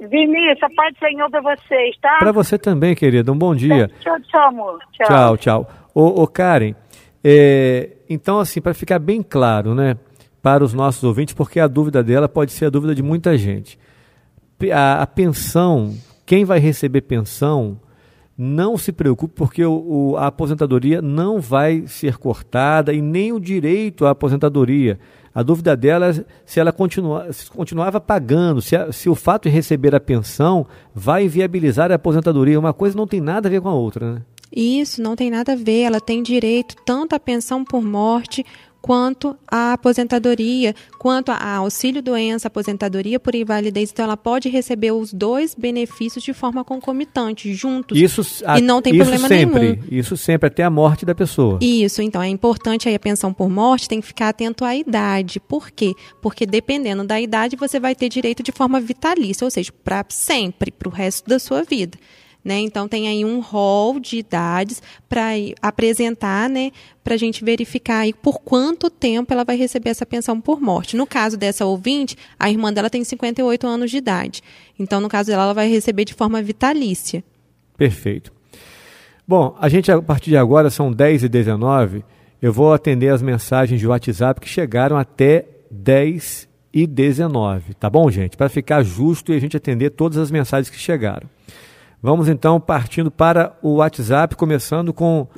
Vinícius, 0.00 0.62
a 0.62 0.68
paz 0.74 0.94
do 0.94 0.98
Senhor 1.00 1.28
pra 1.30 1.42
vocês, 1.42 1.94
tá? 2.00 2.16
Para 2.20 2.32
você 2.32 2.56
também, 2.56 2.94
querida. 2.94 3.30
Um 3.30 3.36
bom 3.36 3.54
dia. 3.54 3.90
Tchau, 4.00 4.16
tchau, 4.22 4.48
amor. 4.48 4.78
Tchau. 4.92 5.06
Tchau, 5.06 5.36
tchau. 5.36 5.70
Ô, 5.94 6.22
ô 6.22 6.26
Karen, 6.26 6.74
é, 7.22 7.90
então 8.08 8.38
assim, 8.38 8.60
para 8.60 8.74
ficar 8.74 8.98
bem 8.98 9.22
claro, 9.22 9.74
né, 9.74 9.96
para 10.42 10.64
os 10.64 10.72
nossos 10.72 11.02
ouvintes, 11.04 11.34
porque 11.34 11.60
a 11.60 11.66
dúvida 11.66 12.02
dela 12.02 12.28
pode 12.28 12.52
ser 12.52 12.66
a 12.66 12.70
dúvida 12.70 12.94
de 12.94 13.02
muita 13.02 13.36
gente. 13.36 13.78
A, 14.72 15.02
a 15.02 15.06
pensão, 15.06 15.94
quem 16.26 16.44
vai 16.44 16.58
receber 16.58 17.00
pensão, 17.02 17.78
não 18.36 18.78
se 18.78 18.90
preocupe, 18.92 19.34
porque 19.34 19.62
o, 19.64 19.72
o- 20.12 20.16
a 20.16 20.26
aposentadoria 20.28 21.02
não 21.02 21.40
vai 21.40 21.84
ser 21.86 22.16
cortada 22.16 22.92
e 22.92 23.02
nem 23.02 23.32
o 23.32 23.40
direito 23.40 24.06
à 24.06 24.10
aposentadoria. 24.10 24.98
A 25.34 25.42
dúvida 25.42 25.76
dela 25.76 26.08
é 26.08 26.24
se 26.46 26.58
ela 26.58 26.72
continua, 26.72 27.30
se 27.32 27.50
continuava 27.50 28.00
pagando, 28.00 28.60
se, 28.62 28.74
a- 28.76 28.90
se 28.92 29.08
o 29.10 29.14
fato 29.14 29.42
de 29.44 29.50
receber 29.50 29.94
a 29.94 30.00
pensão 30.00 30.66
vai 30.94 31.24
inviabilizar 31.24 31.92
a 31.92 31.96
aposentadoria. 31.96 32.58
Uma 32.58 32.72
coisa 32.72 32.96
não 32.96 33.06
tem 33.06 33.20
nada 33.20 33.46
a 33.48 33.50
ver 33.50 33.60
com 33.60 33.68
a 33.68 33.74
outra, 33.74 34.14
né? 34.14 34.22
Isso 34.54 35.00
não 35.00 35.14
tem 35.14 35.30
nada 35.30 35.52
a 35.52 35.56
ver. 35.56 35.82
Ela 35.82 36.00
tem 36.00 36.22
direito 36.22 36.74
tanto 36.84 37.14
à 37.14 37.20
pensão 37.20 37.64
por 37.64 37.82
morte 37.82 38.44
quanto 38.80 39.36
à 39.46 39.74
aposentadoria, 39.74 40.74
quanto 40.98 41.30
a 41.30 41.56
auxílio 41.56 42.02
doença, 42.02 42.48
aposentadoria 42.48 43.20
por 43.20 43.34
invalidez. 43.34 43.90
Então, 43.90 44.04
ela 44.04 44.16
pode 44.16 44.48
receber 44.48 44.92
os 44.92 45.12
dois 45.12 45.54
benefícios 45.54 46.24
de 46.24 46.32
forma 46.32 46.64
concomitante, 46.64 47.52
juntos. 47.52 47.98
Isso, 47.98 48.22
e 48.56 48.60
não 48.60 48.80
tem 48.80 48.94
isso 48.94 49.02
problema 49.02 49.28
sempre, 49.28 49.60
nenhum. 49.60 49.78
Isso 49.90 50.16
sempre, 50.16 50.46
até 50.46 50.64
a 50.64 50.70
morte 50.70 51.04
da 51.04 51.14
pessoa. 51.14 51.58
Isso, 51.60 52.00
então 52.02 52.22
é 52.22 52.28
importante 52.28 52.88
aí 52.88 52.94
a 52.94 52.98
pensão 52.98 53.32
por 53.32 53.50
morte, 53.50 53.88
tem 53.88 54.00
que 54.00 54.06
ficar 54.06 54.30
atento 54.30 54.64
à 54.64 54.74
idade. 54.74 55.40
Por 55.40 55.70
quê? 55.70 55.94
Porque 56.20 56.46
dependendo 56.46 57.04
da 57.04 57.20
idade, 57.20 57.56
você 57.56 57.78
vai 57.78 57.94
ter 57.94 58.08
direito 58.08 58.42
de 58.42 58.52
forma 58.52 58.80
vitalícia, 58.80 59.44
ou 59.44 59.50
seja, 59.50 59.72
para 59.84 60.04
sempre, 60.08 60.70
para 60.70 60.88
o 60.88 60.92
resto 60.92 61.28
da 61.28 61.38
sua 61.38 61.62
vida. 61.62 61.98
Né? 62.42 62.60
Então 62.60 62.88
tem 62.88 63.06
aí 63.06 63.24
um 63.24 63.40
rol 63.40 64.00
de 64.00 64.16
idades 64.16 64.82
para 65.08 65.32
apresentar, 65.60 66.48
né, 66.48 66.70
para 67.04 67.14
a 67.14 67.16
gente 67.18 67.44
verificar 67.44 67.98
aí 67.98 68.14
por 68.14 68.40
quanto 68.40 68.88
tempo 68.88 69.32
ela 69.32 69.44
vai 69.44 69.56
receber 69.56 69.90
essa 69.90 70.06
pensão 70.06 70.40
por 70.40 70.60
morte. 70.60 70.96
No 70.96 71.06
caso 71.06 71.36
dessa 71.36 71.66
ouvinte, 71.66 72.16
a 72.38 72.50
irmã 72.50 72.72
dela 72.72 72.88
tem 72.88 73.04
58 73.04 73.66
anos 73.66 73.90
de 73.90 73.98
idade. 73.98 74.42
Então, 74.78 75.00
no 75.00 75.08
caso 75.08 75.28
dela, 75.28 75.44
ela 75.44 75.54
vai 75.54 75.68
receber 75.68 76.06
de 76.06 76.14
forma 76.14 76.40
vitalícia. 76.40 77.22
Perfeito. 77.76 78.32
Bom, 79.28 79.54
a 79.60 79.68
gente 79.68 79.92
a 79.92 80.00
partir 80.00 80.30
de 80.30 80.36
agora 80.36 80.70
são 80.70 80.90
10 80.90 81.24
e 81.24 81.28
19 81.28 82.02
eu 82.42 82.52
vou 82.52 82.72
atender 82.72 83.08
as 83.08 83.20
mensagens 83.20 83.78
de 83.78 83.86
WhatsApp 83.86 84.40
que 84.40 84.48
chegaram 84.48 84.96
até 84.96 85.46
10 85.70 86.48
e 86.72 86.86
19, 86.86 87.74
tá 87.74 87.90
bom, 87.90 88.10
gente? 88.10 88.36
Para 88.36 88.48
ficar 88.48 88.82
justo 88.82 89.32
e 89.32 89.36
a 89.36 89.40
gente 89.40 89.56
atender 89.56 89.90
todas 89.90 90.16
as 90.18 90.30
mensagens 90.30 90.70
que 90.70 90.78
chegaram. 90.78 91.28
Vamos 92.02 92.28
então 92.28 92.58
partindo 92.58 93.10
para 93.10 93.56
o 93.62 93.74
WhatsApp, 93.74 94.34
começando 94.34 94.92
com 94.92 95.28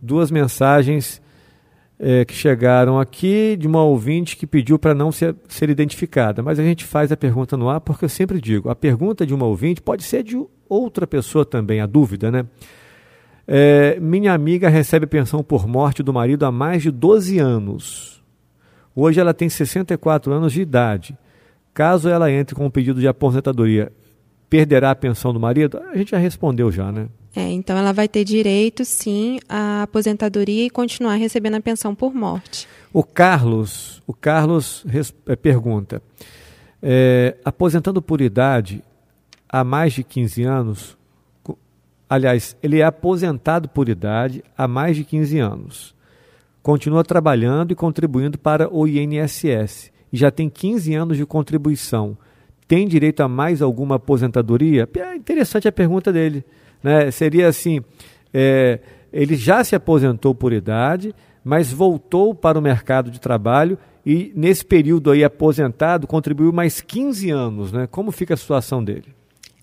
duas 0.00 0.30
mensagens 0.30 1.20
é, 1.98 2.24
que 2.24 2.34
chegaram 2.34 3.00
aqui 3.00 3.56
de 3.56 3.66
uma 3.66 3.82
ouvinte 3.82 4.36
que 4.36 4.46
pediu 4.46 4.78
para 4.78 4.94
não 4.94 5.10
ser, 5.10 5.34
ser 5.48 5.68
identificada. 5.68 6.42
Mas 6.42 6.60
a 6.60 6.62
gente 6.62 6.84
faz 6.84 7.10
a 7.10 7.16
pergunta 7.16 7.56
no 7.56 7.68
ar 7.68 7.80
porque 7.80 8.04
eu 8.04 8.08
sempre 8.08 8.40
digo: 8.40 8.68
a 8.68 8.76
pergunta 8.76 9.26
de 9.26 9.34
uma 9.34 9.46
ouvinte 9.46 9.82
pode 9.82 10.04
ser 10.04 10.22
de 10.22 10.40
outra 10.68 11.06
pessoa 11.08 11.44
também, 11.44 11.80
a 11.80 11.86
dúvida, 11.86 12.30
né? 12.30 12.46
É, 13.48 13.98
minha 14.00 14.32
amiga 14.32 14.68
recebe 14.68 15.06
pensão 15.06 15.42
por 15.42 15.66
morte 15.66 16.02
do 16.02 16.12
marido 16.12 16.44
há 16.44 16.52
mais 16.52 16.82
de 16.82 16.90
12 16.90 17.38
anos. 17.38 18.22
Hoje 18.94 19.20
ela 19.20 19.34
tem 19.34 19.48
64 19.48 20.32
anos 20.32 20.52
de 20.52 20.62
idade. 20.62 21.16
Caso 21.74 22.08
ela 22.08 22.30
entre 22.30 22.54
com 22.54 22.66
um 22.66 22.70
pedido 22.70 23.00
de 23.00 23.06
aposentadoria, 23.06 23.92
perderá 24.48 24.90
a 24.90 24.94
pensão 24.94 25.32
do 25.32 25.40
marido? 25.40 25.80
A 25.90 25.96
gente 25.96 26.10
já 26.10 26.18
respondeu 26.18 26.70
já, 26.70 26.90
né? 26.90 27.08
É, 27.34 27.50
então 27.50 27.76
ela 27.76 27.92
vai 27.92 28.08
ter 28.08 28.24
direito, 28.24 28.82
sim, 28.84 29.38
à 29.46 29.82
aposentadoria 29.82 30.64
e 30.64 30.70
continuar 30.70 31.16
recebendo 31.16 31.56
a 31.56 31.60
pensão 31.60 31.94
por 31.94 32.14
morte. 32.14 32.66
O 32.90 33.02
Carlos, 33.02 34.02
o 34.06 34.14
Carlos 34.14 34.86
é, 35.26 35.36
pergunta: 35.36 36.00
é, 36.82 37.36
aposentando 37.44 38.00
por 38.00 38.22
idade 38.22 38.82
há 39.46 39.62
mais 39.62 39.92
de 39.92 40.02
15 40.02 40.42
anos, 40.44 40.96
aliás, 42.08 42.56
ele 42.62 42.80
é 42.80 42.84
aposentado 42.84 43.68
por 43.68 43.88
idade 43.88 44.42
há 44.56 44.66
mais 44.66 44.96
de 44.96 45.04
15 45.04 45.38
anos, 45.38 45.94
continua 46.62 47.04
trabalhando 47.04 47.70
e 47.70 47.74
contribuindo 47.74 48.38
para 48.38 48.72
o 48.74 48.88
INSS 48.88 49.92
e 50.10 50.16
já 50.16 50.30
tem 50.30 50.48
15 50.48 50.94
anos 50.94 51.16
de 51.18 51.26
contribuição 51.26 52.16
tem 52.66 52.86
direito 52.86 53.22
a 53.22 53.28
mais 53.28 53.62
alguma 53.62 53.96
aposentadoria? 53.96 54.88
É 54.96 55.16
interessante 55.16 55.68
a 55.68 55.72
pergunta 55.72 56.12
dele. 56.12 56.44
Né? 56.82 57.10
Seria 57.10 57.48
assim: 57.48 57.80
é, 58.32 58.80
ele 59.12 59.36
já 59.36 59.62
se 59.64 59.74
aposentou 59.74 60.34
por 60.34 60.52
idade, 60.52 61.14
mas 61.44 61.72
voltou 61.72 62.34
para 62.34 62.58
o 62.58 62.62
mercado 62.62 63.10
de 63.10 63.20
trabalho 63.20 63.78
e, 64.04 64.32
nesse 64.34 64.64
período 64.64 65.10
aí 65.10 65.24
aposentado, 65.24 66.06
contribuiu 66.06 66.52
mais 66.52 66.80
15 66.80 67.30
anos. 67.30 67.72
Né? 67.72 67.86
Como 67.86 68.12
fica 68.12 68.34
a 68.34 68.36
situação 68.36 68.82
dele? 68.82 69.14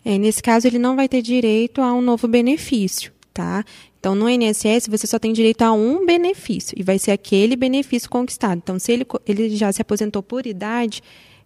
É, 0.04 0.18
nesse 0.18 0.44
caso, 0.44 0.68
ele 0.68 0.80
não 0.80 0.96
vai 0.96 1.08
ter 1.08 1.22
direito 1.22 1.82
a 1.82 1.94
um 1.94 2.02
novo 2.02 2.28
benefício. 2.28 3.12
Tá? 3.34 3.64
Então, 4.00 4.14
no 4.14 4.30
INSS, 4.30 4.88
você 4.88 5.08
só 5.08 5.18
tem 5.18 5.34
direito 5.34 5.62
a 5.64 5.72
um 5.72 6.06
benefício, 6.06 6.76
e 6.78 6.84
vai 6.84 7.00
ser 7.00 7.12
aquele 7.12 7.56
benefício 7.56 8.10
conquistado. 8.10 8.58
Então, 8.62 8.78
se 8.78 8.92
ele, 8.92 9.08
ele 9.26 9.56
já 9.56 9.72
se 9.72 9.82
aposentou 9.82 10.22
por 10.22 10.46
idade, 10.46 11.02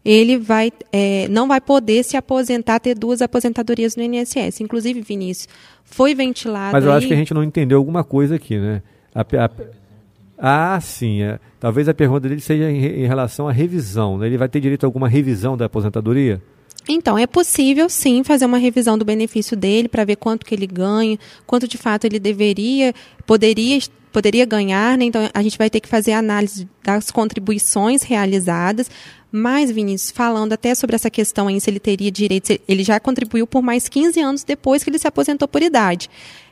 ele 0.07 0.37
vai, 0.37 0.71
é, 0.89 1.27
não 1.27 1.49
vai 1.49 1.59
poder 1.59 2.01
se 2.01 2.15
aposentar, 2.15 2.79
ter 2.79 2.97
duas 2.97 3.21
aposentadorias 3.21 3.97
no 3.97 4.03
INSS. 4.03 4.61
Inclusive, 4.61 5.01
Vinícius, 5.01 5.49
foi 5.83 6.15
ventilado. 6.15 6.71
Mas 6.71 6.85
eu 6.85 6.91
aí... 6.91 6.97
acho 6.97 7.07
que 7.07 7.13
a 7.13 7.17
gente 7.17 7.33
não 7.33 7.43
entendeu 7.43 7.77
alguma 7.77 8.05
coisa 8.05 8.35
aqui, 8.35 8.57
né? 8.57 8.81
A, 9.13 9.21
a, 9.21 10.75
ah, 10.75 10.79
sim. 10.79 11.23
É. 11.23 11.37
Talvez 11.59 11.89
a 11.89 11.93
pergunta 11.93 12.29
dele 12.29 12.39
seja 12.39 12.71
em, 12.71 13.03
em 13.03 13.05
relação 13.05 13.49
à 13.49 13.51
revisão. 13.51 14.17
Né? 14.17 14.27
Ele 14.27 14.37
vai 14.37 14.47
ter 14.47 14.61
direito 14.61 14.85
a 14.85 14.87
alguma 14.87 15.09
revisão 15.09 15.57
da 15.57 15.65
aposentadoria? 15.65 16.41
Então, 16.87 17.17
é 17.17 17.27
possível 17.27 17.89
sim 17.89 18.23
fazer 18.23 18.45
uma 18.45 18.57
revisão 18.57 18.97
do 18.97 19.03
benefício 19.03 19.57
dele 19.57 19.89
para 19.89 20.05
ver 20.05 20.15
quanto 20.15 20.45
que 20.45 20.55
ele 20.55 20.67
ganha, 20.67 21.19
quanto 21.45 21.67
de 21.67 21.77
fato 21.77 22.05
ele 22.05 22.17
deveria, 22.17 22.93
poderia 23.25 23.77
poderia 24.09 24.45
ganhar, 24.45 24.97
né? 24.97 25.05
então 25.05 25.29
a 25.31 25.43
gente 25.43 25.59
vai 25.59 25.69
ter 25.69 25.79
que 25.79 25.87
fazer 25.87 26.13
análise 26.13 26.67
das 26.83 27.11
contribuições 27.11 28.01
realizadas. 28.01 28.89
Mas, 29.32 29.69
Vinícius, 29.69 30.11
falando 30.11 30.53
até 30.53 30.73
sobre 30.73 30.95
essa 30.95 31.09
questão 31.09 31.47
aí, 31.47 31.59
se 31.59 31.69
ele 31.69 31.80
teria 31.80 32.09
direito, 32.09 32.59
ele 32.67 32.84
já 32.84 32.99
contribuiu 32.99 33.45
por 33.45 33.61
mais 33.61 33.89
15 33.89 34.19
anos 34.19 34.43
depois 34.43 34.84
que 34.84 34.89
ele 34.89 34.99
se 34.99 35.07
aposentou 35.07 35.47
por 35.47 35.61
idade. 35.61 36.09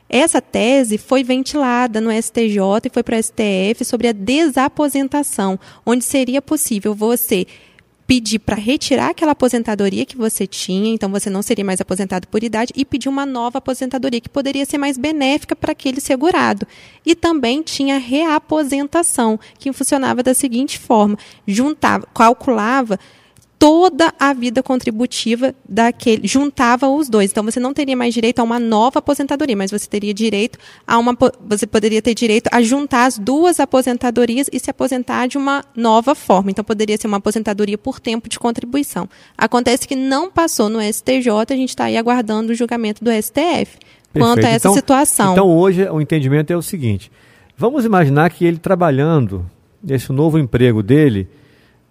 Essa 0.08 0.40
tese 0.40 0.98
foi 0.98 1.24
ventilada 1.24 2.00
no 2.00 2.10
STJ 2.10 2.60
e 2.84 2.90
foi 2.92 3.02
para 3.02 3.18
o 3.18 3.22
STF 3.22 3.84
sobre 3.84 4.08
a 4.08 4.12
desaposentação, 4.12 5.58
onde 5.84 6.04
seria 6.04 6.40
possível 6.40 6.94
você 6.94 7.46
pedir 8.06 8.38
para 8.38 8.54
retirar 8.54 9.10
aquela 9.10 9.32
aposentadoria 9.32 10.06
que 10.06 10.16
você 10.16 10.46
tinha, 10.46 10.94
então 10.94 11.10
você 11.10 11.28
não 11.28 11.42
seria 11.42 11.64
mais 11.64 11.80
aposentado 11.80 12.28
por 12.28 12.44
idade, 12.44 12.72
e 12.76 12.84
pedir 12.84 13.08
uma 13.08 13.26
nova 13.26 13.58
aposentadoria 13.58 14.20
que 14.20 14.28
poderia 14.28 14.64
ser 14.64 14.78
mais 14.78 14.96
benéfica 14.96 15.56
para 15.56 15.72
aquele 15.72 16.00
segurado. 16.00 16.66
E 17.04 17.14
também 17.14 17.62
tinha 17.62 17.98
reaposentação, 17.98 19.38
que 19.58 19.72
funcionava 19.72 20.22
da 20.22 20.34
seguinte 20.34 20.78
forma: 20.78 21.18
juntava, 21.46 22.06
calculava 22.14 22.98
toda 23.58 24.12
a 24.18 24.32
vida 24.32 24.62
contributiva 24.62 25.54
daquele, 25.68 26.26
juntava 26.26 26.88
os 26.88 27.08
dois. 27.08 27.30
Então 27.30 27.44
você 27.44 27.58
não 27.58 27.72
teria 27.72 27.96
mais 27.96 28.12
direito 28.12 28.40
a 28.40 28.42
uma 28.42 28.58
nova 28.58 28.98
aposentadoria, 28.98 29.56
mas 29.56 29.70
você 29.70 29.88
teria 29.88 30.12
direito 30.12 30.58
a 30.86 30.98
uma 30.98 31.16
você 31.40 31.66
poderia 31.66 32.02
ter 32.02 32.14
direito 32.14 32.48
a 32.52 32.60
juntar 32.62 33.06
as 33.06 33.18
duas 33.18 33.58
aposentadorias 33.58 34.48
e 34.52 34.60
se 34.60 34.70
aposentar 34.70 35.26
de 35.26 35.38
uma 35.38 35.64
nova 35.74 36.14
forma. 36.14 36.50
Então 36.50 36.64
poderia 36.64 36.96
ser 36.96 37.06
uma 37.06 37.16
aposentadoria 37.16 37.78
por 37.78 37.98
tempo 37.98 38.28
de 38.28 38.38
contribuição. 38.38 39.08
Acontece 39.36 39.88
que 39.88 39.96
não 39.96 40.30
passou 40.30 40.68
no 40.68 40.80
STJ, 40.80 41.30
a 41.50 41.56
gente 41.56 41.70
está 41.70 41.84
aí 41.84 41.96
aguardando 41.96 42.52
o 42.52 42.54
julgamento 42.54 43.02
do 43.02 43.10
STF 43.10 43.32
Perfeito. 43.32 43.78
quanto 44.12 44.44
a 44.44 44.48
essa 44.48 44.68
então, 44.68 44.74
situação. 44.74 45.32
Então 45.32 45.48
hoje 45.48 45.88
o 45.88 46.00
entendimento 46.00 46.52
é 46.52 46.56
o 46.56 46.62
seguinte: 46.62 47.10
vamos 47.56 47.84
imaginar 47.84 48.30
que 48.30 48.44
ele 48.44 48.58
trabalhando 48.58 49.46
nesse 49.82 50.12
novo 50.12 50.38
emprego 50.38 50.82
dele 50.82 51.28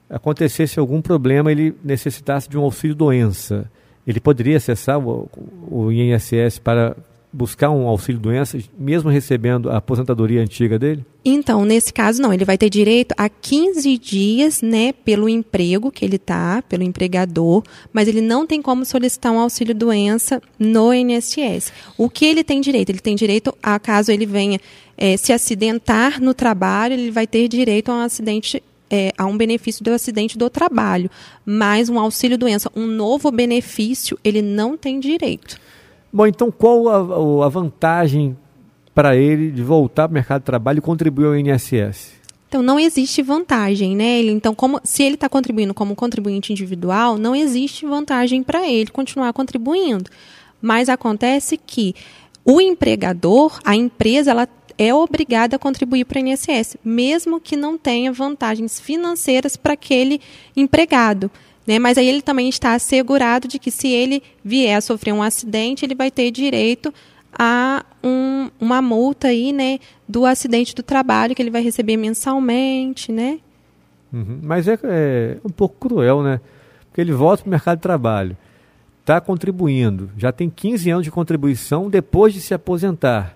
acontecesse 0.10 0.80
algum 0.80 1.02
problema, 1.02 1.52
ele 1.52 1.76
necessitasse 1.84 2.50
de 2.50 2.58
um 2.58 2.62
auxílio 2.62 2.96
doença, 2.96 3.70
ele 4.06 4.20
poderia 4.20 4.58
acessar 4.58 5.00
o, 5.00 5.30
o 5.70 5.92
INSS 5.92 6.60
para 6.60 6.96
buscar 7.36 7.70
um 7.70 7.86
auxílio 7.88 8.20
doença, 8.20 8.58
mesmo 8.80 9.10
recebendo 9.10 9.70
a 9.70 9.78
aposentadoria 9.78 10.42
antiga 10.42 10.80
dele? 10.80 11.06
Então, 11.24 11.66
nesse 11.66 11.92
caso, 11.92 12.22
não. 12.22 12.34
Ele 12.34 12.46
vai 12.46 12.58
ter 12.58 12.70
direito 12.70 13.14
a 13.18 13.28
15 13.28 13.98
dias, 13.98 14.62
né, 14.62 14.94
pelo 14.94 15.28
emprego 15.28 15.92
que 15.92 16.06
ele 16.06 16.16
está, 16.16 16.64
pelo 16.70 16.84
empregador, 16.84 17.62
mas 17.92 18.08
ele 18.08 18.22
não 18.22 18.48
tem 18.48 18.62
como 18.62 18.86
solicitar 18.86 19.34
um 19.34 19.40
auxílio 19.40 19.76
doença 19.76 20.42
no 20.58 20.94
INSS. 20.94 21.74
O 21.98 22.10
que 22.10 22.26
ele 22.26 22.44
tem 22.44 22.62
direito? 22.62 22.90
Ele 22.90 23.00
tem 23.00 23.16
direito 23.16 23.54
a, 23.62 23.78
caso 23.80 24.12
ele 24.12 24.26
venha 24.26 24.60
é, 24.98 25.18
se 25.18 25.34
acidentar 25.34 26.22
no 26.22 26.34
trabalho, 26.34 26.94
ele 26.94 27.12
vai 27.12 27.28
ter 27.28 27.50
direito 27.50 27.92
a 27.92 27.96
um 27.96 28.00
acidente 28.00 28.64
é, 28.90 29.12
a 29.18 29.26
um 29.26 29.38
benefício 29.38 29.84
do 29.84 29.92
acidente 29.92 30.38
do 30.38 30.50
trabalho, 30.50 31.10
mas 31.46 31.90
um 31.90 32.00
auxílio 32.00 32.38
doença, 32.38 32.72
um 32.76 32.86
novo 32.86 33.32
benefício, 33.32 34.18
ele 34.24 34.42
não 34.42 34.78
tem 34.78 35.00
direito. 35.00 35.58
Bom, 36.12 36.28
então 36.28 36.52
qual 36.52 36.88
a, 36.90 37.46
a 37.46 37.50
vantagem 37.50 38.38
para 38.94 39.16
ele 39.16 39.52
de 39.52 39.62
voltar 39.62 40.08
para 40.08 40.14
o 40.14 40.14
mercado 40.14 40.42
de 40.42 40.46
trabalho 40.46 40.80
e 40.80 40.82
contribuir 40.82 41.26
ao 41.26 41.38
INSS? 41.38 42.14
Então 42.48 42.62
não 42.62 42.80
existe 42.80 43.22
vantagem, 43.22 43.96
né? 43.96 44.20
Ele, 44.20 44.32
então, 44.32 44.56
como 44.56 44.80
se 44.84 45.04
ele 45.04 45.16
está 45.16 45.28
contribuindo 45.28 45.74
como 45.74 45.96
contribuinte 45.96 46.54
individual, 46.54 47.18
não 47.18 47.36
existe 47.36 47.86
vantagem 47.86 48.42
para 48.44 48.66
ele 48.66 48.92
continuar 48.92 49.34
contribuindo. 49.34 50.10
Mas 50.62 50.88
acontece 50.88 51.58
que 51.58 51.94
o 52.46 52.62
empregador, 52.62 53.60
a 53.66 53.76
empresa, 53.76 54.32
ela 54.32 54.48
é 54.78 54.94
obrigada 54.94 55.56
a 55.56 55.60
contribuir 55.60 56.06
para 56.06 56.22
o 56.22 56.28
INSS, 56.28 56.78
mesmo 56.84 57.40
que 57.40 57.56
não 57.56 57.78
tenha 57.78 58.12
vantagens 58.12 58.80
financeiras 58.80 59.56
para 59.56 59.74
aquele 59.74 60.20
empregado. 60.56 61.32
Né? 61.66 61.80
Mas 61.80 61.98
aí 61.98 62.08
ele 62.08 62.22
também 62.22 62.48
está 62.50 62.74
assegurado 62.74 63.48
de 63.48 63.58
que 63.58 63.72
se 63.72 63.88
ele 63.88 64.22
vier 64.44 64.78
a 64.78 64.82
sofrer 64.82 65.14
um 65.14 65.24
acidente, 65.24 65.86
ele 65.86 65.96
vai 65.96 66.12
ter 66.12 66.30
direito 66.32 66.94
a 67.38 67.84
um, 68.04 68.50
uma 68.60 68.82
multa 68.82 69.28
aí, 69.28 69.52
né, 69.52 69.80
do 70.08 70.26
acidente 70.26 70.74
do 70.74 70.84
trabalho 70.84 71.36
que 71.36 71.42
ele 71.42 71.50
vai 71.50 71.62
receber 71.62 71.98
mensalmente, 71.98 73.12
né? 73.12 73.40
Uhum. 74.14 74.40
Mas 74.42 74.68
é, 74.68 74.80
é, 74.84 75.38
um 75.44 75.50
pouco 75.50 75.90
cruel, 75.90 76.24
né? 76.24 76.40
Porque 76.88 77.02
ele 77.02 77.12
volta 77.12 77.44
para 77.44 77.50
o 77.50 77.52
mercado 77.52 77.78
de 77.78 77.82
trabalho, 77.82 78.38
está 79.02 79.20
contribuindo, 79.20 80.10
já 80.18 80.32
tem 80.32 80.50
15 80.50 80.90
anos 80.90 81.04
de 81.04 81.12
contribuição 81.12 81.90
depois 81.90 82.34
de 82.34 82.40
se 82.40 82.54
aposentar. 82.54 83.36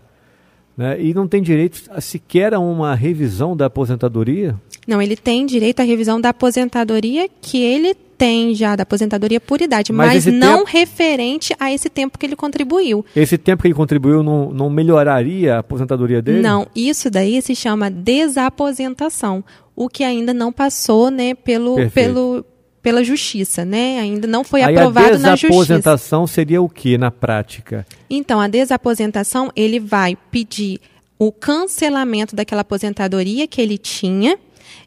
Né? 0.80 0.96
E 0.98 1.14
não 1.14 1.28
tem 1.28 1.42
direito 1.42 1.82
a 1.90 2.00
sequer 2.00 2.54
a 2.54 2.60
uma 2.60 2.96
revisão 2.96 3.54
da 3.54 3.66
aposentadoria? 3.66 4.56
Não, 4.88 5.02
ele 5.02 5.18
tem 5.18 5.46
direito 5.46 5.82
à 5.82 5.84
revisão 5.84 6.22
da 6.22 6.30
aposentadoria 6.30 7.28
que 7.42 7.62
ele 7.62 7.94
tem 7.94 8.56
já 8.56 8.78
da 8.78 8.84
aposentadoria 8.84 9.42
por 9.42 9.62
idade, 9.62 9.92
mas, 9.92 10.26
mas 10.26 10.34
não 10.34 10.60
tempo, 10.60 10.70
referente 10.72 11.54
a 11.60 11.70
esse 11.70 11.90
tempo 11.90 12.18
que 12.18 12.26
ele 12.26 12.36
contribuiu. 12.38 13.06
Esse 13.14 13.38
tempo 13.38 13.62
que 13.62 13.68
ele 13.68 13.76
contribuiu 13.76 14.24
não, 14.24 14.52
não 14.54 14.70
melhoraria 14.70 15.56
a 15.56 15.60
aposentadoria 15.60 16.22
dele? 16.22 16.40
Não, 16.40 16.66
isso 16.74 17.12
daí 17.12 17.42
se 17.42 17.54
chama 17.56 17.92
desaposentação, 17.92 19.44
o 19.76 19.90
que 19.90 20.06
ainda 20.06 20.34
não 20.34 20.50
passou 20.50 21.12
né, 21.12 21.34
pelo, 21.34 21.76
pelo, 21.90 22.46
pela 22.82 23.04
justiça, 23.04 23.66
né? 23.66 24.00
Ainda 24.00 24.28
não 24.28 24.44
foi 24.44 24.62
Aí 24.62 24.76
aprovado 24.76 25.20
na 25.20 25.36
justiça. 25.36 25.48
A 25.48 25.50
desaposentação 25.50 26.28
seria 26.28 26.62
o 26.62 26.70
que 26.70 26.98
na 26.98 27.12
prática? 27.12 27.86
Então, 28.10 28.40
a 28.40 28.48
desaposentação, 28.48 29.52
ele 29.56 29.80
vai 29.80 30.18
pedir 30.32 30.80
o 31.18 31.32
cancelamento 31.32 32.36
daquela 32.36 32.62
aposentadoria 32.62 33.48
que 33.48 33.62
ele 33.62 33.78
tinha 33.78 34.38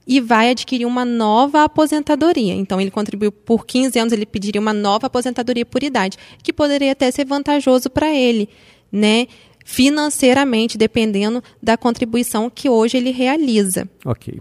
e 0.07 0.20
vai 0.20 0.51
adquirir 0.51 0.86
uma 0.86 1.05
nova 1.05 1.64
aposentadoria. 1.64 2.55
Então, 2.55 2.80
ele 2.80 2.90
contribuiu 2.90 3.30
por 3.30 3.66
15 3.66 3.99
anos, 3.99 4.12
ele 4.12 4.26
pediria 4.26 4.61
uma 4.61 4.72
nova 4.72 5.07
aposentadoria 5.07 5.66
por 5.66 5.82
idade, 5.82 6.16
que 6.43 6.53
poderia 6.53 6.93
até 6.93 7.11
ser 7.11 7.26
vantajoso 7.26 7.90
para 7.90 8.12
ele, 8.12 8.49
né? 8.90 9.26
Financeiramente, 9.64 10.76
dependendo 10.76 11.43
da 11.62 11.76
contribuição 11.76 12.51
que 12.51 12.68
hoje 12.68 12.97
ele 12.97 13.12
realiza. 13.12 13.88
Ok. 14.05 14.40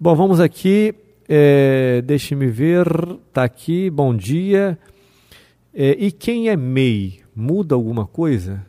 Bom, 0.00 0.16
vamos 0.16 0.40
aqui. 0.40 0.94
É, 1.28 2.02
Deixe-me 2.02 2.46
ver. 2.46 2.86
Está 3.28 3.44
aqui. 3.44 3.90
Bom 3.90 4.14
dia. 4.14 4.78
É, 5.72 5.96
e 5.98 6.12
quem 6.12 6.48
é 6.48 6.56
MEI? 6.56 7.20
Muda 7.34 7.74
alguma 7.74 8.06
coisa? 8.06 8.64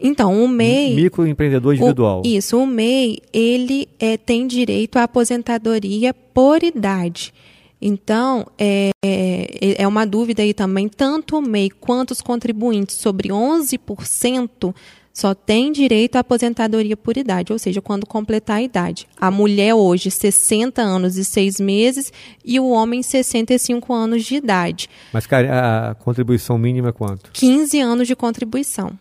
Então, 0.00 0.42
o 0.42 0.48
MEI... 0.48 0.94
Microempreendedor 0.94 1.74
individual. 1.74 2.22
O, 2.24 2.26
isso, 2.26 2.56
o 2.56 2.66
MEI, 2.66 3.18
ele 3.34 3.86
é, 3.98 4.16
tem 4.16 4.46
direito 4.46 4.96
à 4.96 5.02
aposentadoria 5.02 6.14
por 6.14 6.62
idade. 6.62 7.34
Então, 7.82 8.46
é, 8.58 8.90
é, 9.04 9.82
é 9.82 9.86
uma 9.86 10.06
dúvida 10.06 10.42
aí 10.42 10.54
também, 10.54 10.88
tanto 10.88 11.36
o 11.36 11.42
MEI 11.42 11.68
quanto 11.68 12.12
os 12.12 12.22
contribuintes 12.22 12.96
sobre 12.96 13.28
11% 13.28 14.74
só 15.20 15.34
tem 15.34 15.70
direito 15.70 16.16
à 16.16 16.20
aposentadoria 16.20 16.96
por 16.96 17.16
idade, 17.18 17.52
ou 17.52 17.58
seja, 17.58 17.82
quando 17.82 18.06
completar 18.06 18.56
a 18.56 18.62
idade. 18.62 19.06
A 19.20 19.30
mulher 19.30 19.74
hoje, 19.74 20.10
60 20.10 20.80
anos 20.80 21.18
e 21.18 21.24
6 21.26 21.60
meses, 21.60 22.10
e 22.42 22.58
o 22.58 22.70
homem, 22.70 23.02
65 23.02 23.92
anos 23.92 24.24
de 24.24 24.36
idade. 24.36 24.88
Mas, 25.12 25.26
cara, 25.26 25.90
a 25.90 25.94
contribuição 25.94 26.56
mínima 26.56 26.88
é 26.88 26.92
quanto? 26.92 27.30
15 27.32 27.78
anos 27.80 28.08
de 28.08 28.16
contribuição. 28.16 28.98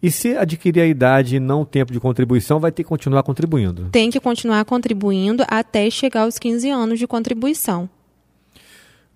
E 0.00 0.12
se 0.12 0.36
adquirir 0.36 0.80
a 0.80 0.86
idade 0.86 1.36
e 1.36 1.40
não 1.40 1.62
o 1.62 1.66
tempo 1.66 1.92
de 1.92 1.98
contribuição, 1.98 2.60
vai 2.60 2.70
ter 2.70 2.84
que 2.84 2.88
continuar 2.88 3.24
contribuindo? 3.24 3.88
Tem 3.90 4.10
que 4.10 4.20
continuar 4.20 4.64
contribuindo 4.64 5.44
até 5.48 5.90
chegar 5.90 6.22
aos 6.22 6.38
15 6.38 6.70
anos 6.70 6.98
de 7.00 7.06
contribuição. 7.06 7.88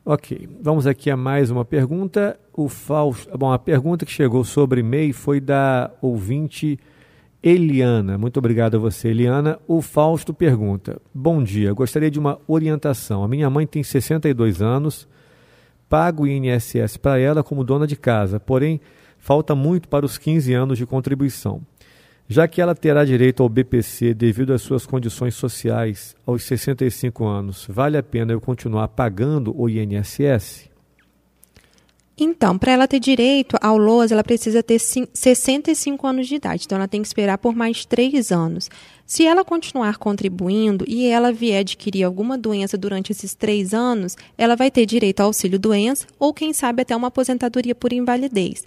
Ok, 0.08 0.48
vamos 0.62 0.86
aqui 0.86 1.10
a 1.10 1.16
mais 1.16 1.50
uma 1.50 1.64
pergunta. 1.64 2.38
O 2.52 2.68
Fausto, 2.68 3.36
bom, 3.36 3.50
a 3.50 3.58
pergunta 3.58 4.06
que 4.06 4.12
chegou 4.12 4.44
sobre 4.44 4.80
MEI 4.80 5.12
foi 5.12 5.40
da 5.40 5.90
ouvinte 6.00 6.78
Eliana. 7.42 8.16
Muito 8.16 8.36
obrigado 8.36 8.76
a 8.76 8.78
você, 8.78 9.08
Eliana. 9.08 9.58
O 9.66 9.82
Fausto 9.82 10.32
pergunta: 10.32 11.02
Bom 11.12 11.42
dia, 11.42 11.72
gostaria 11.72 12.08
de 12.08 12.20
uma 12.20 12.38
orientação. 12.46 13.24
A 13.24 13.28
minha 13.28 13.50
mãe 13.50 13.66
tem 13.66 13.82
62 13.82 14.62
anos, 14.62 15.08
pago 15.88 16.22
o 16.22 16.28
INSS 16.28 16.96
para 16.98 17.18
ela 17.18 17.42
como 17.42 17.64
dona 17.64 17.84
de 17.84 17.96
casa, 17.96 18.38
porém 18.38 18.80
falta 19.18 19.56
muito 19.56 19.88
para 19.88 20.06
os 20.06 20.16
15 20.16 20.54
anos 20.54 20.78
de 20.78 20.86
contribuição. 20.86 21.62
Já 22.28 22.48
que 22.48 22.60
ela 22.60 22.74
terá 22.74 23.04
direito 23.04 23.42
ao 23.42 23.48
BPC 23.48 24.12
devido 24.12 24.52
às 24.52 24.60
suas 24.60 24.84
condições 24.84 25.34
sociais 25.34 26.16
aos 26.26 26.42
65 26.42 27.24
anos, 27.24 27.66
vale 27.68 27.96
a 27.96 28.02
pena 28.02 28.32
eu 28.32 28.40
continuar 28.40 28.88
pagando 28.88 29.54
o 29.56 29.68
INSS? 29.68 30.68
Então, 32.18 32.56
para 32.56 32.72
ela 32.72 32.88
ter 32.88 32.98
direito 32.98 33.56
ao 33.60 33.76
LOAS, 33.76 34.10
ela 34.10 34.24
precisa 34.24 34.62
ter 34.62 34.78
65 34.78 36.06
anos 36.06 36.26
de 36.26 36.36
idade. 36.36 36.62
Então, 36.64 36.76
ela 36.76 36.88
tem 36.88 37.02
que 37.02 37.06
esperar 37.06 37.36
por 37.36 37.54
mais 37.54 37.84
três 37.84 38.32
anos. 38.32 38.70
Se 39.04 39.26
ela 39.26 39.44
continuar 39.44 39.98
contribuindo 39.98 40.82
e 40.88 41.06
ela 41.06 41.30
vier 41.30 41.60
adquirir 41.60 42.04
alguma 42.04 42.38
doença 42.38 42.78
durante 42.78 43.12
esses 43.12 43.34
três 43.34 43.74
anos, 43.74 44.16
ela 44.38 44.56
vai 44.56 44.70
ter 44.70 44.86
direito 44.86 45.20
ao 45.20 45.26
auxílio-doença 45.26 46.06
ou, 46.18 46.32
quem 46.32 46.54
sabe, 46.54 46.82
até 46.82 46.96
uma 46.96 47.08
aposentadoria 47.08 47.74
por 47.74 47.92
invalidez. 47.92 48.64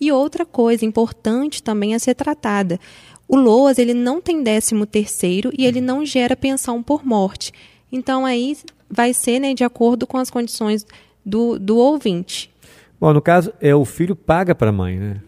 E 0.00 0.10
outra 0.12 0.44
coisa 0.44 0.84
importante 0.84 1.62
também 1.62 1.94
a 1.94 1.98
ser 1.98 2.14
tratada. 2.14 2.78
O 3.26 3.36
LOAS 3.36 3.78
ele 3.78 3.94
não 3.94 4.20
tem 4.20 4.42
décimo 4.42 4.86
terceiro 4.86 5.50
e 5.56 5.64
ele 5.64 5.80
não 5.80 6.04
gera 6.04 6.36
pensão 6.36 6.82
por 6.82 7.04
morte. 7.04 7.52
Então 7.90 8.26
aí 8.26 8.56
vai 8.90 9.14
ser 9.14 9.40
né, 9.40 9.54
de 9.54 9.64
acordo 9.64 10.06
com 10.06 10.18
as 10.18 10.30
condições 10.30 10.86
do, 11.24 11.58
do 11.58 11.78
ouvinte. 11.78 12.50
Bom, 13.00 13.12
no 13.12 13.20
caso, 13.20 13.52
é 13.60 13.74
o 13.74 13.84
filho 13.84 14.14
paga 14.14 14.54
para 14.54 14.70
a 14.70 14.72
mãe, 14.72 14.98
né? 14.98 15.20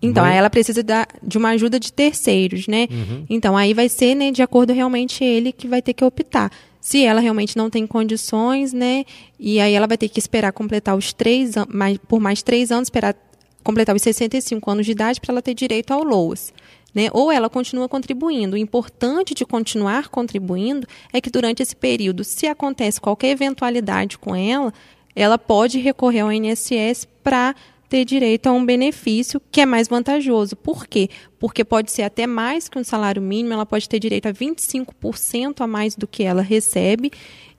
Então, 0.00 0.22
mãe... 0.22 0.32
aí 0.32 0.38
ela 0.38 0.50
precisa 0.50 0.82
da, 0.82 1.06
de 1.22 1.38
uma 1.38 1.50
ajuda 1.50 1.80
de 1.80 1.92
terceiros, 1.92 2.68
né? 2.68 2.86
Uhum. 2.90 3.24
Então, 3.28 3.56
aí 3.56 3.74
vai 3.74 3.88
ser, 3.88 4.14
né, 4.14 4.30
de 4.30 4.42
acordo 4.42 4.72
realmente 4.72 5.24
ele 5.24 5.52
que 5.52 5.66
vai 5.66 5.82
ter 5.82 5.94
que 5.94 6.04
optar. 6.04 6.50
Se 6.80 7.04
ela 7.04 7.20
realmente 7.20 7.56
não 7.56 7.68
tem 7.68 7.86
condições, 7.86 8.72
né? 8.72 9.04
E 9.38 9.58
aí 9.58 9.74
ela 9.74 9.86
vai 9.86 9.98
ter 9.98 10.08
que 10.08 10.20
esperar 10.20 10.52
completar 10.52 10.96
os 10.96 11.12
três 11.12 11.54
mais, 11.68 11.98
por 11.98 12.20
mais 12.20 12.42
três 12.42 12.70
anos, 12.70 12.86
esperar 12.86 13.16
completar 13.62 13.94
os 13.94 14.02
65 14.02 14.70
anos 14.70 14.86
de 14.86 14.92
idade 14.92 15.20
para 15.20 15.32
ela 15.32 15.42
ter 15.42 15.54
direito 15.54 15.92
ao 15.92 16.02
LOAS. 16.02 16.52
Né? 16.94 17.08
Ou 17.12 17.30
ela 17.30 17.50
continua 17.50 17.88
contribuindo. 17.88 18.54
O 18.54 18.58
importante 18.58 19.34
de 19.34 19.44
continuar 19.44 20.08
contribuindo 20.08 20.86
é 21.12 21.20
que 21.20 21.30
durante 21.30 21.62
esse 21.62 21.76
período, 21.76 22.24
se 22.24 22.46
acontece 22.46 23.00
qualquer 23.00 23.30
eventualidade 23.30 24.18
com 24.18 24.34
ela, 24.34 24.72
ela 25.14 25.36
pode 25.36 25.78
recorrer 25.78 26.20
ao 26.20 26.32
INSS 26.32 27.06
para 27.22 27.54
ter 27.88 28.04
direito 28.04 28.46
a 28.48 28.52
um 28.52 28.64
benefício 28.64 29.40
que 29.50 29.60
é 29.60 29.66
mais 29.66 29.88
vantajoso. 29.88 30.54
Por 30.54 30.86
quê? 30.86 31.08
Porque 31.38 31.64
pode 31.64 31.90
ser 31.90 32.02
até 32.02 32.26
mais 32.26 32.68
que 32.68 32.78
um 32.78 32.84
salário 32.84 33.22
mínimo, 33.22 33.54
ela 33.54 33.66
pode 33.66 33.88
ter 33.88 33.98
direito 33.98 34.26
a 34.26 34.32
25% 34.32 35.60
a 35.60 35.66
mais 35.66 35.96
do 35.96 36.06
que 36.06 36.22
ela 36.22 36.42
recebe 36.42 37.10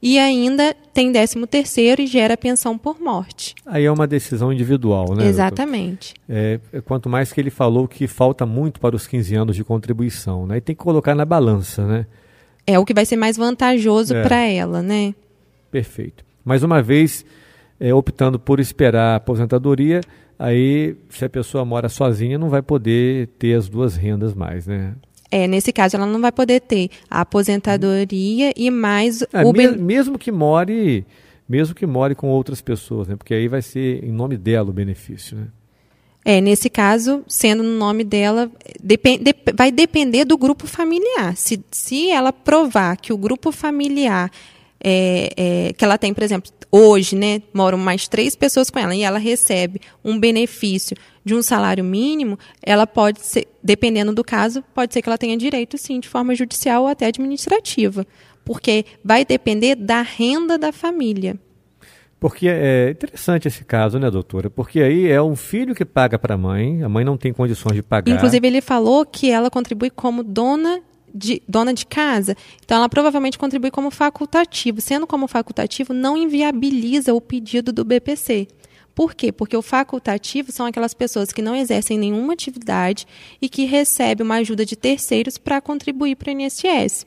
e 0.01 0.17
ainda 0.17 0.73
tem 0.93 1.11
13 1.11 1.45
terceiro 1.47 2.01
e 2.01 2.07
gera 2.07 2.37
pensão 2.37 2.77
por 2.77 2.99
morte. 2.99 3.55
Aí 3.65 3.83
é 3.83 3.91
uma 3.91 4.07
decisão 4.07 4.51
individual, 4.53 5.13
né? 5.13 5.27
Exatamente. 5.27 6.13
É, 6.27 6.59
é, 6.71 6.81
quanto 6.81 7.09
mais 7.09 7.33
que 7.33 7.41
ele 7.41 7.49
falou 7.49 7.87
que 7.87 8.07
falta 8.07 8.45
muito 8.45 8.79
para 8.79 8.95
os 8.95 9.05
15 9.05 9.35
anos 9.35 9.55
de 9.55 9.63
contribuição, 9.63 10.45
né? 10.45 10.57
E 10.57 10.61
tem 10.61 10.75
que 10.75 10.81
colocar 10.81 11.15
na 11.15 11.25
balança, 11.25 11.85
né? 11.85 12.05
É 12.65 12.77
o 12.79 12.85
que 12.85 12.93
vai 12.93 13.05
ser 13.05 13.17
mais 13.17 13.35
vantajoso 13.35 14.15
é. 14.15 14.23
para 14.23 14.41
ela, 14.45 14.81
né? 14.81 15.13
Perfeito. 15.71 16.23
Mais 16.45 16.63
uma 16.63 16.81
vez, 16.81 17.25
é, 17.79 17.93
optando 17.93 18.39
por 18.39 18.59
esperar 18.59 19.13
a 19.13 19.15
aposentadoria, 19.15 20.01
aí 20.37 20.95
se 21.09 21.25
a 21.25 21.29
pessoa 21.29 21.63
mora 21.63 21.89
sozinha 21.89 22.37
não 22.37 22.49
vai 22.49 22.61
poder 22.61 23.27
ter 23.39 23.55
as 23.55 23.69
duas 23.69 23.95
rendas 23.95 24.33
mais, 24.33 24.67
né? 24.67 24.93
É, 25.31 25.47
nesse 25.47 25.71
caso, 25.71 25.95
ela 25.95 26.07
não 26.07 26.19
vai 26.19 26.31
poder 26.31 26.59
ter 26.59 26.89
a 27.09 27.21
aposentadoria 27.21 28.51
e 28.55 28.71
mais 28.71 29.21
é, 29.31 29.45
o 29.45 29.53
me 29.53 29.67
mesmo 29.77 30.17
que 30.17 30.31
more, 30.31 31.05
mesmo 31.47 31.75
que 31.75 31.85
more 31.85 32.15
com 32.15 32.29
outras 32.29 32.61
pessoas, 32.61 33.07
né? 33.07 33.15
Porque 33.15 33.33
aí 33.33 33.47
vai 33.47 33.61
ser 33.61 34.03
em 34.03 34.11
nome 34.11 34.37
dela 34.37 34.69
o 34.69 34.73
benefício, 34.73 35.37
né? 35.37 35.47
É, 36.25 36.41
nesse 36.41 36.69
caso, 36.69 37.23
sendo 37.27 37.63
no 37.63 37.77
nome 37.77 38.03
dela, 38.03 38.51
depend, 38.83 39.23
de, 39.23 39.33
vai 39.55 39.71
depender 39.71 40.25
do 40.25 40.37
grupo 40.37 40.67
familiar. 40.67 41.35
Se, 41.37 41.63
se 41.71 42.09
ela 42.09 42.33
provar 42.33 42.97
que 42.97 43.13
o 43.13 43.17
grupo 43.17 43.51
familiar 43.51 44.29
é, 44.83 45.33
é, 45.35 45.73
que 45.73 45.83
ela 45.83 45.97
tem, 45.97 46.13
por 46.13 46.23
exemplo, 46.23 46.51
hoje, 46.71 47.15
né, 47.15 47.41
moram 47.53 47.77
mais 47.77 48.07
três 48.07 48.35
pessoas 48.35 48.69
com 48.69 48.79
ela 48.79 48.95
e 48.95 49.01
ela 49.01 49.19
recebe 49.19 49.81
um 50.03 50.19
benefício 50.19 50.95
de 51.23 51.35
um 51.35 51.41
salário 51.41 51.83
mínimo, 51.83 52.39
ela 52.61 52.87
pode 52.87 53.21
ser, 53.21 53.47
dependendo 53.63 54.13
do 54.13 54.23
caso, 54.23 54.63
pode 54.73 54.93
ser 54.93 55.01
que 55.01 55.09
ela 55.09 55.17
tenha 55.17 55.37
direito, 55.37 55.77
sim, 55.77 55.99
de 55.99 56.07
forma 56.07 56.33
judicial 56.33 56.83
ou 56.83 56.87
até 56.87 57.05
administrativa, 57.07 58.05
porque 58.43 58.85
vai 59.03 59.25
depender 59.25 59.75
da 59.75 60.01
renda 60.01 60.57
da 60.57 60.71
família. 60.71 61.37
Porque 62.19 62.49
é 62.49 62.89
interessante 62.89 63.47
esse 63.47 63.63
caso, 63.63 63.97
né, 63.97 64.11
doutora? 64.11 64.49
Porque 64.49 64.81
aí 64.81 65.07
é 65.07 65.21
um 65.21 65.37
filho 65.37 65.73
que 65.73 65.85
paga 65.85 66.19
para 66.19 66.35
a 66.35 66.37
mãe, 66.37 66.83
a 66.83 66.89
mãe 66.89 67.05
não 67.05 67.15
tem 67.15 67.31
condições 67.31 67.75
de 67.75 67.81
pagar. 67.81 68.13
Inclusive, 68.13 68.45
ele 68.45 68.59
falou 68.59 69.05
que 69.05 69.31
ela 69.31 69.49
contribui 69.49 69.89
como 69.89 70.21
dona 70.21 70.81
de, 71.13 71.41
dona 71.47 71.73
de 71.73 71.85
casa, 71.85 72.35
então 72.63 72.77
ela 72.77 72.89
provavelmente 72.89 73.37
contribui 73.37 73.71
como 73.71 73.91
facultativo. 73.91 74.81
Sendo 74.81 75.07
como 75.07 75.27
facultativo, 75.27 75.93
não 75.93 76.17
inviabiliza 76.17 77.13
o 77.13 77.21
pedido 77.21 77.71
do 77.71 77.83
BPC 77.83 78.47
Por 78.95 79.13
quê? 79.13 79.31
Porque 79.31 79.55
o 79.55 79.61
facultativo 79.61 80.51
são 80.51 80.65
aquelas 80.65 80.93
pessoas 80.93 81.31
que 81.31 81.41
não 81.41 81.55
exercem 81.55 81.97
nenhuma 81.97 82.33
atividade 82.33 83.07
e 83.41 83.47
que 83.47 83.65
recebem 83.65 84.25
uma 84.25 84.35
ajuda 84.35 84.65
de 84.65 84.75
terceiros 84.75 85.37
para 85.37 85.61
contribuir 85.61 86.15
para 86.15 86.29
o 86.29 86.31
INSS, 86.31 87.05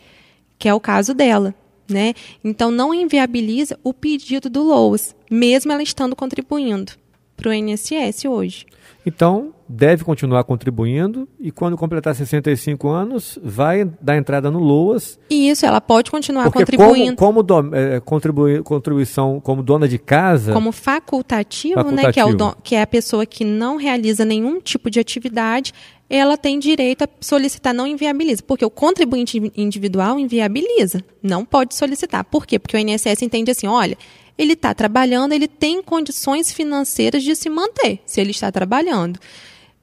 que 0.59 0.69
é 0.69 0.75
o 0.75 0.81
caso 0.81 1.15
dela. 1.15 1.55
Né? 1.89 2.15
Então, 2.43 2.71
não 2.71 2.95
inviabiliza 2.95 3.79
o 3.85 3.93
pedido 3.93 4.49
do 4.49 4.63
LOAS, 4.63 5.15
mesmo 5.31 5.73
ela 5.73 5.83
estando 5.83 6.17
contribuindo 6.17 6.93
para 7.37 7.51
o 7.51 7.53
INSS 7.53 8.25
hoje. 8.25 8.65
Então, 9.05 9.53
deve 9.69 10.05
continuar 10.05 10.45
contribuindo 10.45 11.29
e 11.41 11.51
quando 11.51 11.77
completar 11.77 12.15
65 12.15 12.89
anos, 12.89 13.39
vai 13.43 13.85
dar 14.01 14.17
entrada 14.17 14.51
no 14.51 14.61
LOAS. 14.61 15.19
Isso, 15.29 15.67
ela 15.67 15.81
pode 15.81 16.11
continuar 16.11 16.51
contribuindo. 16.51 17.17
Como, 17.17 17.43
como 17.43 17.43
do, 17.43 17.75
é, 17.77 18.01
contribui, 18.01 18.63
contribuição 18.63 19.41
como 19.41 19.63
dona 19.63 19.89
de 19.89 19.99
casa. 19.99 20.53
Como 20.53 20.71
facultativo, 20.71 21.75
facultativo. 21.75 22.07
né? 22.07 22.13
Que 22.13 22.21
é, 22.21 22.25
o 22.25 22.35
don, 22.35 22.53
que 22.63 22.75
é 22.77 22.83
a 22.83 22.87
pessoa 22.87 23.27
que 23.27 23.45
não 23.45 23.77
realiza 23.77 24.25
nenhum 24.25 24.61
tipo 24.61 24.89
de 24.89 25.01
atividade, 25.01 25.73
ela 26.09 26.37
tem 26.37 26.59
direito 26.59 27.03
a 27.03 27.09
solicitar, 27.21 27.73
não 27.73 27.87
inviabiliza. 27.87 28.43
Porque 28.47 28.65
o 28.65 28.71
contribuinte 28.71 29.51
individual 29.57 30.19
inviabiliza. 30.19 31.03
Não 31.23 31.45
pode 31.45 31.75
solicitar. 31.75 32.23
Por 32.25 32.47
quê? 32.47 32.59
Porque 32.59 32.77
o 32.77 32.79
INSS 32.79 33.23
entende 33.23 33.51
assim: 33.51 33.67
olha, 33.67 33.97
ele 34.43 34.55
está 34.55 34.75
trabalhando, 34.75 35.33
ele 35.33 35.47
tem 35.47 35.81
condições 35.83 36.53
financeiras 36.53 37.23
de 37.23 37.37
se 37.37 37.49
manter, 37.49 38.01
se 38.05 38.21
ele 38.21 38.33
está 38.33 38.51
trabalhando. 38.51 39.19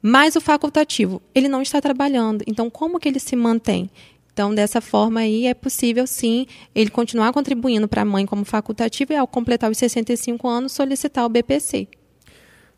Mas 0.02 0.36
o 0.36 0.40
facultativo, 0.40 1.20
ele 1.34 1.48
não 1.48 1.62
está 1.62 1.80
trabalhando. 1.80 2.44
Então, 2.46 2.68
como 2.68 2.98
que 3.00 3.08
ele 3.08 3.18
se 3.18 3.34
mantém? 3.34 3.90
Então, 4.32 4.54
dessa 4.54 4.80
forma 4.80 5.20
aí, 5.20 5.46
é 5.46 5.54
possível 5.54 6.06
sim 6.06 6.46
ele 6.74 6.90
continuar 6.90 7.32
contribuindo 7.32 7.88
para 7.88 8.02
a 8.02 8.04
mãe 8.04 8.26
como 8.26 8.44
facultativo 8.44 9.12
e, 9.12 9.16
ao 9.16 9.26
completar 9.26 9.70
os 9.70 9.78
65 9.78 10.46
anos, 10.46 10.72
solicitar 10.72 11.24
o 11.24 11.28
BPC. 11.28 11.88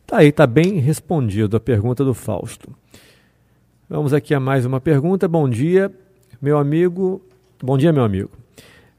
Tá 0.07 0.18
aí, 0.18 0.33
tá 0.33 0.47
bem 0.47 0.78
respondido 0.78 1.57
a 1.57 1.61
pergunta 1.61 2.05
do 2.05 2.14
Fausto. 2.14 2.74
Vamos 3.89 4.12
aqui 4.12 4.35
a 4.35 4.41
mais 4.41 4.64
uma 4.64 4.80
pergunta. 4.80 5.28
Bom 5.28 5.49
dia, 5.49 5.93
meu 6.41 6.59
amigo. 6.59 7.20
Bom 7.62 7.76
dia, 7.76 7.93
meu 7.93 8.05
amigo. 8.05 8.41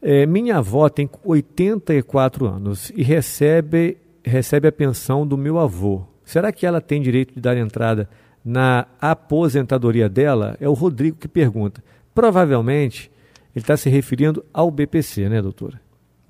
É, 0.05 0.25
minha 0.25 0.57
avó 0.57 0.89
tem 0.89 1.09
84 1.23 2.45
anos 2.45 2.91
e 2.93 3.01
recebe, 3.01 3.97
recebe 4.21 4.67
a 4.67 4.71
pensão 4.71 5.25
do 5.25 5.37
meu 5.37 5.57
avô. 5.57 6.03
Será 6.25 6.51
que 6.51 6.65
ela 6.65 6.81
tem 6.81 7.01
direito 7.01 7.33
de 7.33 7.39
dar 7.39 7.55
entrada 7.55 8.09
na 8.43 8.85
aposentadoria 8.99 10.09
dela? 10.09 10.57
É 10.59 10.67
o 10.67 10.73
Rodrigo 10.73 11.15
que 11.17 11.27
pergunta. 11.29 11.81
Provavelmente 12.13 13.09
ele 13.55 13.63
está 13.63 13.77
se 13.77 13.89
referindo 13.89 14.43
ao 14.53 14.69
BPC, 14.69 15.29
né, 15.29 15.41
doutora? 15.41 15.79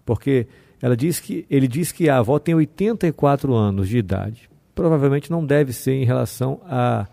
Porque 0.05 0.45
ela 0.79 0.95
diz 0.95 1.19
que, 1.19 1.43
ele 1.49 1.67
diz 1.67 1.91
que 1.91 2.07
a 2.07 2.19
avó 2.19 2.37
tem 2.37 2.53
84 2.53 3.55
anos 3.55 3.89
de 3.89 3.97
idade. 3.97 4.51
Provavelmente 4.75 5.31
não 5.31 5.43
deve 5.43 5.73
ser 5.73 5.93
em 5.93 6.05
relação 6.05 6.61
à, 6.65 7.07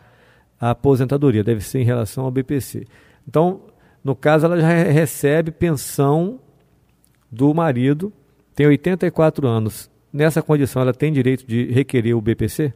à 0.61 0.71
aposentadoria, 0.71 1.43
deve 1.43 1.63
ser 1.63 1.79
em 1.79 1.85
relação 1.85 2.27
ao 2.27 2.31
BPC. 2.31 2.87
Então, 3.27 3.63
no 4.05 4.15
caso, 4.15 4.45
ela 4.45 4.61
já 4.61 4.69
recebe 4.69 5.51
pensão 5.51 6.39
do 7.31 7.55
marido, 7.55 8.13
tem 8.55 8.67
84 8.67 9.47
anos. 9.47 9.91
Nessa 10.13 10.43
condição, 10.43 10.83
ela 10.83 10.93
tem 10.93 11.13
direito 11.13 11.47
de 11.47 11.67
requerer 11.67 12.17
o 12.17 12.21
BPC? 12.21 12.73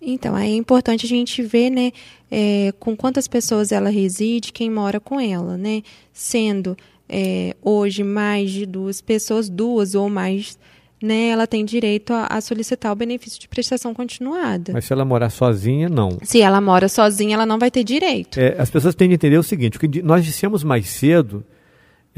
Então, 0.00 0.36
é 0.36 0.46
importante 0.46 1.06
a 1.06 1.08
gente 1.08 1.42
ver, 1.42 1.70
né, 1.70 1.90
é, 2.30 2.72
com 2.78 2.96
quantas 2.96 3.26
pessoas 3.26 3.72
ela 3.72 3.90
reside, 3.90 4.52
quem 4.52 4.70
mora 4.70 5.00
com 5.00 5.20
ela, 5.20 5.56
né? 5.56 5.82
Sendo 6.12 6.76
é, 7.08 7.56
hoje 7.60 8.04
mais 8.04 8.50
de 8.50 8.64
duas 8.64 9.00
pessoas, 9.00 9.48
duas 9.48 9.96
ou 9.96 10.08
mais, 10.08 10.56
né, 11.02 11.30
ela 11.30 11.48
tem 11.48 11.64
direito 11.64 12.12
a, 12.12 12.26
a, 12.26 12.40
solicitar 12.40 12.92
o 12.92 12.94
benefício 12.94 13.40
de 13.40 13.48
prestação 13.48 13.92
continuada. 13.92 14.72
Mas 14.72 14.84
se 14.84 14.92
ela 14.92 15.04
morar 15.04 15.30
sozinha, 15.30 15.88
não. 15.88 16.16
Se 16.22 16.40
ela 16.40 16.60
mora 16.60 16.88
sozinha, 16.88 17.34
ela 17.34 17.46
não 17.46 17.58
vai 17.58 17.70
ter 17.70 17.82
direito. 17.82 18.38
É, 18.38 18.54
as 18.56 18.70
pessoas 18.70 18.94
têm 18.94 19.08
de 19.08 19.14
entender 19.14 19.38
o 19.38 19.42
seguinte: 19.42 19.78
o 19.78 19.80
que 19.80 20.00
nós 20.00 20.24
dissemos 20.24 20.62
mais 20.62 20.88
cedo 20.88 21.44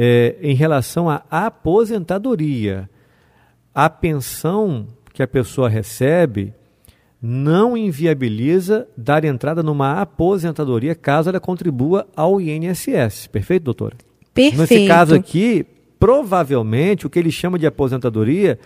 é, 0.03 0.35
em 0.41 0.55
relação 0.55 1.11
à 1.11 1.23
aposentadoria. 1.31 2.89
A 3.75 3.91
pensão 3.91 4.87
que 5.13 5.23
a 5.23 5.29
pessoa 5.29 5.69
recebe 5.69 6.55
não 7.21 7.77
inviabiliza 7.77 8.89
dar 8.97 9.27
entrada 9.27 9.63
numa 9.63 10.01
aposentadoria 10.01 10.95
caso 10.95 11.29
ela 11.29 11.39
contribua 11.39 12.09
ao 12.17 12.41
INSS. 12.41 13.27
Perfeito, 13.27 13.65
doutora? 13.65 13.95
Perfeito. 14.33 14.61
Nesse 14.61 14.89
caso 14.89 15.15
aqui, 15.15 15.67
provavelmente 15.99 17.07
o 17.07 17.11
que 17.11 17.19
ele 17.19 17.31
chama 17.31 17.59
de 17.59 17.67
aposentadoria 17.67 18.59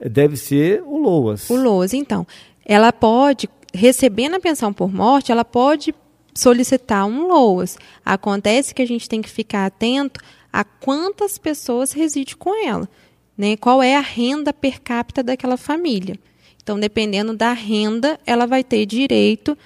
deve 0.00 0.36
ser 0.36 0.82
o 0.84 0.98
LOAS. 0.98 1.48
O 1.48 1.54
LOAS, 1.54 1.94
então. 1.94 2.26
Ela 2.66 2.92
pode, 2.92 3.48
recebendo 3.72 4.34
a 4.34 4.40
pensão 4.40 4.72
por 4.72 4.92
morte, 4.92 5.30
ela 5.30 5.44
pode 5.44 5.94
solicitar 6.34 7.06
um 7.06 7.28
LOAS. 7.28 7.78
Acontece 8.04 8.74
que 8.74 8.82
a 8.82 8.86
gente 8.86 9.08
tem 9.08 9.22
que 9.22 9.30
ficar 9.30 9.64
atento 9.64 10.20
a 10.52 10.64
quantas 10.64 11.38
pessoas 11.38 11.92
reside 11.92 12.36
com 12.36 12.66
ela, 12.66 12.88
né? 13.36 13.56
Qual 13.56 13.82
é 13.82 13.96
a 13.96 14.00
renda 14.00 14.52
per 14.52 14.80
capita 14.80 15.22
daquela 15.22 15.56
família. 15.56 16.18
Então, 16.62 16.78
dependendo 16.78 17.34
da 17.34 17.52
renda, 17.52 18.20
ela 18.24 18.46
vai 18.46 18.62
ter 18.62 18.86
direito 18.86 19.56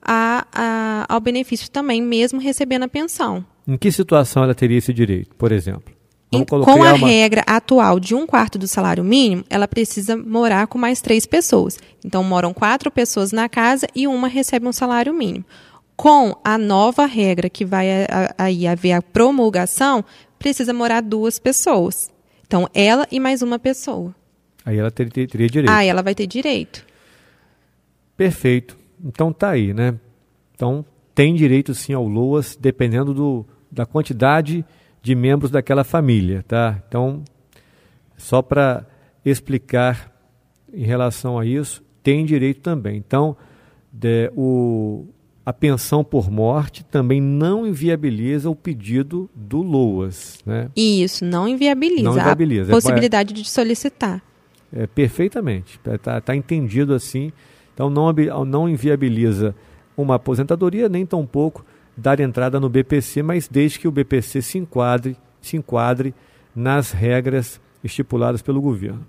a, 0.00 0.46
a, 0.52 1.06
ao 1.08 1.20
benefício 1.20 1.70
também, 1.70 2.00
mesmo 2.00 2.40
recebendo 2.40 2.84
a 2.84 2.88
pensão. 2.88 3.44
Em 3.66 3.76
que 3.76 3.90
situação 3.90 4.44
ela 4.44 4.54
teria 4.54 4.78
esse 4.78 4.92
direito, 4.92 5.34
por 5.36 5.50
exemplo? 5.50 5.94
com 6.44 6.82
a 6.82 6.94
uma... 6.94 6.96
regra 6.96 7.44
atual 7.46 8.00
de 8.00 8.12
um 8.14 8.26
quarto 8.26 8.58
do 8.58 8.66
salário 8.66 9.04
mínimo, 9.04 9.44
ela 9.48 9.68
precisa 9.68 10.16
morar 10.16 10.66
com 10.66 10.76
mais 10.76 11.00
três 11.00 11.26
pessoas. 11.26 11.78
Então, 12.04 12.24
moram 12.24 12.52
quatro 12.52 12.90
pessoas 12.90 13.30
na 13.30 13.48
casa 13.48 13.86
e 13.94 14.06
uma 14.08 14.26
recebe 14.26 14.66
um 14.66 14.72
salário 14.72 15.14
mínimo. 15.14 15.44
Com 15.96 16.36
a 16.42 16.58
nova 16.58 17.06
regra 17.06 17.48
que 17.48 17.64
vai 17.64 17.88
aí 18.36 18.66
haver 18.66 18.92
a 18.92 19.02
promulgação, 19.02 20.04
precisa 20.38 20.72
morar 20.72 21.00
duas 21.00 21.38
pessoas. 21.38 22.10
Então, 22.46 22.68
ela 22.74 23.06
e 23.10 23.20
mais 23.20 23.42
uma 23.42 23.58
pessoa. 23.58 24.14
Aí 24.64 24.78
ela 24.78 24.90
ter, 24.90 25.10
ter, 25.10 25.26
teria 25.28 25.48
direito. 25.48 25.72
Aí 25.72 25.88
ela 25.88 26.02
vai 26.02 26.14
ter 26.14 26.26
direito. 26.26 26.84
Perfeito. 28.16 28.78
Então 29.04 29.32
tá 29.32 29.50
aí, 29.50 29.74
né? 29.74 29.98
Então 30.54 30.84
tem 31.14 31.34
direito 31.34 31.74
sim 31.74 31.92
ao 31.92 32.06
LOAS, 32.06 32.56
dependendo 32.56 33.12
do, 33.12 33.46
da 33.70 33.84
quantidade 33.84 34.64
de 35.02 35.14
membros 35.14 35.50
daquela 35.50 35.84
família, 35.84 36.42
tá? 36.48 36.82
Então, 36.88 37.22
só 38.16 38.40
para 38.40 38.86
explicar 39.24 40.10
em 40.72 40.84
relação 40.84 41.38
a 41.38 41.44
isso, 41.44 41.84
tem 42.02 42.24
direito 42.24 42.60
também. 42.60 42.96
Então, 42.96 43.36
de, 43.92 44.32
o, 44.34 45.06
a 45.46 45.52
pensão 45.52 46.02
por 46.02 46.30
morte 46.30 46.84
também 46.84 47.20
não 47.20 47.66
inviabiliza 47.66 48.48
o 48.48 48.56
pedido 48.56 49.28
do 49.34 49.60
LOAS. 49.60 50.38
Né? 50.44 50.70
Isso, 50.74 51.24
não 51.24 51.46
inviabiliza. 51.46 52.02
Não 52.02 52.16
inviabiliza. 52.16 52.72
A 52.72 52.74
possibilidade 52.74 53.34
é, 53.34 53.36
de 53.36 53.48
solicitar. 53.48 54.22
É, 54.72 54.86
perfeitamente. 54.86 55.78
Está 55.84 56.20
tá 56.20 56.34
entendido 56.34 56.94
assim. 56.94 57.30
Então, 57.74 57.90
não, 57.90 58.12
não 58.44 58.68
inviabiliza 58.68 59.54
uma 59.96 60.14
aposentadoria, 60.14 60.88
nem 60.88 61.04
tampouco 61.04 61.64
dar 61.96 62.20
entrada 62.20 62.58
no 62.58 62.68
BPC, 62.68 63.22
mas 63.22 63.46
desde 63.46 63.78
que 63.78 63.86
o 63.86 63.92
BPC 63.92 64.42
se 64.42 64.58
enquadre, 64.58 65.16
se 65.40 65.56
enquadre 65.56 66.14
nas 66.54 66.90
regras 66.90 67.60
estipuladas 67.82 68.42
pelo 68.42 68.60
governo. 68.60 69.06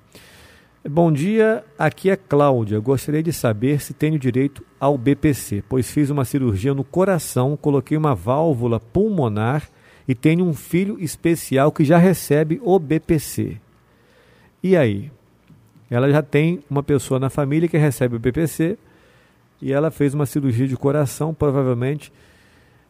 Bom 0.87 1.11
dia, 1.11 1.63
aqui 1.79 2.11
é 2.11 2.15
Cláudia. 2.15 2.79
Gostaria 2.79 3.23
de 3.23 3.33
saber 3.33 3.81
se 3.81 3.91
tenho 3.91 4.19
direito 4.19 4.63
ao 4.79 4.95
BPC, 4.95 5.63
pois 5.67 5.89
fiz 5.89 6.11
uma 6.11 6.23
cirurgia 6.23 6.75
no 6.75 6.83
coração, 6.83 7.57
coloquei 7.57 7.97
uma 7.97 8.13
válvula 8.13 8.79
pulmonar 8.79 9.67
e 10.07 10.13
tenho 10.13 10.45
um 10.45 10.53
filho 10.53 10.99
especial 10.99 11.71
que 11.71 11.83
já 11.83 11.97
recebe 11.97 12.61
o 12.63 12.77
BPC. 12.77 13.57
E 14.61 14.77
aí? 14.77 15.11
Ela 15.89 16.07
já 16.11 16.21
tem 16.21 16.63
uma 16.69 16.83
pessoa 16.83 17.19
na 17.19 17.31
família 17.31 17.67
que 17.67 17.79
recebe 17.79 18.17
o 18.17 18.19
BPC 18.19 18.77
e 19.59 19.73
ela 19.73 19.89
fez 19.89 20.13
uma 20.13 20.27
cirurgia 20.27 20.67
de 20.67 20.77
coração, 20.77 21.33
provavelmente 21.33 22.13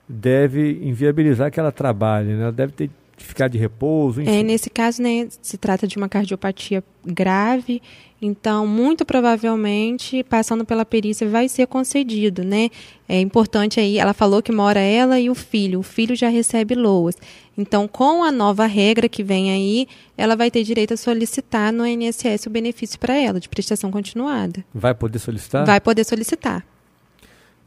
deve 0.07 0.81
inviabilizar 0.83 1.49
que 1.49 1.61
ela 1.61 1.71
trabalhe, 1.71 2.33
né? 2.33 2.43
Ela 2.43 2.51
deve 2.51 2.73
ter 2.73 2.89
ficar 3.17 3.47
de 3.47 3.57
repouso? 3.57 4.21
Enfim. 4.21 4.31
É, 4.31 4.43
nesse 4.43 4.69
caso, 4.69 5.01
né, 5.01 5.27
se 5.41 5.57
trata 5.57 5.87
de 5.87 5.97
uma 5.97 6.09
cardiopatia 6.09 6.83
grave, 7.05 7.81
então, 8.21 8.65
muito 8.65 9.05
provavelmente, 9.05 10.23
passando 10.23 10.65
pela 10.65 10.85
perícia, 10.85 11.27
vai 11.27 11.47
ser 11.49 11.67
concedido, 11.67 12.43
né? 12.43 12.69
É 13.07 13.19
importante 13.19 13.79
aí, 13.79 13.99
ela 13.99 14.13
falou 14.13 14.41
que 14.41 14.51
mora 14.51 14.79
ela 14.79 15.19
e 15.19 15.29
o 15.29 15.35
filho, 15.35 15.79
o 15.79 15.83
filho 15.83 16.15
já 16.15 16.29
recebe 16.29 16.75
LOAS. 16.75 17.15
Então, 17.57 17.87
com 17.87 18.23
a 18.23 18.31
nova 18.31 18.65
regra 18.65 19.07
que 19.07 19.23
vem 19.23 19.51
aí, 19.51 19.87
ela 20.17 20.35
vai 20.35 20.49
ter 20.49 20.63
direito 20.63 20.93
a 20.93 20.97
solicitar 20.97 21.71
no 21.71 21.85
INSS 21.85 22.47
o 22.47 22.49
benefício 22.49 22.97
para 22.97 23.15
ela, 23.15 23.39
de 23.39 23.47
prestação 23.47 23.91
continuada. 23.91 24.63
Vai 24.73 24.95
poder 24.95 25.19
solicitar? 25.19 25.65
Vai 25.65 25.79
poder 25.79 26.03
solicitar. 26.03 26.65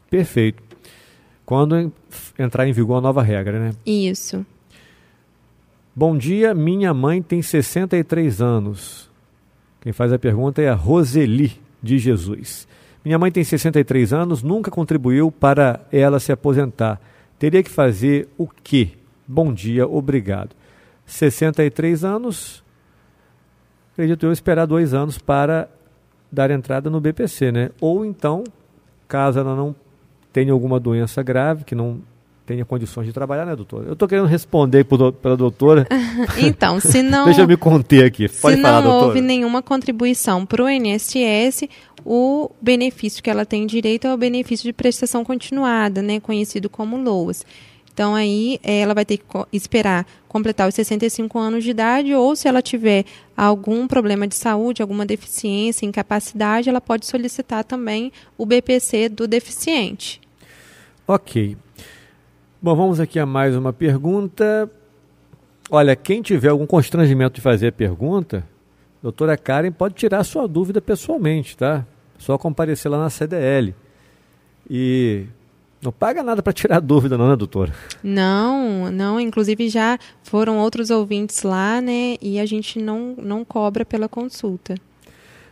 Perfeito. 0.09 0.61
Quando 1.45 1.91
entrar 2.37 2.67
em 2.67 2.71
vigor 2.73 2.97
a 2.97 3.01
nova 3.01 3.23
regra, 3.23 3.59
né? 3.59 3.71
Isso. 3.85 4.45
Bom 5.99 6.17
dia, 6.17 6.53
minha 6.53 6.93
mãe 6.93 7.21
tem 7.21 7.41
63 7.41 8.41
anos. 8.41 9.11
Quem 9.81 9.91
faz 9.91 10.13
a 10.13 10.17
pergunta 10.17 10.61
é 10.61 10.69
a 10.69 10.73
Roseli. 10.73 11.59
de 11.83 11.99
Jesus. 11.99 12.65
Minha 13.03 13.19
mãe 13.19 13.29
tem 13.29 13.43
63 13.43 14.13
anos, 14.13 14.41
nunca 14.41 14.71
contribuiu 14.71 15.29
para 15.29 15.81
ela 15.91 16.17
se 16.17 16.31
aposentar. 16.31 17.01
Teria 17.37 17.61
que 17.61 17.69
fazer 17.69 18.29
o 18.37 18.47
quê? 18.47 18.91
Bom 19.27 19.51
dia, 19.51 19.85
obrigado. 19.85 20.55
63 21.05 22.05
anos, 22.05 22.63
acredito 23.91 24.25
eu, 24.25 24.31
esperar 24.31 24.67
dois 24.67 24.93
anos 24.93 25.17
para 25.17 25.67
dar 26.31 26.49
entrada 26.49 26.89
no 26.89 27.01
BPC, 27.01 27.51
né? 27.51 27.71
Ou 27.81 28.05
então, 28.05 28.45
caso 29.05 29.37
ela 29.37 29.53
não 29.53 29.75
tenha 30.31 30.53
alguma 30.53 30.79
doença 30.79 31.21
grave, 31.21 31.65
que 31.65 31.75
não 31.75 31.99
tenha 32.49 32.65
condições 32.65 33.05
de 33.05 33.13
trabalhar, 33.13 33.45
né, 33.45 33.55
doutora? 33.55 33.85
Eu 33.85 33.93
estou 33.93 34.07
querendo 34.07 34.25
responder 34.25 34.83
para 34.83 35.33
a 35.33 35.35
doutora. 35.35 35.87
então, 36.41 36.79
se 36.79 37.01
não. 37.03 37.25
Deixa 37.25 37.41
eu 37.41 37.47
me 37.47 37.55
conter 37.55 38.03
aqui. 38.03 38.27
Pode 38.27 38.55
se 38.55 38.61
falar, 38.61 38.81
não 38.81 38.89
doutora. 38.89 39.05
houve 39.05 39.21
nenhuma 39.21 39.61
contribuição 39.61 40.47
para 40.47 40.63
o 40.63 40.67
INSS, 40.67 41.69
o 42.03 42.49
benefício 42.59 43.21
que 43.21 43.29
ela 43.29 43.45
tem 43.45 43.67
direito 43.67 44.07
é 44.07 44.13
o 44.13 44.17
benefício 44.17 44.63
de 44.63 44.73
prestação 44.73 45.23
continuada, 45.23 46.01
né, 46.01 46.19
conhecido 46.19 46.69
como 46.69 46.97
LOAS. 46.97 47.45
Então, 47.93 48.15
aí 48.15 48.59
eh, 48.63 48.79
ela 48.79 48.95
vai 48.95 49.05
ter 49.05 49.17
que 49.17 49.25
esperar 49.53 50.07
completar 50.27 50.67
os 50.67 50.73
65 50.73 51.37
anos 51.37 51.63
de 51.63 51.69
idade, 51.69 52.15
ou 52.15 52.35
se 52.35 52.47
ela 52.47 52.63
tiver 52.63 53.05
algum 53.37 53.87
problema 53.87 54.25
de 54.27 54.35
saúde, 54.35 54.81
alguma 54.81 55.05
deficiência, 55.05 55.85
incapacidade, 55.85 56.67
ela 56.67 56.81
pode 56.81 57.05
solicitar 57.05 57.63
também 57.63 58.11
o 58.37 58.45
BPC 58.45 59.09
do 59.09 59.27
deficiente. 59.27 60.19
Ok. 61.07 61.57
Bom, 62.61 62.75
vamos 62.75 62.99
aqui 62.99 63.17
a 63.17 63.25
mais 63.25 63.55
uma 63.55 63.71
pergunta. 63.71 64.69
Olha, 65.71 65.95
quem 65.95 66.21
tiver 66.21 66.49
algum 66.49 66.65
constrangimento 66.65 67.35
de 67.35 67.41
fazer 67.41 67.67
a 67.67 67.71
pergunta, 67.71 68.45
doutora 69.01 69.37
Karen 69.37 69.71
pode 69.71 69.95
tirar 69.95 70.25
sua 70.25 70.45
dúvida 70.45 70.81
pessoalmente, 70.81 71.55
tá? 71.55 71.85
Só 72.17 72.37
comparecer 72.37 72.91
lá 72.91 72.99
na 72.99 73.09
CDL. 73.09 73.73
E 74.69 75.23
não 75.81 75.89
paga 75.89 76.21
nada 76.21 76.43
para 76.43 76.51
tirar 76.51 76.81
dúvida, 76.81 77.17
não, 77.17 77.29
né, 77.29 77.37
doutora? 77.37 77.73
Não, 78.03 78.91
não. 78.91 79.21
Inclusive 79.21 79.69
já 79.69 79.97
foram 80.21 80.57
outros 80.57 80.89
ouvintes 80.89 81.43
lá, 81.43 81.79
né? 81.79 82.17
E 82.21 82.41
a 82.41 82.45
gente 82.45 82.77
não, 82.77 83.15
não 83.17 83.45
cobra 83.45 83.85
pela 83.85 84.09
consulta. 84.09 84.75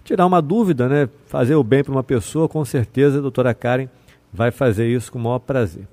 Tirar 0.04 0.26
uma 0.26 0.42
dúvida, 0.42 0.90
né? 0.90 1.08
Fazer 1.28 1.56
o 1.56 1.64
bem 1.64 1.86
para 1.86 1.94
uma 1.94 2.04
pessoa, 2.04 2.50
com 2.50 2.66
certeza 2.66 3.20
a 3.20 3.22
doutora 3.22 3.54
Karen 3.54 3.88
vai 4.34 4.52
fazer 4.52 4.94
isso 4.94 5.10
com 5.10 5.18
o 5.18 5.22
maior 5.22 5.40
prazer. 5.40 5.88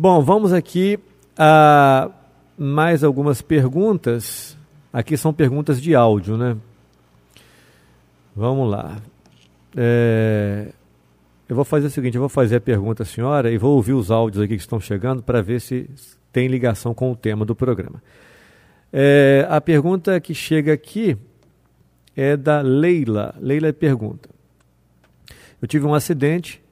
Bom, 0.00 0.22
vamos 0.22 0.52
aqui 0.52 0.96
a 1.36 2.08
mais 2.56 3.02
algumas 3.02 3.42
perguntas. 3.42 4.56
Aqui 4.92 5.16
são 5.16 5.34
perguntas 5.34 5.82
de 5.82 5.92
áudio, 5.92 6.36
né? 6.36 6.56
Vamos 8.32 8.70
lá. 8.70 9.02
É, 9.76 10.68
eu 11.48 11.56
vou 11.56 11.64
fazer 11.64 11.88
o 11.88 11.90
seguinte: 11.90 12.14
eu 12.14 12.20
vou 12.20 12.28
fazer 12.28 12.54
a 12.54 12.60
pergunta 12.60 13.02
à 13.02 13.06
senhora 13.06 13.50
e 13.50 13.58
vou 13.58 13.74
ouvir 13.74 13.94
os 13.94 14.08
áudios 14.08 14.40
aqui 14.40 14.54
que 14.54 14.62
estão 14.62 14.78
chegando 14.78 15.20
para 15.20 15.42
ver 15.42 15.60
se 15.60 15.90
tem 16.30 16.46
ligação 16.46 16.94
com 16.94 17.10
o 17.10 17.16
tema 17.16 17.44
do 17.44 17.56
programa. 17.56 18.00
É, 18.92 19.48
a 19.50 19.60
pergunta 19.60 20.20
que 20.20 20.32
chega 20.32 20.74
aqui 20.74 21.18
é 22.14 22.36
da 22.36 22.60
Leila. 22.60 23.34
Leila 23.40 23.72
pergunta: 23.72 24.28
Eu 25.60 25.66
tive 25.66 25.86
um 25.86 25.92
acidente, 25.92 26.62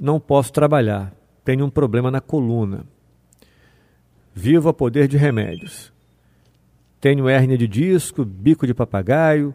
não 0.00 0.20
posso 0.20 0.52
trabalhar 0.52 1.12
tenho 1.46 1.64
um 1.64 1.70
problema 1.70 2.10
na 2.10 2.20
coluna. 2.20 2.84
Vivo 4.34 4.68
a 4.68 4.74
poder 4.74 5.06
de 5.06 5.16
remédios. 5.16 5.92
Tenho 7.00 7.28
hérnia 7.28 7.56
de 7.56 7.68
disco, 7.68 8.24
bico 8.24 8.66
de 8.66 8.74
papagaio, 8.74 9.54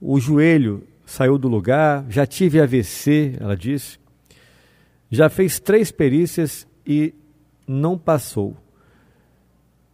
o 0.00 0.18
joelho 0.18 0.82
saiu 1.04 1.36
do 1.36 1.46
lugar, 1.46 2.06
já 2.08 2.24
tive 2.24 2.58
AVC, 2.58 3.36
ela 3.38 3.54
disse. 3.54 3.98
Já 5.10 5.28
fez 5.28 5.60
três 5.60 5.92
perícias 5.92 6.66
e 6.86 7.12
não 7.68 7.98
passou. 7.98 8.56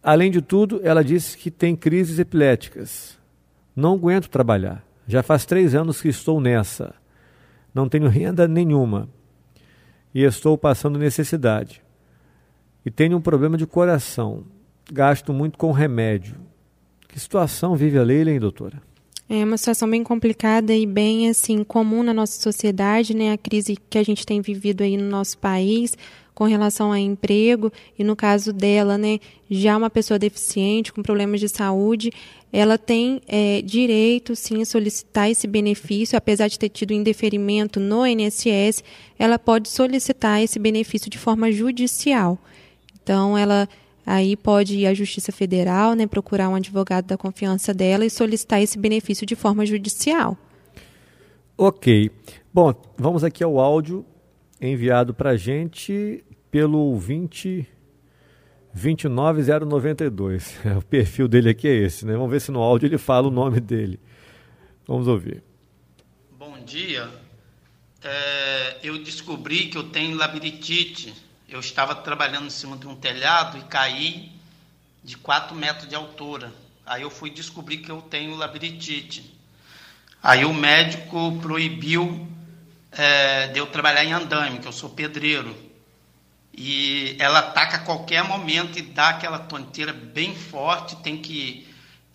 Além 0.01 0.31
de 0.31 0.41
tudo, 0.41 0.79
ela 0.81 1.03
disse 1.03 1.37
que 1.37 1.51
tem 1.51 1.75
crises 1.75 2.19
epiléticas. 2.19 3.19
Não 3.75 3.95
aguento 3.95 4.29
trabalhar. 4.29 4.81
Já 5.05 5.21
faz 5.21 5.45
três 5.45 5.75
anos 5.75 6.01
que 6.01 6.07
estou 6.07 6.39
nessa. 6.39 6.95
Não 7.73 7.89
tenho 7.89 8.07
renda 8.07 8.47
nenhuma 8.47 9.09
e 10.13 10.23
estou 10.23 10.57
passando 10.57 10.99
necessidade. 10.99 11.81
E 12.85 12.91
tenho 12.91 13.17
um 13.17 13.21
problema 13.21 13.57
de 13.57 13.65
coração. 13.67 14.45
Gasto 14.91 15.33
muito 15.33 15.57
com 15.57 15.71
remédio. 15.71 16.35
Que 17.07 17.19
situação 17.19 17.75
vive 17.75 17.97
a 17.97 18.03
Leila, 18.03 18.31
hein, 18.31 18.39
doutora? 18.39 18.81
É 19.29 19.43
uma 19.43 19.57
situação 19.57 19.89
bem 19.89 20.03
complicada 20.03 20.73
e 20.73 20.85
bem 20.85 21.29
assim 21.29 21.63
comum 21.63 22.01
na 22.01 22.13
nossa 22.13 22.39
sociedade, 22.39 23.13
né? 23.13 23.33
A 23.33 23.37
crise 23.37 23.77
que 23.89 23.97
a 23.97 24.03
gente 24.03 24.25
tem 24.25 24.39
vivido 24.39 24.83
aí 24.83 24.95
no 24.95 25.09
nosso 25.09 25.37
país 25.37 25.97
com 26.37 26.43
relação 26.43 26.91
a 26.91 26.99
emprego 26.99 27.73
e 27.97 28.03
no 28.03 28.15
caso 28.15 28.53
dela, 28.53 28.95
né, 28.95 29.17
já 29.49 29.75
uma 29.75 29.89
pessoa 29.89 30.19
deficiente 30.19 30.93
com 30.93 31.01
problemas 31.01 31.39
de 31.39 31.49
saúde, 31.49 32.11
ela 32.51 32.77
tem 32.77 33.21
é, 33.27 33.61
direito 33.61 34.35
sim 34.35 34.61
a 34.61 34.65
solicitar 34.65 35.29
esse 35.29 35.45
benefício, 35.47 36.17
apesar 36.17 36.47
de 36.47 36.57
ter 36.57 36.69
tido 36.69 36.93
indeferimento 36.93 37.79
no 37.79 38.05
INSS, 38.05 38.83
ela 39.19 39.37
pode 39.37 39.69
solicitar 39.69 40.41
esse 40.41 40.57
benefício 40.57 41.09
de 41.09 41.17
forma 41.17 41.51
judicial. 41.51 42.37
Então, 43.01 43.37
ela 43.37 43.67
aí 44.05 44.37
pode 44.37 44.77
ir 44.77 44.87
à 44.87 44.93
Justiça 44.93 45.33
Federal, 45.33 45.93
né, 45.93 46.07
procurar 46.07 46.47
um 46.47 46.55
advogado 46.55 47.05
da 47.05 47.17
confiança 47.17 47.73
dela 47.73 48.05
e 48.05 48.09
solicitar 48.09 48.61
esse 48.61 48.77
benefício 48.77 49.25
de 49.25 49.35
forma 49.35 49.65
judicial. 49.65 50.37
Ok. 51.57 52.09
Bom, 52.53 52.73
vamos 52.97 53.23
aqui 53.23 53.43
ao 53.43 53.59
áudio 53.59 54.05
enviado 54.61 55.13
para 55.13 55.31
a 55.31 55.37
gente 55.37 56.23
pelo 56.49 56.95
20 56.95 57.67
29092. 58.77 60.59
O 60.77 60.81
perfil 60.81 61.27
dele 61.27 61.49
aqui 61.49 61.67
é 61.67 61.73
esse, 61.73 62.05
né? 62.05 62.13
Vamos 62.13 62.29
ver 62.29 62.39
se 62.39 62.51
no 62.51 62.61
áudio 62.61 62.87
ele 62.87 62.97
fala 62.97 63.27
o 63.27 63.31
nome 63.31 63.59
dele. 63.59 63.99
Vamos 64.87 65.07
ouvir. 65.07 65.43
Bom 66.37 66.57
dia. 66.63 67.09
É, 68.03 68.77
eu 68.83 68.97
descobri 69.03 69.67
que 69.67 69.77
eu 69.77 69.83
tenho 69.83 70.15
labirintite. 70.15 71.13
Eu 71.49 71.59
estava 71.59 71.95
trabalhando 71.95 72.45
em 72.45 72.51
cima 72.51 72.77
de 72.77 72.87
um 72.87 72.95
telhado 72.95 73.57
e 73.57 73.63
caí 73.63 74.31
de 75.03 75.17
4 75.17 75.55
metros 75.55 75.89
de 75.89 75.95
altura. 75.95 76.53
Aí 76.85 77.01
eu 77.01 77.09
fui 77.09 77.29
descobrir 77.29 77.77
que 77.77 77.91
eu 77.91 78.01
tenho 78.01 78.35
labirintite. 78.35 79.35
Aí 80.21 80.45
o 80.45 80.53
médico 80.53 81.37
proibiu 81.41 82.27
é, 82.91 83.47
de 83.47 83.59
eu 83.59 83.67
trabalhar 83.67 84.03
em 84.03 84.13
andame, 84.13 84.59
que 84.59 84.67
eu 84.67 84.71
sou 84.71 84.89
pedreiro. 84.89 85.66
E 86.57 87.15
ela 87.19 87.39
ataca 87.39 87.77
a 87.77 87.79
qualquer 87.81 88.23
momento 88.23 88.79
e 88.79 88.81
dá 88.81 89.09
aquela 89.09 89.37
tonteira 89.37 89.93
bem 89.93 90.35
forte, 90.35 90.95
tem 90.97 91.17
que 91.17 91.67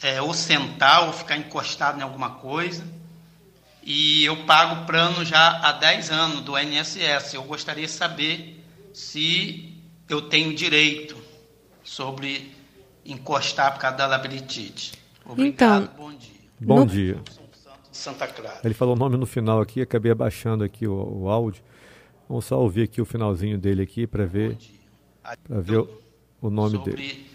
é, 0.03 0.21
ou 0.21 0.35
sentar 0.35 1.07
ou 1.07 1.13
ficar 1.13 1.37
encostado 1.37 2.01
em 2.01 2.03
alguma 2.03 2.31
coisa. 2.31 2.85
E 3.85 4.25
eu 4.25 4.45
pago 4.45 4.85
plano 4.85 5.25
já 5.25 5.61
há 5.61 5.73
10 5.73 6.11
anos 6.11 6.41
do 6.41 6.59
INSS. 6.59 7.35
Eu 7.35 7.45
gostaria 7.45 7.87
de 7.87 7.93
saber 7.93 8.65
se 8.93 9.81
eu 10.09 10.23
tenho 10.23 10.55
direito 10.55 11.17
sobre 11.85 12.53
encostar 13.05 13.73
por 13.73 13.81
causa 13.81 13.97
da 13.97 14.07
labirintite. 14.09 14.93
Obrigado, 15.25 15.85
então, 15.85 15.97
bom 15.97 16.15
dia. 16.15 16.41
Bom 16.61 16.81
no... 16.81 16.87
dia. 16.87 17.23
Santa 17.93 18.27
Clara. 18.27 18.61
Ele 18.65 18.75
falou 18.75 18.97
o 18.97 18.99
nome 18.99 19.17
no 19.17 19.27
final 19.27 19.61
aqui, 19.61 19.81
acabei 19.83 20.11
abaixando 20.11 20.65
aqui 20.65 20.87
o, 20.87 21.23
o 21.23 21.29
áudio. 21.29 21.63
Vamos 22.33 22.47
só 22.47 22.59
ouvir 22.59 22.85
aqui 22.85 22.99
o 22.99 23.05
finalzinho 23.05 23.59
dele 23.59 23.83
aqui 23.83 24.07
para 24.07 24.25
ver, 24.25 24.57
para 25.47 25.61
ver 25.61 25.81
o, 25.81 25.89
o 26.41 26.49
nome 26.49 26.79
sobre 26.79 26.93
dele. 26.93 27.27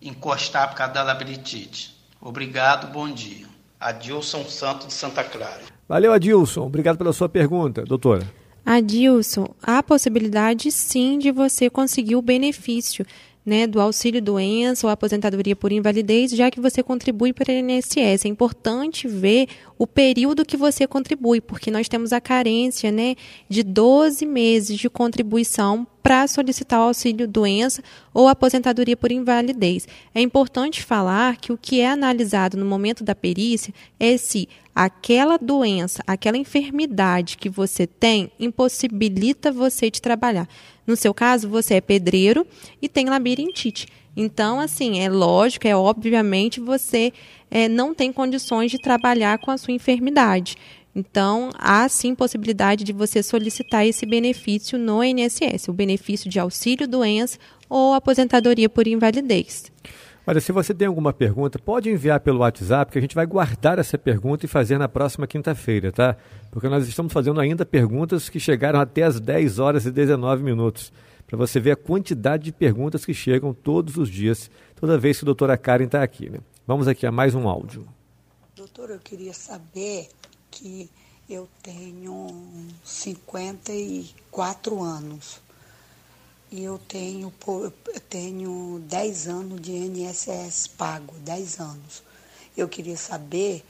encostar 0.00 0.68
por 0.68 0.76
causa 0.76 0.92
da 0.92 1.02
labirintite. 1.02 1.92
Obrigado, 2.20 2.92
bom 2.92 3.12
dia. 3.12 3.48
Adilson 3.80 4.44
Santos 4.44 4.86
de 4.86 4.92
Santa 4.92 5.24
Clara. 5.24 5.62
Valeu, 5.88 6.12
Adilson. 6.12 6.66
Obrigado 6.66 6.96
pela 6.96 7.12
sua 7.12 7.28
pergunta, 7.28 7.82
doutora. 7.82 8.32
Adilson, 8.64 9.52
há 9.60 9.82
possibilidade 9.82 10.70
sim 10.70 11.18
de 11.18 11.32
você 11.32 11.68
conseguir 11.68 12.14
o 12.14 12.22
benefício 12.22 13.04
né, 13.44 13.66
do 13.66 13.80
auxílio 13.80 14.22
doença 14.22 14.86
ou 14.86 14.90
aposentadoria 14.90 15.54
por 15.54 15.70
invalidez, 15.70 16.30
já 16.30 16.50
que 16.50 16.60
você 16.60 16.82
contribui 16.82 17.32
para 17.32 17.52
o 17.52 17.54
INSS. 17.54 18.24
É 18.24 18.28
importante 18.28 19.06
ver 19.06 19.48
o 19.78 19.86
período 19.86 20.44
que 20.44 20.56
você 20.56 20.86
contribui, 20.86 21.40
porque 21.40 21.70
nós 21.70 21.88
temos 21.88 22.12
a 22.12 22.20
carência 22.20 22.90
né, 22.90 23.16
de 23.48 23.62
12 23.62 24.24
meses 24.24 24.78
de 24.78 24.88
contribuição 24.88 25.86
para 26.04 26.28
solicitar 26.28 26.80
o 26.80 26.82
auxílio 26.82 27.26
doença 27.26 27.82
ou 28.12 28.28
aposentadoria 28.28 28.94
por 28.94 29.10
invalidez. 29.10 29.88
É 30.14 30.20
importante 30.20 30.82
falar 30.82 31.38
que 31.38 31.50
o 31.50 31.56
que 31.56 31.80
é 31.80 31.88
analisado 31.88 32.58
no 32.58 32.66
momento 32.66 33.02
da 33.02 33.14
perícia 33.14 33.72
é 33.98 34.18
se 34.18 34.46
aquela 34.74 35.38
doença, 35.38 36.04
aquela 36.06 36.36
enfermidade 36.36 37.38
que 37.38 37.48
você 37.48 37.86
tem 37.86 38.30
impossibilita 38.38 39.50
você 39.50 39.90
de 39.90 40.02
trabalhar. 40.02 40.46
No 40.86 40.94
seu 40.94 41.14
caso, 41.14 41.48
você 41.48 41.76
é 41.76 41.80
pedreiro 41.80 42.46
e 42.82 42.86
tem 42.86 43.08
labirintite. 43.08 43.88
Então, 44.14 44.60
assim, 44.60 45.00
é 45.00 45.08
lógico, 45.08 45.66
é 45.66 45.74
obviamente 45.74 46.60
você 46.60 47.14
é, 47.50 47.66
não 47.66 47.94
tem 47.94 48.12
condições 48.12 48.70
de 48.70 48.78
trabalhar 48.78 49.38
com 49.38 49.50
a 49.50 49.56
sua 49.56 49.72
enfermidade. 49.72 50.56
Então, 50.94 51.50
há 51.58 51.88
sim 51.88 52.14
possibilidade 52.14 52.84
de 52.84 52.92
você 52.92 53.22
solicitar 53.22 53.84
esse 53.84 54.06
benefício 54.06 54.78
no 54.78 55.02
INSS, 55.02 55.68
o 55.68 55.72
benefício 55.72 56.30
de 56.30 56.38
auxílio 56.38 56.86
doença 56.86 57.38
ou 57.68 57.94
aposentadoria 57.94 58.68
por 58.68 58.86
invalidez. 58.86 59.72
Olha, 60.26 60.40
se 60.40 60.52
você 60.52 60.72
tem 60.72 60.86
alguma 60.86 61.12
pergunta, 61.12 61.58
pode 61.58 61.90
enviar 61.90 62.18
pelo 62.20 62.38
WhatsApp, 62.38 62.90
que 62.90 62.98
a 62.98 63.00
gente 63.00 63.14
vai 63.14 63.26
guardar 63.26 63.78
essa 63.78 63.98
pergunta 63.98 64.46
e 64.46 64.48
fazer 64.48 64.78
na 64.78 64.88
próxima 64.88 65.26
quinta-feira, 65.26 65.92
tá? 65.92 66.16
Porque 66.50 66.66
nós 66.66 66.88
estamos 66.88 67.12
fazendo 67.12 67.40
ainda 67.40 67.66
perguntas 67.66 68.30
que 68.30 68.40
chegaram 68.40 68.80
até 68.80 69.02
as 69.02 69.20
10 69.20 69.58
horas 69.58 69.84
e 69.84 69.90
19 69.90 70.42
minutos. 70.42 70.90
Para 71.26 71.36
você 71.36 71.60
ver 71.60 71.72
a 71.72 71.76
quantidade 71.76 72.44
de 72.44 72.52
perguntas 72.52 73.04
que 73.04 73.12
chegam 73.12 73.52
todos 73.52 73.98
os 73.98 74.08
dias, 74.08 74.50
toda 74.76 74.96
vez 74.96 75.18
que 75.18 75.24
a 75.24 75.26
doutora 75.26 75.58
Karen 75.58 75.84
está 75.84 76.02
aqui. 76.02 76.30
Né? 76.30 76.38
Vamos 76.66 76.88
aqui 76.88 77.06
a 77.06 77.12
mais 77.12 77.34
um 77.34 77.46
áudio. 77.46 77.86
Doutor, 78.56 78.90
eu 78.90 79.00
queria 79.00 79.34
saber 79.34 80.08
que 80.54 80.88
eu 81.28 81.48
tenho 81.62 82.28
54 82.84 84.82
anos 84.82 85.40
e 86.50 86.62
eu 86.62 86.78
tenho, 86.78 87.32
eu 87.48 88.00
tenho 88.08 88.80
10 88.86 89.28
anos 89.28 89.60
de 89.60 89.72
INSS 89.72 90.68
pago, 90.68 91.12
10 91.18 91.58
anos. 91.58 92.02
Eu 92.56 92.68
queria 92.68 92.96
saber 92.96 93.64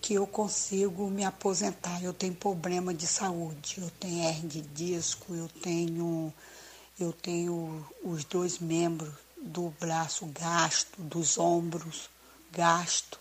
que 0.00 0.14
eu 0.14 0.26
consigo 0.26 1.10
me 1.10 1.22
aposentar. 1.22 2.02
Eu 2.02 2.14
tenho 2.14 2.34
problema 2.34 2.94
de 2.94 3.06
saúde, 3.06 3.76
eu 3.78 3.90
tenho 4.00 4.24
hernia 4.24 4.48
de 4.48 4.62
disco, 4.62 5.34
eu 5.34 5.50
tenho, 5.60 6.32
eu 6.98 7.12
tenho 7.12 7.86
os 8.02 8.24
dois 8.24 8.58
membros 8.58 9.12
do 9.36 9.68
braço 9.78 10.24
gasto, 10.26 11.02
dos 11.02 11.36
ombros 11.36 12.08
gasto. 12.50 13.20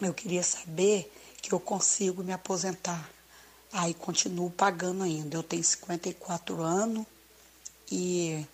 Eu 0.00 0.12
queria 0.12 0.42
saber 0.42 1.08
que 1.40 1.52
eu 1.52 1.60
consigo 1.60 2.22
me 2.22 2.32
aposentar. 2.32 3.08
Aí 3.72 3.94
continuo 3.94 4.50
pagando 4.50 5.04
ainda. 5.04 5.36
Eu 5.36 5.42
tenho 5.42 5.62
54 5.62 6.62
anos 6.62 7.06
e 7.90 8.46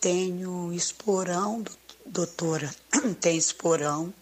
tenho 0.00 0.72
esporão, 0.72 1.64
doutora, 2.04 2.74
tem 3.20 3.36
esporão 3.36 4.12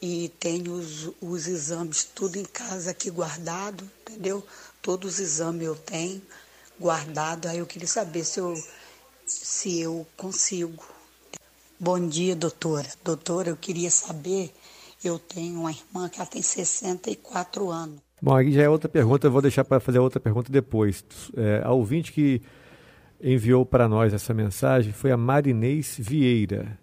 e 0.00 0.28
tenho 0.38 0.74
os, 0.74 1.10
os 1.20 1.46
exames 1.46 2.04
tudo 2.04 2.36
em 2.36 2.44
casa 2.44 2.90
aqui 2.90 3.10
guardado, 3.10 3.90
entendeu? 4.02 4.46
Todos 4.82 5.14
os 5.14 5.20
exames 5.20 5.66
eu 5.66 5.74
tenho 5.74 6.22
guardado. 6.78 7.48
Aí 7.48 7.58
eu 7.58 7.66
queria 7.66 7.88
saber 7.88 8.24
se 8.24 8.38
eu, 8.38 8.62
se 9.26 9.80
eu 9.80 10.06
consigo. 10.16 10.84
Bom 11.80 12.08
dia, 12.08 12.34
doutora. 12.34 12.88
Doutora, 13.04 13.50
eu 13.50 13.56
queria 13.56 13.90
saber, 13.90 14.50
eu 15.04 15.16
tenho 15.16 15.60
uma 15.60 15.70
irmã 15.70 16.08
que 16.08 16.18
ela 16.18 16.26
tem 16.26 16.42
64 16.42 17.70
anos. 17.70 18.00
Bom, 18.20 18.34
aí 18.34 18.50
já 18.50 18.62
é 18.62 18.68
outra 18.68 18.88
pergunta, 18.88 19.28
eu 19.28 19.30
vou 19.30 19.40
deixar 19.40 19.64
para 19.64 19.78
fazer 19.78 20.00
outra 20.00 20.18
pergunta 20.18 20.50
depois. 20.50 21.04
É, 21.36 21.62
a 21.64 21.72
ouvinte 21.72 22.12
que 22.12 22.42
enviou 23.22 23.64
para 23.64 23.88
nós 23.88 24.12
essa 24.12 24.34
mensagem 24.34 24.92
foi 24.92 25.12
a 25.12 25.16
Marinês 25.16 25.96
Vieira. 26.00 26.76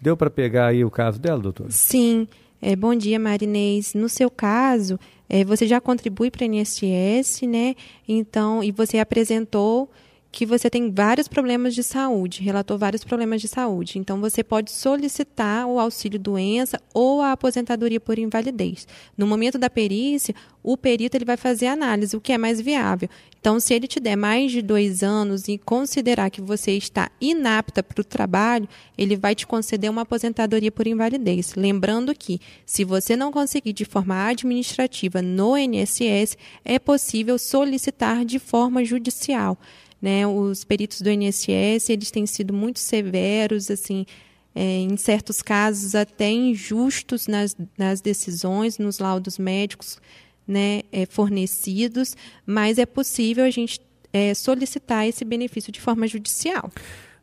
Deu 0.00 0.16
para 0.16 0.28
pegar 0.28 0.66
aí 0.66 0.84
o 0.84 0.90
caso 0.90 1.20
dela, 1.20 1.40
doutor? 1.40 1.70
Sim. 1.70 2.26
É, 2.60 2.74
bom 2.74 2.94
dia, 2.94 3.20
Marinês. 3.20 3.94
No 3.94 4.08
seu 4.08 4.28
caso, 4.28 4.98
é, 5.28 5.44
você 5.44 5.64
já 5.64 5.80
contribui 5.80 6.28
para 6.28 6.44
a 6.44 6.48
INSS, 6.48 7.42
né? 7.42 7.76
Então, 8.08 8.64
e 8.64 8.72
você 8.72 8.98
apresentou 8.98 9.88
que 10.32 10.46
você 10.46 10.70
tem 10.70 10.90
vários 10.90 11.28
problemas 11.28 11.74
de 11.74 11.82
saúde, 11.82 12.42
relatou 12.42 12.78
vários 12.78 13.04
problemas 13.04 13.42
de 13.42 13.48
saúde. 13.48 13.98
Então, 13.98 14.18
você 14.18 14.42
pode 14.42 14.72
solicitar 14.72 15.66
o 15.66 15.78
auxílio 15.78 16.18
doença 16.18 16.80
ou 16.94 17.20
a 17.20 17.32
aposentadoria 17.32 18.00
por 18.00 18.18
invalidez. 18.18 18.88
No 19.16 19.26
momento 19.26 19.58
da 19.58 19.68
perícia, 19.68 20.34
o 20.62 20.74
perito 20.74 21.16
ele 21.16 21.26
vai 21.26 21.36
fazer 21.36 21.66
análise, 21.66 22.16
o 22.16 22.20
que 22.20 22.32
é 22.32 22.38
mais 22.38 22.62
viável. 22.62 23.10
Então, 23.38 23.60
se 23.60 23.74
ele 23.74 23.86
te 23.86 24.00
der 24.00 24.16
mais 24.16 24.52
de 24.52 24.62
dois 24.62 25.02
anos 25.02 25.48
e 25.48 25.58
considerar 25.58 26.30
que 26.30 26.40
você 26.40 26.72
está 26.72 27.10
inapta 27.20 27.82
para 27.82 28.00
o 28.00 28.04
trabalho, 28.04 28.68
ele 28.96 29.16
vai 29.16 29.34
te 29.34 29.46
conceder 29.46 29.90
uma 29.90 30.02
aposentadoria 30.02 30.72
por 30.72 30.86
invalidez. 30.86 31.54
Lembrando 31.54 32.14
que, 32.14 32.40
se 32.64 32.84
você 32.84 33.16
não 33.16 33.30
conseguir 33.30 33.74
de 33.74 33.84
forma 33.84 34.28
administrativa 34.28 35.20
no 35.20 35.58
INSS, 35.58 36.38
é 36.64 36.78
possível 36.78 37.36
solicitar 37.36 38.24
de 38.24 38.38
forma 38.38 38.82
judicial. 38.82 39.58
Né? 40.02 40.26
Os 40.26 40.64
peritos 40.64 41.00
do 41.00 41.08
INSS 41.08 41.88
eles 41.88 42.10
têm 42.10 42.26
sido 42.26 42.52
muito 42.52 42.80
severos, 42.80 43.70
assim, 43.70 44.04
é, 44.52 44.60
em 44.60 44.96
certos 44.96 45.40
casos 45.40 45.94
até 45.94 46.28
injustos 46.28 47.28
nas, 47.28 47.56
nas 47.78 48.00
decisões, 48.00 48.78
nos 48.78 48.98
laudos 48.98 49.38
médicos 49.38 49.98
né, 50.46 50.82
é, 50.90 51.06
fornecidos, 51.06 52.16
mas 52.44 52.78
é 52.78 52.84
possível 52.84 53.44
a 53.44 53.50
gente 53.50 53.80
é, 54.12 54.34
solicitar 54.34 55.06
esse 55.06 55.24
benefício 55.24 55.72
de 55.72 55.80
forma 55.80 56.06
judicial. 56.06 56.70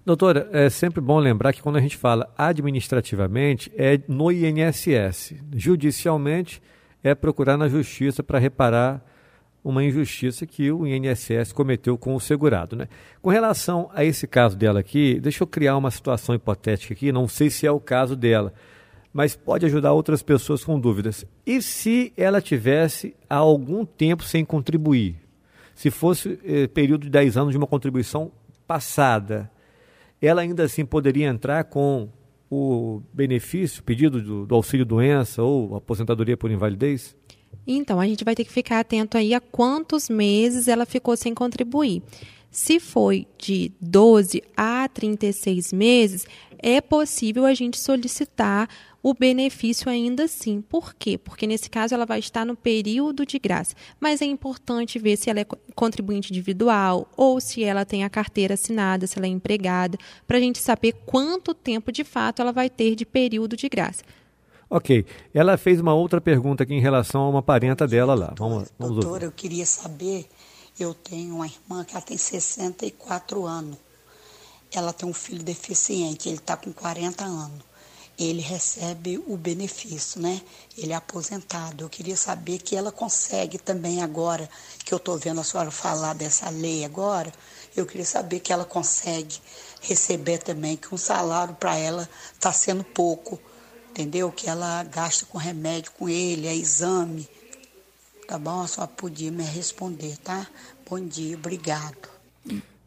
Doutora, 0.05 0.49
é 0.53 0.69
sempre 0.69 1.01
bom 1.01 1.19
lembrar 1.19 1.53
que 1.53 1.61
quando 1.61 1.75
a 1.75 1.82
gente 1.82 1.97
fala 1.97 2.34
administrativamente, 2.38 3.71
é 3.75 3.99
no 4.07 4.32
INSS. 4.32 5.36
Judicialmente, 5.53 6.61
é 7.03 7.13
procurar 7.13 7.57
na 7.57 7.67
justiça 7.67 8.23
para 8.23 8.39
reparar 8.39 9.05
uma 9.64 9.84
injustiça 9.84 10.45
que 10.45 10.72
o 10.72 10.88
INSS 10.88 11.51
cometeu 11.53 11.97
com 11.97 12.16
o 12.16 12.20
segurado. 12.20 12.76
Né? 12.76 12.88
Com 13.22 13.30
relação 13.30 13.89
a 13.93 14.03
esse 14.03 14.28
caso 14.28 14.55
dela 14.57 14.80
aqui, 14.80 15.20
deixa 15.20 15.43
eu 15.43 15.47
criar 15.47 15.78
uma 15.78 15.91
situação 15.91 16.34
hipotética 16.34 16.93
aqui, 16.93 17.12
não 17.12 17.28
sei 17.28 17.49
se 17.49 17.68
é 17.68 17.72
o 17.72 17.80
caso 17.80 18.16
dela, 18.16 18.53
mas 19.14 19.36
pode 19.36 19.66
ajudar 19.66 19.93
outras 19.93 20.22
pessoas 20.22 20.64
com 20.64 20.80
dúvidas. 20.80 21.26
E 21.45 21.62
se 21.62 22.14
ela 22.16 22.41
tivesse 22.41 23.16
há 23.30 23.36
algum 23.36 23.86
tempo 23.86 24.24
sem 24.24 24.45
contribuir? 24.45 25.16
Se 25.76 25.89
fosse 25.89 26.39
eh, 26.43 26.68
período 26.68 27.03
de 27.03 27.10
10 27.10 27.38
anos 27.38 27.51
de 27.51 27.57
uma 27.57 27.68
contribuição 27.68 28.32
passada, 28.68 29.49
ela 30.22 30.41
ainda 30.41 30.64
assim 30.64 30.86
poderia 30.86 31.28
entrar 31.28 31.64
com 31.64 32.10
o 32.51 33.01
benefício, 33.14 33.84
pedido 33.84 34.22
do, 34.22 34.45
do 34.45 34.55
auxílio 34.55 34.86
doença 34.86 35.41
ou 35.41 35.76
aposentadoria 35.76 36.36
por 36.36 36.51
invalidez? 36.51 37.16
Então, 37.66 38.00
a 38.00 38.08
gente 38.08 38.24
vai 38.24 38.36
ter 38.36 38.43
que 38.43 38.52
ficar 38.52 38.80
atento 38.80 39.18
aí 39.18 39.34
a 39.34 39.39
quantos 39.39 40.10
meses 40.10 40.68
ela 40.68 40.86
ficou 40.86 41.16
sem 41.16 41.34
contribuir. 41.34 42.02
Se 42.52 42.80
foi 42.80 43.28
de 43.38 43.72
12 43.80 44.41
a 44.58 44.88
36 44.88 45.72
meses, 45.72 46.26
é 46.58 46.82
possível 46.82 47.45
a 47.45 47.54
gente 47.54 47.80
solicitar 47.80 48.68
o 49.02 49.14
benefício 49.14 49.89
ainda 49.89 50.26
assim. 50.26 50.62
Por 50.62 50.93
quê? 50.93 51.18
Porque 51.18 51.47
nesse 51.47 51.70
caso 51.70 51.93
ela 51.93 52.06
vai 52.06 52.20
estar 52.20 52.45
no 52.45 52.56
período 52.56 53.26
de 53.26 53.39
graça. 53.39 53.76
Mas 54.00 54.22
é 54.22 54.26
importante 54.26 55.00
ver 55.00 55.16
se 55.16 55.30
ela 55.30 55.39
é 55.39 55.45
contribuinte 55.74 56.32
individual 56.32 57.10
ou 57.16 57.39
se 57.39 57.64
ela 57.64 57.86
tem 57.86 58.04
a 58.04 58.10
carteira 58.10 58.56
assinada, 58.56 59.08
se 59.08 59.18
ela 59.18 59.28
é 59.28 59.30
empregada, 59.30 59.97
para 60.28 60.38
a 60.38 60.41
gente 60.41 60.60
saber 60.60 60.93
quanto 61.06 61.54
tempo 61.54 61.91
de 61.91 62.04
fato 62.04 62.41
ela 62.41 62.52
vai 62.52 62.70
ter 62.70 62.95
de 62.95 63.06
período 63.06 63.56
de 63.56 63.70
graça. 63.70 64.04
Ok. 64.70 65.05
Ela 65.34 65.57
fez 65.57 65.80
uma 65.80 65.93
outra 65.93 66.22
pergunta 66.22 66.63
aqui 66.63 66.74
em 66.74 66.82
relação 66.82 67.22
a 67.22 67.30
uma 67.30 67.41
parenta 67.41 67.88
dela 67.88 68.13
lá. 68.13 68.34
Vamos, 68.38 68.70
vamos 68.78 68.95
Doutora, 68.95 69.13
ouvir. 69.13 69.26
eu 69.26 69.32
queria 69.32 69.65
saber, 69.65 70.30
eu 70.80 70.93
tenho 70.93 71.36
uma 71.36 71.47
irmã 71.47 71.84
que 71.84 71.93
ela 71.95 72.01
tem 72.01 72.17
64 72.17 73.45
anos. 73.45 73.78
Ela 74.72 74.93
tem 74.93 75.09
um 75.09 75.13
filho 75.13 75.41
deficiente, 75.43 76.30
ele 76.30 76.38
está 76.38 76.55
com 76.55 76.72
40 76.72 77.24
anos. 77.24 77.67
Ele 78.20 78.41
recebe 78.41 79.17
o 79.28 79.38
benefício, 79.38 80.22
né? 80.22 80.41
Ele 80.78 80.91
é 80.91 80.95
aposentado. 80.95 81.86
Eu 81.86 81.89
queria 81.89 82.17
saber 82.17 82.59
que 82.59 82.76
ela 82.76 82.91
consegue 82.91 83.57
também 83.57 84.03
agora, 84.03 84.47
que 84.86 84.93
eu 84.93 84.97
estou 84.97 85.17
vendo 85.17 85.39
a 85.39 85.43
senhora 85.43 85.72
falar 85.72 86.13
dessa 86.13 86.49
lei 86.49 86.84
agora, 86.84 87.32
eu 87.76 87.86
queria 87.86 88.05
saber 88.05 88.41
que 88.41 88.51
ela 88.51 88.65
consegue 88.65 89.38
receber 89.82 90.39
também, 90.39 90.76
que 90.76 90.93
um 90.93 90.97
salário 90.97 91.55
para 91.55 91.78
ela 91.78 92.07
está 92.34 92.51
sendo 92.51 92.84
pouco 92.84 93.39
entendeu? 93.91 94.31
Que 94.31 94.49
ela 94.49 94.83
gasta 94.83 95.25
com 95.25 95.37
remédio 95.37 95.91
com 95.91 96.07
ele, 96.07 96.47
é 96.47 96.55
exame. 96.55 97.27
Tá 98.27 98.37
bom? 98.37 98.65
Só 98.67 98.85
podia 98.85 99.31
me 99.31 99.43
responder, 99.43 100.17
tá? 100.17 100.47
Bom 100.87 100.99
dia, 100.99 101.35
obrigado. 101.35 102.09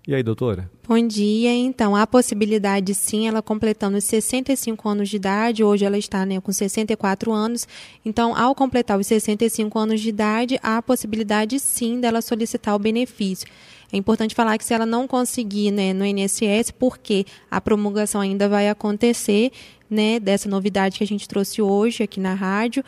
E 0.07 0.13
aí, 0.13 0.23
doutora? 0.23 0.69
Bom 0.87 1.07
dia. 1.07 1.55
Então, 1.55 1.95
a 1.95 2.05
possibilidade, 2.07 2.93
sim, 2.93 3.29
ela 3.29 3.41
completando 3.41 3.97
os 3.97 4.05
65 4.05 4.89
anos 4.89 5.09
de 5.09 5.15
idade, 5.15 5.63
hoje 5.63 5.85
ela 5.85 5.97
está 5.97 6.27
né, 6.27 6.41
com 6.41 6.53
64 6.53 7.31
anos. 7.33 7.69
Então, 8.05 8.37
ao 8.37 8.53
completar 8.53 8.99
os 8.99 9.07
65 9.07 9.79
anos 9.79 10.01
de 10.01 10.09
idade, 10.09 10.59
há 10.61 10.83
possibilidade, 10.83 11.61
sim, 11.61 12.01
dela 12.01 12.21
solicitar 12.21 12.75
o 12.75 12.81
benefício. 12.81 13.47
É 13.93 13.97
importante 13.97 14.35
falar 14.35 14.59
que 14.59 14.65
se 14.65 14.75
ela 14.75 14.87
não 14.87 15.07
conseguir 15.07 15.71
né, 15.71 15.93
no 15.93 16.05
INSS, 16.05 16.73
porque 16.77 17.25
a 17.49 17.61
promulgação 17.61 18.21
ainda 18.21 18.49
vai 18.49 18.69
acontecer, 18.69 19.53
né, 19.93 20.19
dessa 20.19 20.49
novidade 20.49 20.99
que 20.99 21.05
a 21.05 21.07
gente 21.07 21.29
trouxe 21.29 21.61
hoje 21.61 22.03
aqui 22.03 22.19
na 22.19 22.35
rádio, 22.35 22.83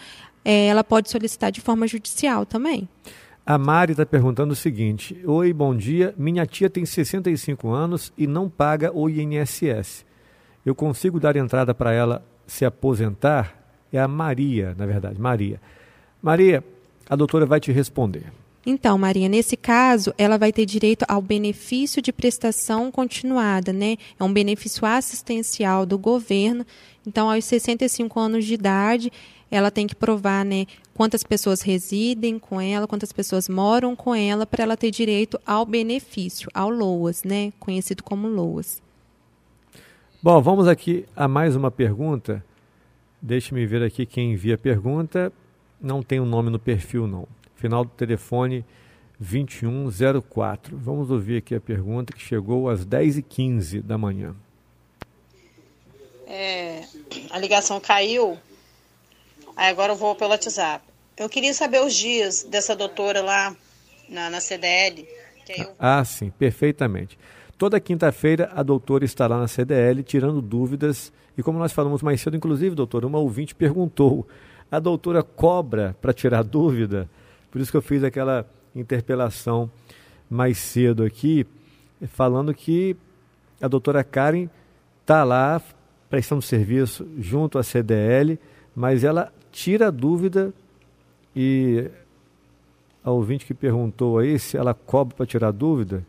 é, 0.44 0.66
ela 0.66 0.82
pode 0.82 1.10
solicitar 1.10 1.52
de 1.52 1.60
forma 1.60 1.86
judicial 1.86 2.44
também. 2.46 2.88
A 3.46 3.58
Mari 3.58 3.92
está 3.92 4.06
perguntando 4.06 4.52
o 4.52 4.56
seguinte: 4.56 5.20
Oi, 5.26 5.52
bom 5.52 5.76
dia. 5.76 6.14
Minha 6.16 6.46
tia 6.46 6.70
tem 6.70 6.86
65 6.86 7.70
anos 7.70 8.12
e 8.16 8.26
não 8.26 8.48
paga 8.48 8.90
o 8.92 9.08
INSS. 9.08 10.04
Eu 10.64 10.74
consigo 10.74 11.20
dar 11.20 11.36
entrada 11.36 11.74
para 11.74 11.92
ela 11.92 12.24
se 12.46 12.64
aposentar 12.64 13.64
é 13.92 14.00
a 14.00 14.08
Maria, 14.08 14.74
na 14.76 14.86
verdade, 14.86 15.20
Maria. 15.20 15.60
Maria, 16.20 16.64
a 17.08 17.14
doutora 17.14 17.46
vai 17.46 17.60
te 17.60 17.70
responder. 17.70 18.32
Então, 18.66 18.96
Maria, 18.96 19.28
nesse 19.28 19.58
caso, 19.58 20.14
ela 20.16 20.38
vai 20.38 20.50
ter 20.50 20.64
direito 20.64 21.04
ao 21.06 21.20
benefício 21.20 22.00
de 22.00 22.12
prestação 22.12 22.90
continuada, 22.90 23.74
né? 23.74 23.96
É 24.18 24.24
um 24.24 24.32
benefício 24.32 24.86
assistencial 24.86 25.84
do 25.84 25.98
governo. 25.98 26.64
Então, 27.06 27.30
aos 27.30 27.44
65 27.44 28.18
anos 28.18 28.46
de 28.46 28.54
idade, 28.54 29.12
ela 29.50 29.70
tem 29.70 29.86
que 29.86 29.94
provar, 29.94 30.46
né, 30.46 30.66
quantas 30.94 31.22
pessoas 31.22 31.60
residem 31.60 32.38
com 32.38 32.58
ela, 32.58 32.88
quantas 32.88 33.12
pessoas 33.12 33.48
moram 33.50 33.94
com 33.94 34.14
ela, 34.14 34.46
para 34.46 34.62
ela 34.62 34.76
ter 34.76 34.90
direito 34.90 35.38
ao 35.46 35.66
benefício, 35.66 36.48
ao 36.54 36.70
LOAS, 36.70 37.22
né? 37.22 37.52
Conhecido 37.60 38.02
como 38.02 38.28
LOAS. 38.28 38.82
Bom, 40.22 40.40
vamos 40.40 40.66
aqui 40.66 41.04
a 41.14 41.28
mais 41.28 41.54
uma 41.54 41.70
pergunta. 41.70 42.42
Deixe-me 43.20 43.66
ver 43.66 43.82
aqui 43.82 44.06
quem 44.06 44.32
envia 44.32 44.54
a 44.54 44.58
pergunta. 44.58 45.30
Não 45.78 46.02
tem 46.02 46.18
o 46.18 46.22
um 46.22 46.26
nome 46.26 46.48
no 46.48 46.58
perfil, 46.58 47.06
não 47.06 47.28
final 47.64 47.82
do 47.82 47.90
telefone 47.92 48.62
2104. 49.18 50.76
Vamos 50.76 51.10
ouvir 51.10 51.38
aqui 51.38 51.54
a 51.54 51.60
pergunta 51.60 52.12
que 52.12 52.20
chegou 52.20 52.68
às 52.68 52.84
10h15 52.84 53.80
da 53.80 53.96
manhã. 53.96 54.36
É, 56.26 56.82
a 57.30 57.38
ligação 57.38 57.80
caiu, 57.80 58.36
aí 59.56 59.70
agora 59.70 59.92
eu 59.92 59.96
vou 59.96 60.14
pelo 60.14 60.32
WhatsApp. 60.32 60.84
Eu 61.16 61.26
queria 61.26 61.54
saber 61.54 61.80
os 61.80 61.94
dias 61.94 62.42
dessa 62.42 62.76
doutora 62.76 63.22
lá 63.22 63.56
na, 64.10 64.28
na 64.28 64.40
CDL. 64.42 65.08
Eu... 65.48 65.74
Ah, 65.78 66.04
sim, 66.04 66.30
perfeitamente. 66.30 67.18
Toda 67.56 67.80
quinta-feira 67.80 68.50
a 68.54 68.62
doutora 68.62 69.06
estará 69.06 69.38
na 69.38 69.48
CDL 69.48 70.02
tirando 70.02 70.42
dúvidas. 70.42 71.10
E 71.36 71.42
como 71.42 71.58
nós 71.58 71.72
falamos 71.72 72.02
mais 72.02 72.20
cedo, 72.20 72.36
inclusive, 72.36 72.74
doutora, 72.74 73.06
uma 73.06 73.18
ouvinte 73.18 73.54
perguntou: 73.54 74.28
a 74.70 74.78
doutora 74.78 75.22
cobra 75.22 75.96
para 76.02 76.12
tirar 76.12 76.42
dúvida? 76.44 77.08
Por 77.54 77.60
isso 77.60 77.70
que 77.70 77.76
eu 77.76 77.82
fiz 77.82 78.02
aquela 78.02 78.44
interpelação 78.74 79.70
mais 80.28 80.58
cedo 80.58 81.04
aqui, 81.04 81.46
falando 82.08 82.52
que 82.52 82.96
a 83.62 83.68
doutora 83.68 84.02
Karen 84.02 84.48
está 85.00 85.22
lá 85.22 85.62
prestando 86.10 86.42
serviço 86.42 87.06
junto 87.16 87.56
à 87.56 87.62
CDL, 87.62 88.40
mas 88.74 89.04
ela 89.04 89.32
tira 89.52 89.86
a 89.86 89.90
dúvida 89.92 90.52
e 91.36 91.88
a 93.04 93.12
ouvinte 93.12 93.46
que 93.46 93.54
perguntou 93.54 94.18
aí 94.18 94.36
se 94.36 94.56
ela 94.56 94.74
cobra 94.74 95.14
para 95.14 95.24
tirar 95.24 95.52
dúvida, 95.52 96.04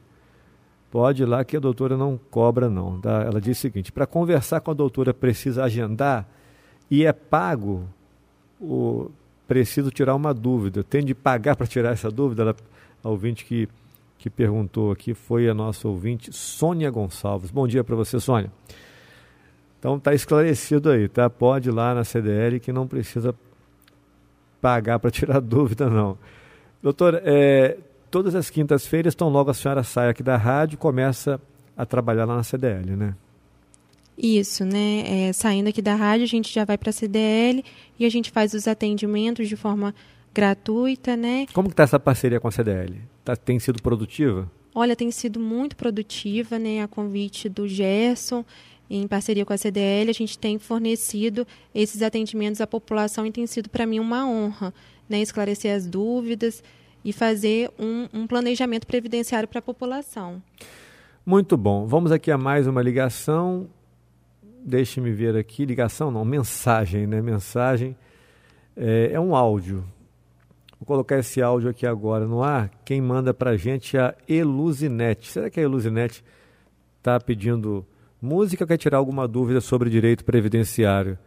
pode 0.90 1.22
ir 1.22 1.28
lá 1.28 1.46
que 1.46 1.56
a 1.56 1.60
doutora 1.60 1.96
não 1.96 2.20
cobra 2.32 2.72
não. 2.72 3.00
Tá? 3.00 3.22
Ela 3.22 3.40
disse 3.40 3.60
o 3.60 3.62
seguinte, 3.72 3.92
para 3.92 4.08
conversar 4.08 4.62
com 4.62 4.72
a 4.72 4.74
doutora 4.74 5.14
precisa 5.14 5.64
agendar 5.64 6.28
e 6.90 7.06
é 7.06 7.14
pago 7.14 7.84
o 8.60 9.12
preciso 9.48 9.92
tirar 9.92 10.16
uma 10.16 10.34
dúvida. 10.34 10.84
Tem 10.84 11.04
de 11.04 11.14
pagar 11.14 11.56
para 11.56 11.68
tirar 11.68 11.92
essa 11.92 12.10
dúvida? 12.10 12.44
Ela, 12.44 12.56
a 13.04 13.10
ouvinte 13.10 13.46
que, 13.46 13.68
que 14.18 14.30
perguntou 14.30 14.92
aqui 14.92 15.14
foi 15.14 15.48
a 15.48 15.54
nossa 15.54 15.88
ouvinte 15.88 16.34
Sônia 16.34 16.90
Gonçalves. 16.90 17.52
Bom 17.52 17.68
dia 17.68 17.84
para 17.84 17.96
você, 17.96 18.20
Sônia. 18.20 18.52
Então 19.80 19.98
está 19.98 20.14
esclarecido 20.14 20.90
aí, 20.90 21.08
tá? 21.08 21.30
Pode 21.30 21.70
ir 21.70 21.72
lá 21.72 21.94
na 21.94 22.04
CDL 22.04 22.60
que 22.60 22.74
não 22.74 22.88
precisa 22.88 23.36
pagar 24.60 24.98
para 24.98 25.12
tirar 25.12 25.40
dúvida, 25.42 25.90
não. 25.90 26.18
Doutora, 26.82 27.22
é, 27.24 27.78
todas 28.10 28.34
as 28.34 28.50
quintas-feiras, 28.50 29.14
então 29.14 29.30
logo 29.30 29.52
a 29.52 29.54
senhora 29.54 29.84
sai 29.84 30.10
aqui 30.10 30.24
da 30.24 30.38
rádio 30.38 30.78
começa 30.78 31.40
a 31.78 31.86
trabalhar 31.86 32.26
lá 32.26 32.36
na 32.36 32.44
CDL, 32.44 32.96
né? 32.96 33.16
Isso, 34.18 34.64
né? 34.64 35.28
É, 35.28 35.34
saindo 35.34 35.68
aqui 35.68 35.82
da 35.82 35.96
rádio, 35.96 36.24
a 36.24 36.28
gente 36.28 36.54
já 36.54 36.64
vai 36.64 36.78
para 36.78 36.90
a 36.90 36.94
CDL 36.94 37.64
e 38.00 38.06
a 38.06 38.10
gente 38.10 38.32
faz 38.32 38.54
os 38.54 38.68
atendimentos 38.68 39.48
de 39.48 39.56
forma 39.56 39.94
gratuita, 40.34 41.16
né? 41.16 41.46
Como 41.54 41.70
está 41.70 41.84
essa 41.84 42.00
parceria 42.00 42.40
com 42.40 42.48
a 42.48 42.52
CDL? 42.52 43.02
Tá, 43.24 43.36
tem 43.36 43.60
sido 43.60 43.82
produtiva? 43.82 44.50
Olha, 44.74 44.96
tem 44.96 45.10
sido 45.12 45.40
muito 45.40 45.76
produtiva, 45.76 46.60
né? 46.60 46.82
A 46.82 46.88
convite 46.88 47.48
do 47.50 47.68
Gerson, 47.68 48.44
em 48.90 49.08
parceria 49.08 49.46
com 49.46 49.54
a 49.54 49.58
CDL, 49.58 50.10
a 50.10 50.14
gente 50.14 50.38
tem 50.38 50.60
fornecido 50.60 51.46
esses 51.74 52.02
atendimentos 52.02 52.62
à 52.62 52.68
população 52.68 53.26
e 53.26 53.32
tem 53.32 53.48
sido 53.48 53.70
para 53.70 53.86
mim 53.86 54.00
uma 54.00 54.28
honra, 54.28 54.74
né? 55.10 55.22
Esclarecer 55.22 55.76
as 55.76 55.88
dúvidas 55.88 56.64
e 57.04 57.14
fazer 57.14 57.70
um, 57.80 58.08
um 58.14 58.28
planejamento 58.28 58.88
previdenciário 58.88 59.48
para 59.48 59.60
a 59.60 59.62
população. 59.62 60.42
Muito 61.26 61.56
bom. 61.58 61.86
Vamos 61.86 62.12
aqui 62.12 62.30
a 62.30 62.38
mais 62.38 62.68
uma 62.68 62.82
ligação 62.82 63.68
deixe-me 64.66 65.12
ver 65.12 65.38
aqui, 65.38 65.64
ligação 65.64 66.10
não, 66.10 66.26
mensagem, 66.26 67.06
né? 67.06 67.22
Mensagem 67.22 67.96
é, 68.76 69.12
é, 69.14 69.20
um 69.20 69.36
áudio. 69.36 69.86
Vou 70.80 70.88
colocar 70.88 71.20
esse 71.20 71.42
áudio 71.42 71.70
aqui 71.70 71.86
agora 71.86 72.26
no 72.26 72.44
ar. 72.44 72.70
Quem 72.84 73.00
manda 73.00 73.34
para 73.34 73.52
a 73.52 73.58
gente 73.58 73.96
é 73.96 74.02
a 74.02 74.16
Eluzinete. 74.28 75.32
Será 75.32 75.50
que 75.50 75.60
a 75.60 75.64
Eluzinete 75.64 76.24
está 76.98 77.20
pedindo 77.20 77.86
música 78.22 78.64
ou 78.64 78.68
quer 78.68 78.78
tirar 78.78 78.98
alguma 78.98 79.28
dúvida 79.28 79.62
sobre 79.62 79.90
direito 79.90 80.26
previdenciário? 80.26 81.18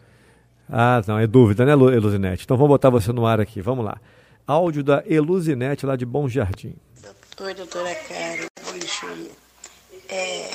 Ah, 0.69 1.01
não, 1.07 1.19
é 1.19 1.27
dúvida, 1.27 1.65
né, 1.65 1.73
Eluzinete? 1.73 2.45
Então 2.45 2.57
vamos 2.57 2.71
botar 2.71 2.91
você 2.91 3.13
no 3.13 3.25
ar 3.25 3.41
aqui, 3.41 3.63
vamos 3.63 3.85
lá. 3.85 3.99
Áudio 4.47 4.83
da 4.83 5.03
Eluzinete 5.07 5.87
lá 5.87 5.97
de 5.97 6.05
Bom 6.05 6.29
Jardim. 6.29 6.75
Oi, 7.41 7.55
doutora 7.55 7.95
Karen. 7.95 8.49
Oi, 8.73 8.81
Júlia. 8.81 9.48
É, 10.09 10.51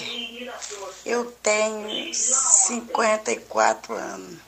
eu 1.06 1.26
tenho 1.44 2.14
54 2.14 3.94
anos 3.94 4.40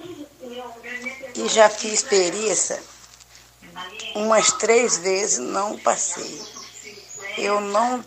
e 1.35 1.47
já 1.47 1.69
fiz 1.69 2.01
perícia 2.01 2.81
umas 4.15 4.51
três 4.53 4.97
vezes, 4.97 5.37
não 5.37 5.77
passei. 5.77 6.41
Eu 7.37 7.59
não 7.59 8.03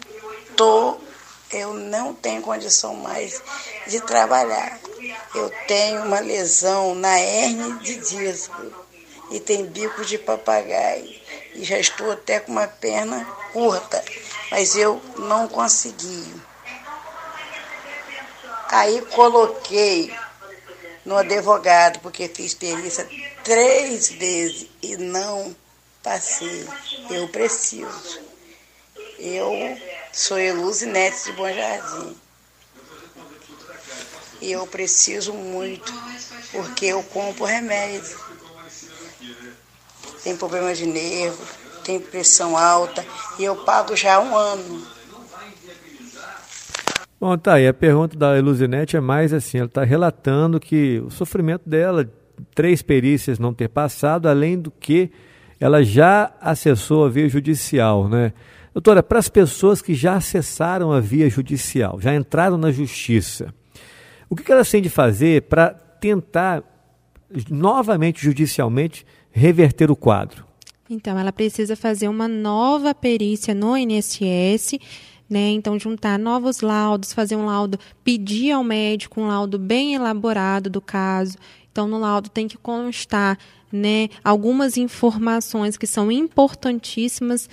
tô, 0.56 0.98
eu 1.50 1.74
não 1.74 2.14
tenho 2.14 2.42
condição 2.42 2.94
mais 2.94 3.42
de 3.86 4.00
trabalhar. 4.00 4.80
Eu 5.34 5.50
tenho 5.66 6.02
uma 6.02 6.20
lesão 6.20 6.94
na 6.94 7.20
hernia 7.20 7.74
de 7.74 7.96
disco 7.96 8.72
e 9.30 9.38
tem 9.38 9.66
bico 9.66 10.04
de 10.04 10.18
papagaio. 10.18 11.14
E 11.54 11.64
já 11.64 11.78
estou 11.78 12.10
até 12.10 12.40
com 12.40 12.52
uma 12.52 12.66
perna 12.66 13.24
curta, 13.52 14.02
mas 14.50 14.74
eu 14.76 15.00
não 15.16 15.46
consegui. 15.46 16.47
Aí 18.70 19.00
coloquei 19.12 20.14
no 21.04 21.16
advogado, 21.16 22.00
porque 22.00 22.28
fiz 22.28 22.52
perícia 22.52 23.08
três 23.42 24.10
vezes 24.10 24.68
e 24.82 24.96
não 24.96 25.56
passei. 26.02 26.68
Eu 27.10 27.28
preciso. 27.28 28.20
Eu 29.18 29.50
sou 30.12 30.38
Eluse 30.38 30.86
Neto 30.86 31.24
de 31.24 31.32
Bom 31.32 31.52
Jardim. 31.52 32.16
E 34.40 34.52
eu 34.52 34.66
preciso 34.66 35.32
muito, 35.32 35.92
porque 36.52 36.86
eu 36.86 37.02
compro 37.02 37.44
remédio. 37.44 38.18
Tem 40.22 40.36
problema 40.36 40.74
de 40.74 40.86
nervo, 40.86 41.42
tem 41.82 41.98
pressão 41.98 42.56
alta 42.56 43.04
e 43.38 43.44
eu 43.44 43.56
pago 43.64 43.96
já 43.96 44.20
um 44.20 44.36
ano. 44.36 44.97
Bom, 47.20 47.36
tá 47.36 47.54
aí. 47.54 47.66
A 47.66 47.74
pergunta 47.74 48.16
da 48.16 48.36
Eluzinete 48.38 48.96
é 48.96 49.00
mais 49.00 49.32
assim: 49.32 49.58
ela 49.58 49.66
está 49.66 49.84
relatando 49.84 50.60
que 50.60 51.02
o 51.04 51.10
sofrimento 51.10 51.68
dela, 51.68 52.08
três 52.54 52.80
perícias 52.82 53.38
não 53.38 53.52
ter 53.52 53.68
passado, 53.68 54.28
além 54.28 54.58
do 54.58 54.70
que 54.70 55.10
ela 55.58 55.82
já 55.82 56.32
acessou 56.40 57.04
a 57.04 57.08
via 57.08 57.28
judicial, 57.28 58.08
né? 58.08 58.32
Doutora, 58.72 59.02
para 59.02 59.18
as 59.18 59.28
pessoas 59.28 59.82
que 59.82 59.94
já 59.94 60.14
acessaram 60.14 60.92
a 60.92 61.00
via 61.00 61.28
judicial, 61.28 62.00
já 62.00 62.14
entraram 62.14 62.56
na 62.56 62.70
justiça, 62.70 63.52
o 64.30 64.36
que 64.36 64.52
elas 64.52 64.70
têm 64.70 64.80
de 64.80 64.88
fazer 64.88 65.42
para 65.42 65.70
tentar 65.70 66.62
novamente 67.50 68.22
judicialmente 68.22 69.04
reverter 69.32 69.90
o 69.90 69.96
quadro? 69.96 70.46
Então, 70.88 71.18
ela 71.18 71.32
precisa 71.32 71.74
fazer 71.74 72.08
uma 72.08 72.28
nova 72.28 72.94
perícia 72.94 73.52
no 73.52 73.76
INSS 73.76 74.78
né? 75.28 75.50
Então, 75.50 75.78
juntar 75.78 76.18
novos 76.18 76.60
laudos, 76.60 77.12
fazer 77.12 77.36
um 77.36 77.46
laudo, 77.46 77.78
pedir 78.02 78.52
ao 78.52 78.64
médico 78.64 79.20
um 79.20 79.28
laudo 79.28 79.58
bem 79.58 79.94
elaborado 79.94 80.70
do 80.70 80.80
caso. 80.80 81.36
Então, 81.70 81.86
no 81.86 81.98
laudo 81.98 82.28
tem 82.28 82.48
que 82.48 82.56
constar 82.56 83.38
né, 83.70 84.08
algumas 84.24 84.76
informações 84.76 85.76
que 85.76 85.86
são 85.86 86.10
importantíssimas 86.10 87.48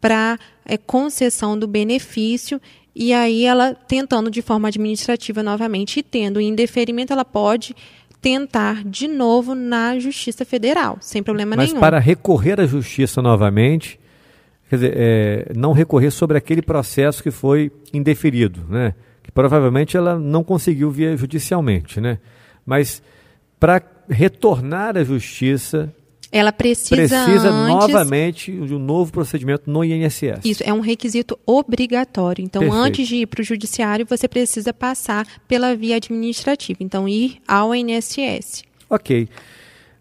para 0.00 0.38
é, 0.64 0.76
concessão 0.76 1.58
do 1.58 1.66
benefício. 1.66 2.60
E 2.94 3.12
aí, 3.12 3.44
ela 3.44 3.74
tentando 3.74 4.30
de 4.30 4.40
forma 4.40 4.68
administrativa 4.68 5.42
novamente 5.42 5.98
e 5.98 6.02
tendo 6.02 6.40
indeferimento, 6.40 7.12
ela 7.12 7.24
pode 7.24 7.74
tentar 8.22 8.82
de 8.84 9.06
novo 9.06 9.54
na 9.54 9.98
Justiça 9.98 10.44
Federal, 10.44 10.98
sem 11.00 11.22
problema 11.22 11.54
Mas 11.54 11.68
nenhum. 11.68 11.80
Mas 11.80 11.88
para 11.88 11.98
recorrer 11.98 12.60
à 12.60 12.66
Justiça 12.66 13.20
novamente, 13.20 14.00
quer 14.68 14.76
dizer, 14.76 14.94
é, 14.96 15.52
não 15.56 15.72
recorrer 15.72 16.10
sobre 16.10 16.36
aquele 16.36 16.62
processo 16.62 17.22
que 17.22 17.30
foi 17.30 17.70
indeferido, 17.92 18.64
né? 18.68 18.94
Que 19.22 19.30
provavelmente 19.30 19.96
ela 19.96 20.18
não 20.18 20.44
conseguiu 20.44 20.90
via 20.90 21.16
judicialmente, 21.16 22.00
né? 22.00 22.18
Mas 22.64 23.02
para 23.58 23.82
retornar 24.08 24.96
à 24.96 25.04
justiça, 25.04 25.92
ela 26.30 26.52
precisa, 26.52 26.96
precisa 26.96 27.48
antes... 27.48 27.88
novamente 27.88 28.52
de 28.52 28.74
um 28.74 28.78
novo 28.78 29.12
procedimento 29.12 29.70
no 29.70 29.84
INSS. 29.84 30.44
Isso, 30.44 30.62
é 30.64 30.72
um 30.72 30.80
requisito 30.80 31.38
obrigatório. 31.46 32.44
Então, 32.44 32.60
Perfeito. 32.60 32.84
antes 32.84 33.08
de 33.08 33.16
ir 33.16 33.26
para 33.26 33.40
o 33.40 33.44
judiciário, 33.44 34.06
você 34.06 34.28
precisa 34.28 34.72
passar 34.72 35.26
pela 35.46 35.74
via 35.74 35.96
administrativa. 35.96 36.78
Então, 36.80 37.08
ir 37.08 37.38
ao 37.46 37.74
INSS. 37.74 38.64
Ok. 38.90 39.28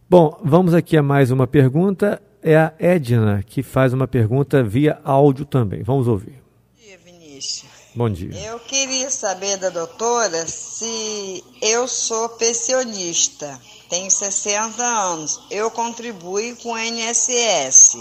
Bom, 0.09 0.39
vamos 0.43 0.73
aqui 0.73 0.97
a 0.97 1.03
mais 1.03 1.31
uma 1.31 1.47
pergunta. 1.47 2.21
É 2.47 2.55
a 2.55 2.71
Edna 2.77 3.43
que 3.43 3.63
faz 3.63 3.91
uma 3.91 4.07
pergunta 4.07 4.61
via 4.61 5.01
áudio 5.03 5.47
também. 5.47 5.81
Vamos 5.81 6.07
ouvir. 6.07 6.43
Bom 6.75 6.83
dia, 6.83 6.99
Vinícius. 7.03 7.71
Bom 7.95 8.07
dia. 8.07 8.39
Eu 8.39 8.59
queria 8.59 9.09
saber 9.09 9.57
da 9.57 9.71
doutora 9.71 10.45
se 10.45 11.43
eu 11.59 11.87
sou 11.87 12.29
pensionista, 12.29 13.59
tenho 13.89 14.11
60 14.11 14.79
anos, 14.79 15.41
eu 15.49 15.71
contribuo 15.71 16.55
com 16.57 16.73
o 16.73 16.77
INSS 16.77 17.97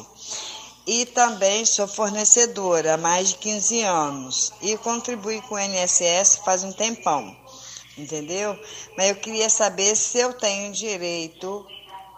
e 0.87 1.07
também 1.07 1.65
sou 1.65 1.89
fornecedora 1.89 2.93
há 2.93 2.99
mais 2.99 3.31
de 3.31 3.37
15 3.37 3.81
anos 3.81 4.53
e 4.61 4.77
contribuo 4.77 5.41
com 5.49 5.55
o 5.55 5.59
INSS 5.59 6.43
faz 6.45 6.63
um 6.63 6.73
tempão, 6.73 7.35
entendeu? 7.97 8.59
Mas 8.95 9.09
eu 9.09 9.17
queria 9.17 9.49
saber 9.49 9.97
se 9.97 10.19
eu 10.19 10.35
tenho 10.35 10.71
direito 10.71 11.67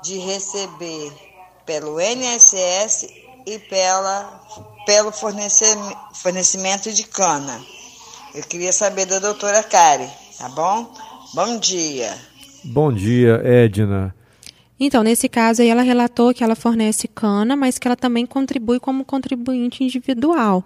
de 0.03 0.19
receber 0.19 1.26
pelo 1.67 2.01
INSS 2.01 3.09
e 3.45 3.59
pela, 3.59 4.41
pelo 4.87 5.13
fornecimento, 5.13 6.93
de 6.93 7.03
cana. 7.05 7.61
Eu 8.35 8.43
queria 8.45 8.73
saber 8.73 9.05
da 9.07 9.19
doutora 9.19 9.63
Kari, 9.63 10.09
tá 10.39 10.49
bom? 10.49 10.93
Bom 11.35 11.59
dia. 11.59 12.15
Bom 12.65 12.93
dia, 12.93 13.41
Edna. 13.45 14.15
Então, 14.79 15.03
nesse 15.03 15.29
caso 15.29 15.63
aí, 15.63 15.69
ela 15.69 15.83
relatou 15.83 16.33
que 16.35 16.45
ela 16.45 16.55
fornece 16.55 17.09
cana, 17.09 17.57
mas 17.57 17.79
que 17.79 17.89
ela 17.89 17.97
também 17.97 18.27
contribui 18.27 18.79
como 18.79 19.05
contribuinte 19.05 19.83
individual. 19.83 20.65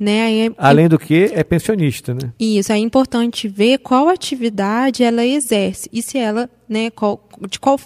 Né? 0.00 0.22
Aí 0.24 0.46
é- 0.48 0.52
Além 0.58 0.88
do 0.88 0.98
que, 0.98 1.30
é 1.32 1.44
pensionista, 1.44 2.12
né? 2.12 2.32
Isso, 2.40 2.72
é 2.72 2.78
importante 2.78 3.46
ver 3.46 3.78
qual 3.78 4.08
atividade 4.08 5.04
ela 5.04 5.24
exerce 5.24 5.88
e 5.92 6.02
se 6.02 6.18
ela, 6.18 6.50
né, 6.68 6.90
qual, 6.90 7.22
de 7.48 7.60
qual 7.60 7.78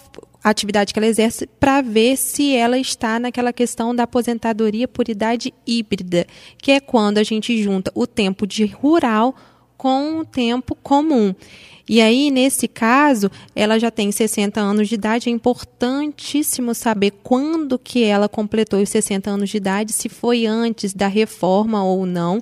atividade 0.49 0.93
que 0.93 0.99
ela 0.99 1.07
exerce 1.07 1.47
para 1.59 1.81
ver 1.81 2.17
se 2.17 2.55
ela 2.55 2.77
está 2.77 3.19
naquela 3.19 3.53
questão 3.53 3.95
da 3.95 4.03
aposentadoria 4.03 4.87
por 4.87 5.09
idade 5.09 5.53
híbrida, 5.65 6.25
que 6.57 6.71
é 6.71 6.79
quando 6.79 7.17
a 7.17 7.23
gente 7.23 7.61
junta 7.61 7.91
o 7.95 8.07
tempo 8.07 8.45
de 8.45 8.65
rural 8.65 9.35
com 9.77 10.19
o 10.19 10.25
tempo 10.25 10.75
comum. 10.75 11.33
E 11.89 12.01
aí, 12.01 12.29
nesse 12.29 12.67
caso, 12.67 13.31
ela 13.55 13.79
já 13.79 13.89
tem 13.89 14.11
60 14.11 14.59
anos 14.59 14.89
de 14.89 14.95
idade, 14.95 15.29
é 15.29 15.31
importantíssimo 15.31 16.75
saber 16.75 17.11
quando 17.23 17.79
que 17.79 18.03
ela 18.03 18.27
completou 18.27 18.81
os 18.81 18.89
60 18.89 19.29
anos 19.29 19.49
de 19.49 19.57
idade, 19.57 19.93
se 19.93 20.09
foi 20.09 20.45
antes 20.45 20.93
da 20.93 21.07
reforma 21.07 21.81
ou 21.83 22.05
não. 22.05 22.41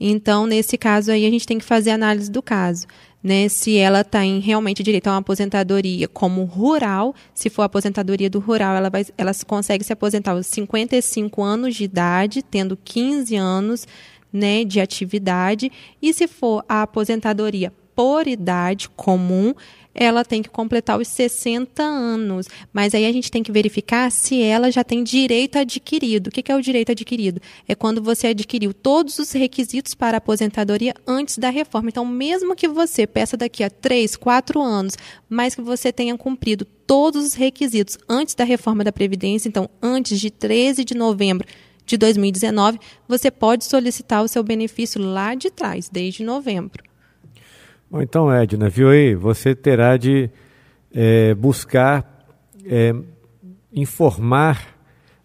Então, 0.00 0.48
nesse 0.48 0.76
caso 0.76 1.12
aí, 1.12 1.24
a 1.24 1.30
gente 1.30 1.46
tem 1.46 1.58
que 1.58 1.64
fazer 1.64 1.92
análise 1.92 2.28
do 2.28 2.42
caso. 2.42 2.88
Né, 3.22 3.48
se 3.48 3.76
ela 3.76 4.02
tem 4.02 4.40
realmente 4.40 4.82
direito 4.82 5.06
a 5.06 5.12
uma 5.12 5.18
aposentadoria 5.18 6.08
como 6.08 6.42
rural, 6.42 7.14
se 7.32 7.48
for 7.48 7.62
a 7.62 7.66
aposentadoria 7.66 8.28
do 8.28 8.40
rural, 8.40 8.74
ela, 8.74 8.90
vai, 8.90 9.06
ela 9.16 9.30
consegue 9.46 9.84
se 9.84 9.92
aposentar 9.92 10.32
aos 10.32 10.48
55 10.48 11.40
anos 11.40 11.76
de 11.76 11.84
idade, 11.84 12.42
tendo 12.42 12.76
15 12.76 13.36
anos 13.36 13.86
né, 14.32 14.64
de 14.64 14.80
atividade, 14.80 15.70
e 16.00 16.12
se 16.12 16.26
for 16.26 16.64
a 16.68 16.82
aposentadoria 16.82 17.72
por 17.94 18.26
idade 18.26 18.88
comum, 18.88 19.54
ela 19.94 20.24
tem 20.24 20.42
que 20.42 20.48
completar 20.48 20.98
os 20.98 21.08
60 21.08 21.82
anos. 21.82 22.46
Mas 22.72 22.94
aí 22.94 23.06
a 23.06 23.12
gente 23.12 23.30
tem 23.30 23.42
que 23.42 23.52
verificar 23.52 24.10
se 24.10 24.42
ela 24.42 24.70
já 24.70 24.82
tem 24.82 25.02
direito 25.02 25.58
adquirido. 25.58 26.28
O 26.28 26.30
que 26.30 26.50
é 26.50 26.56
o 26.56 26.62
direito 26.62 26.92
adquirido? 26.92 27.40
É 27.66 27.74
quando 27.74 28.02
você 28.02 28.28
adquiriu 28.28 28.72
todos 28.72 29.18
os 29.18 29.32
requisitos 29.32 29.94
para 29.94 30.16
a 30.16 30.18
aposentadoria 30.18 30.94
antes 31.06 31.38
da 31.38 31.50
reforma. 31.50 31.88
Então, 31.88 32.04
mesmo 32.04 32.56
que 32.56 32.68
você 32.68 33.06
peça 33.06 33.36
daqui 33.36 33.62
a 33.62 33.70
3, 33.70 34.16
4 34.16 34.60
anos, 34.60 34.96
mas 35.28 35.54
que 35.54 35.62
você 35.62 35.92
tenha 35.92 36.16
cumprido 36.16 36.64
todos 36.86 37.24
os 37.24 37.34
requisitos 37.34 37.98
antes 38.08 38.34
da 38.34 38.44
reforma 38.44 38.84
da 38.84 38.92
Previdência, 38.92 39.48
então 39.48 39.68
antes 39.80 40.20
de 40.20 40.30
13 40.30 40.84
de 40.84 40.94
novembro 40.94 41.46
de 41.84 41.96
2019, 41.96 42.78
você 43.08 43.30
pode 43.30 43.64
solicitar 43.64 44.22
o 44.22 44.28
seu 44.28 44.42
benefício 44.42 45.00
lá 45.00 45.34
de 45.34 45.50
trás, 45.50 45.88
desde 45.90 46.22
novembro. 46.22 46.91
Bom, 47.92 48.00
então, 48.00 48.32
Edna, 48.32 48.70
viu 48.70 48.88
aí? 48.88 49.14
Você 49.14 49.54
terá 49.54 49.98
de 49.98 50.30
é, 50.94 51.34
buscar 51.34 52.26
é, 52.64 52.94
informar 53.70 54.78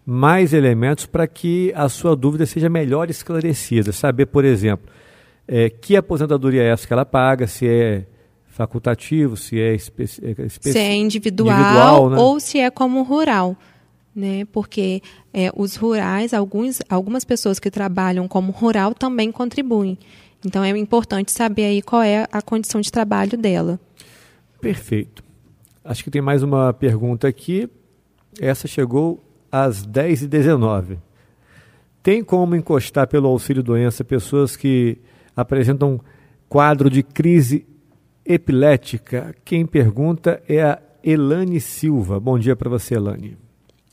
mais 0.04 0.52
elementos 0.52 1.06
para 1.06 1.26
que 1.26 1.72
a 1.74 1.88
sua 1.88 2.14
dúvida 2.14 2.44
seja 2.44 2.68
melhor 2.68 3.08
esclarecida. 3.08 3.90
Saber, 3.90 4.26
por 4.26 4.44
exemplo, 4.44 4.86
é, 5.46 5.70
que 5.70 5.96
aposentadoria 5.96 6.62
é 6.62 6.68
essa 6.68 6.86
que 6.86 6.92
ela 6.92 7.06
paga, 7.06 7.46
se 7.46 7.66
é 7.66 8.04
facultativo, 8.48 9.34
se 9.34 9.58
é, 9.58 9.74
especi 9.74 10.20
especi 10.26 10.72
se 10.72 10.78
é 10.78 10.94
individual, 10.94 11.58
individual 11.58 12.10
né? 12.10 12.18
ou 12.18 12.38
se 12.38 12.58
é 12.60 12.70
como 12.70 13.02
rural. 13.02 13.56
Né? 14.14 14.44
Porque 14.52 15.00
é, 15.32 15.50
os 15.56 15.74
rurais, 15.74 16.34
alguns, 16.34 16.82
algumas 16.86 17.24
pessoas 17.24 17.58
que 17.58 17.70
trabalham 17.70 18.28
como 18.28 18.52
rural 18.52 18.92
também 18.92 19.32
contribuem. 19.32 19.96
Então 20.44 20.62
é 20.62 20.70
importante 20.70 21.32
saber 21.32 21.64
aí 21.64 21.82
qual 21.82 22.02
é 22.02 22.26
a 22.30 22.40
condição 22.40 22.80
de 22.80 22.92
trabalho 22.92 23.36
dela. 23.36 23.80
Perfeito. 24.60 25.24
Acho 25.84 26.04
que 26.04 26.10
tem 26.10 26.20
mais 26.20 26.42
uma 26.42 26.72
pergunta 26.72 27.26
aqui. 27.26 27.68
Essa 28.40 28.68
chegou 28.68 29.24
às 29.50 29.86
10h19. 29.86 30.98
Tem 32.02 32.22
como 32.22 32.54
encostar 32.54 33.08
pelo 33.08 33.28
auxílio 33.28 33.62
doença 33.62 34.04
pessoas 34.04 34.56
que 34.56 34.98
apresentam 35.34 36.00
quadro 36.48 36.88
de 36.88 37.02
crise 37.02 37.66
epilética? 38.24 39.34
Quem 39.44 39.66
pergunta 39.66 40.42
é 40.48 40.62
a 40.62 40.78
Elane 41.02 41.60
Silva. 41.60 42.20
Bom 42.20 42.38
dia 42.38 42.54
para 42.54 42.68
você, 42.68 42.94
Elane. 42.94 43.36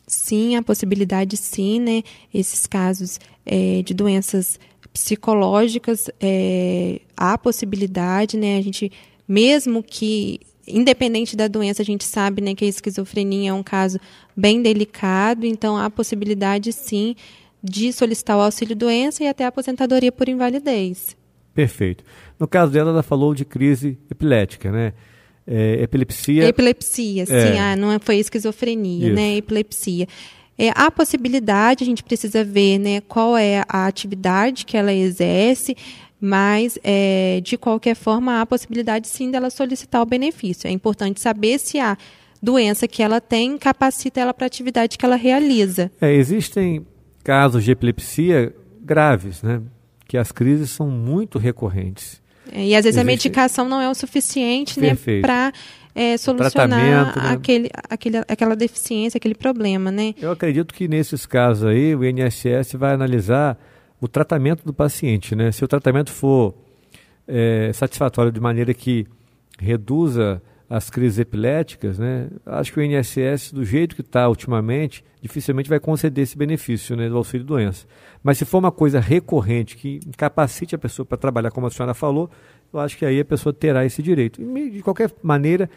Sim, 0.08 0.56
a 0.56 0.62
possibilidade 0.62 1.36
sim, 1.36 1.80
né? 1.80 2.04
Esses 2.34 2.68
casos 2.68 3.20
é, 3.46 3.82
de 3.82 3.94
doenças 3.94 4.60
psicológicas, 4.96 6.10
é, 6.22 7.02
há 7.18 7.38
possibilidade, 7.38 8.38
né? 8.38 8.58
A 8.58 8.62
gente, 8.62 8.90
mesmo 9.28 9.84
que, 9.84 10.40
independente 10.66 11.36
da 11.36 11.50
doença, 11.50 11.82
a 11.82 11.86
gente 11.86 12.06
sabe 12.06 12.42
né, 12.42 12.56
que 12.56 12.64
a 12.64 12.68
esquizofrenia 12.68 13.50
é 13.50 13.54
um 13.54 13.62
caso 13.62 14.00
bem 14.36 14.62
delicado, 14.62 15.46
então 15.46 15.76
há 15.76 15.90
possibilidade, 15.90 16.72
sim, 16.72 17.14
de 17.62 17.92
solicitar 17.92 18.38
o 18.38 18.42
auxílio-doença 18.42 19.22
e 19.22 19.28
até 19.28 19.44
a 19.44 19.50
aposentadoria 19.50 20.14
por 20.14 20.30
invalidez. 20.30 21.18
Perfeito. 21.54 22.06
No 22.40 22.48
caso 22.48 22.72
dela, 22.72 22.92
ela 22.92 23.04
falou 23.04 23.36
de 23.36 23.44
crise 23.44 23.98
epilética, 24.10 24.72
né? 24.72 24.94
É, 25.46 25.84
epilepsia. 25.84 26.46
Epilepsia, 26.48 27.26
sim. 27.26 27.34
É. 27.34 27.60
Ah, 27.60 27.76
não 27.76 28.00
foi 28.00 28.16
esquizofrenia, 28.16 29.08
Isso. 29.08 29.16
né? 29.16 29.36
Epilepsia. 29.36 30.08
É, 30.58 30.72
a 30.74 30.90
possibilidade, 30.90 31.84
a 31.84 31.88
gente 31.88 32.04
precisa 32.04 32.44
ver 32.44 32.80
né, 32.80 33.02
qual 33.02 33.38
é 33.38 33.64
a 33.68 33.86
atividade 33.86 34.66
que 34.66 34.78
ela 34.78 34.94
exerce, 34.94 35.76
mas, 36.20 36.80
é, 36.84 37.42
de 37.44 37.58
qualquer 37.58 37.96
forma, 37.96 38.42
há 38.42 38.46
possibilidade 38.46 39.08
sim 39.08 39.30
dela 39.30 39.50
solicitar 39.50 40.02
o 40.02 40.06
benefício. 40.06 40.68
É 40.68 40.72
importante 40.72 41.20
saber 41.20 41.60
se 41.60 41.78
a 41.80 41.98
doença 42.42 42.88
que 42.88 43.04
ela 43.04 43.20
tem 43.20 43.58
capacita 43.58 44.20
ela 44.20 44.34
para 44.34 44.46
a 44.46 44.48
atividade 44.48 44.98
que 44.98 45.06
ela 45.06 45.16
realiza. 45.16 45.92
É, 46.00 46.14
existem 46.14 46.86
casos 47.24 47.64
de 47.64 47.72
epilepsia 47.72 48.56
graves, 48.82 49.42
né? 49.42 49.62
Que 50.08 50.18
as 50.18 50.32
crises 50.32 50.70
são 50.70 50.88
muito 50.90 51.40
recorrentes. 51.40 52.22
É, 52.52 52.64
e 52.64 52.76
às 52.76 52.86
vezes 52.86 52.98
Existe... 52.98 53.00
a 53.00 53.04
medicação 53.04 53.68
não 53.68 53.82
é 53.82 53.90
o 53.90 53.96
suficiente 53.96 54.80
né, 54.80 54.96
para 55.22 55.52
é, 55.96 56.18
solucionar 56.18 56.68
né? 56.68 57.14
aquele, 57.32 57.70
aquele, 57.90 58.18
aquela 58.28 58.56
deficiência, 58.56 59.18
aquele 59.18 59.34
problema, 59.34 59.90
né? 59.90 60.14
Eu 60.22 60.32
acredito 60.32 60.74
que 60.74 60.90
nesses 60.90 61.26
casos 61.26 61.66
aí 61.66 61.96
o 61.96 62.04
INSS 62.04 62.74
vai 62.74 62.94
analisar 62.94 63.58
o 64.02 64.08
tratamento 64.08 64.66
do 64.66 64.74
paciente, 64.74 65.34
né? 65.36 65.54
Se 65.54 65.64
o 65.64 65.68
tratamento 65.70 66.12
for 66.12 66.54
é, 67.26 67.72
satisfatório 67.74 68.32
de 68.32 68.42
maneira 68.42 68.74
que 68.74 69.08
reduza 69.58 70.42
as 70.70 70.90
crises 70.90 71.18
epiléticas, 71.20 71.98
né? 71.98 72.28
Acho 72.46 72.74
que 72.74 72.80
o 72.80 72.84
INSS, 72.84 73.54
do 73.54 73.64
jeito 73.64 73.96
que 73.96 74.02
está 74.02 74.28
ultimamente, 74.28 75.04
dificilmente 75.22 75.70
vai 75.70 75.80
conceder 75.80 76.24
esse 76.24 76.38
benefício 76.38 76.96
né, 76.96 77.08
do 77.08 77.16
auxílio 77.16 77.46
doença. 77.46 77.86
Mas 78.22 78.38
se 78.38 78.46
for 78.46 78.58
uma 78.58 78.72
coisa 78.72 79.00
recorrente 79.00 79.78
que 79.78 80.00
capacite 80.18 80.76
a 80.76 80.78
pessoa 80.78 81.06
para 81.06 81.18
trabalhar, 81.18 81.52
como 81.52 81.68
a 81.68 81.70
senhora 81.70 81.94
falou, 81.94 82.30
eu 82.76 82.82
acho 82.82 82.98
que 82.98 83.06
aí 83.06 83.20
a 83.20 83.26
pessoa 83.26 83.54
terá 83.54 83.86
esse 83.86 84.02
direito. 84.02 84.42
E, 84.42 84.70
de 84.70 84.82
qualquer 84.82 85.12
maneira, 85.22 85.70